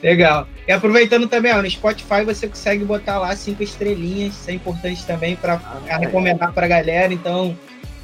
Legal. 0.02 0.46
E 0.68 0.72
aproveitando 0.72 1.30
também, 1.30 1.54
ó, 1.54 1.62
no 1.62 1.70
Spotify 1.70 2.26
você 2.26 2.48
consegue 2.48 2.84
botar 2.84 3.20
lá 3.20 3.34
cinco 3.38 3.64
estrelinhas, 3.64 4.34
isso 4.34 4.50
é 4.50 4.54
importante 4.54 5.06
também 5.06 5.38
para 5.38 5.54
ah, 5.54 5.98
recomendar 5.98 6.52
para 6.52 6.66
a 6.66 6.70
galera. 6.70 7.14
Então, 7.14 7.58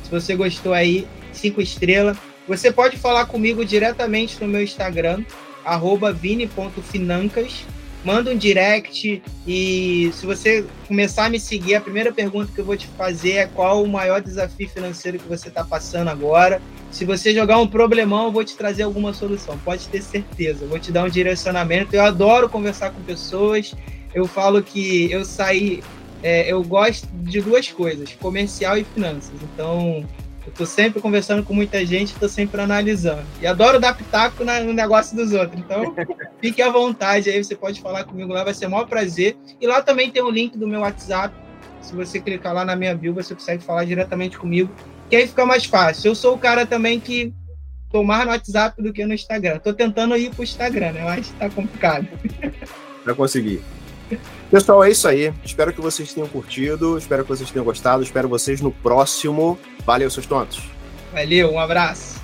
se 0.04 0.10
você 0.10 0.36
gostou 0.36 0.74
aí, 0.74 1.06
cinco 1.34 1.62
estrelas. 1.62 2.18
Você 2.48 2.72
pode 2.72 2.98
falar 2.98 3.26
comigo 3.26 3.66
diretamente 3.66 4.42
no 4.42 4.48
meu 4.48 4.64
Instagram, 4.64 5.24
vini.financas. 6.16 7.66
Manda 8.04 8.32
um 8.32 8.38
direct 8.38 9.22
e 9.46 10.10
se 10.14 10.26
você 10.26 10.66
começar 10.88 11.26
a 11.26 11.30
me 11.30 11.40
seguir, 11.40 11.76
a 11.76 11.82
primeira 11.82 12.14
pergunta 12.14 12.50
que 12.54 12.60
eu 12.60 12.66
vou 12.66 12.78
te 12.78 12.88
fazer 12.88 13.34
é 13.34 13.46
qual 13.46 13.84
o 13.84 13.88
maior 13.88 14.22
desafio 14.22 14.70
financeiro 14.70 15.20
que 15.20 15.28
você 15.28 15.50
está 15.50 15.66
passando 15.66 16.08
agora. 16.08 16.62
Se 16.92 17.04
você 17.04 17.34
jogar 17.34 17.60
um 17.60 17.68
problemão, 17.68 18.26
eu 18.26 18.32
vou 18.32 18.44
te 18.44 18.56
trazer 18.56 18.84
alguma 18.84 19.14
solução, 19.14 19.58
pode 19.60 19.88
ter 19.90 20.02
certeza. 20.02 20.64
Eu 20.64 20.70
vou 20.70 20.80
te 20.80 20.94
dar 20.94 21.04
um 21.04 21.10
direcionamento. 21.10 21.94
Eu 21.94 22.04
adoro 22.04 22.48
conversar 22.48 22.92
com 22.92 23.02
pessoas. 23.02 23.76
Eu 24.14 24.26
falo 24.26 24.64
que 24.64 25.12
eu 25.12 25.26
saí, 25.26 25.84
é, 26.24 26.52
eu 26.52 26.64
gosto 26.64 27.06
de 27.12 27.42
duas 27.42 27.70
coisas, 27.70 28.14
comercial 28.14 28.78
e 28.78 28.86
finanças. 28.86 29.34
Então, 29.44 30.06
eu 30.50 30.54
tô 30.54 30.66
sempre 30.66 31.00
conversando 31.00 31.44
com 31.44 31.54
muita 31.54 31.86
gente, 31.86 32.16
tô 32.16 32.28
sempre 32.28 32.60
analisando. 32.60 33.24
E 33.40 33.46
adoro 33.46 33.80
dar 33.80 33.96
pitaco 33.96 34.44
no 34.44 34.74
negócio 34.74 35.16
dos 35.16 35.32
outros. 35.32 35.60
Então, 35.60 35.96
fique 36.42 36.62
à 36.62 36.70
vontade 36.72 37.30
aí, 37.30 37.44
você 37.44 37.56
pode 37.56 37.80
falar 37.80 38.04
comigo 38.04 38.34
lá, 38.34 38.44
vai 38.44 38.54
ser 38.54 38.66
o 38.66 38.72
maior 38.72 38.88
prazer. 38.88 39.38
E 39.62 39.68
lá 39.68 39.82
também 39.82 40.10
tem 40.10 40.24
o 40.24 40.30
link 40.30 40.58
do 40.58 40.68
meu 40.68 40.82
WhatsApp. 40.82 41.34
Se 41.82 41.96
você 41.96 42.20
clicar 42.20 42.54
lá 42.54 42.66
na 42.66 42.76
minha 42.76 42.96
bio, 42.96 43.14
você 43.14 43.34
consegue 43.34 43.64
falar 43.64 43.86
diretamente 43.86 44.38
comigo 44.38 44.70
que 45.10 45.16
aí 45.16 45.28
fica 45.28 45.46
mais 45.46 45.66
fácil. 45.66 46.10
Eu 46.10 46.16
sou 46.16 46.36
o 46.36 46.38
cara 46.38 46.66
também 46.66 47.00
que 47.00 47.34
tô 47.92 48.04
mais 48.04 48.26
no 48.26 48.32
WhatsApp 48.32 48.82
do 48.82 48.94
que 48.94 49.06
no 49.06 49.14
Instagram. 49.14 49.60
Tô 49.60 49.74
tentando 49.74 50.16
ir 50.16 50.30
pro 50.32 50.44
Instagram, 50.44 50.92
né? 50.92 51.04
Mas 51.04 51.30
tá 51.30 51.50
complicado. 51.50 52.08
Vai 53.06 53.16
conseguir. 53.16 53.62
Pessoal, 54.50 54.84
é 54.84 54.90
isso 54.90 55.08
aí. 55.08 55.34
Espero 55.44 55.74
que 55.74 55.82
vocês 55.82 56.14
tenham 56.14 56.28
curtido, 56.28 56.98
espero 56.98 57.24
que 57.24 57.30
vocês 57.30 57.50
tenham 57.52 57.66
gostado, 57.66 58.04
espero 58.04 58.28
vocês 58.28 58.62
no 58.62 58.72
próximo. 58.72 59.58
Valeu, 59.86 60.10
seus 60.10 60.26
tontos. 60.26 60.62
Valeu, 61.14 61.52
um 61.52 61.60
abraço. 61.60 62.19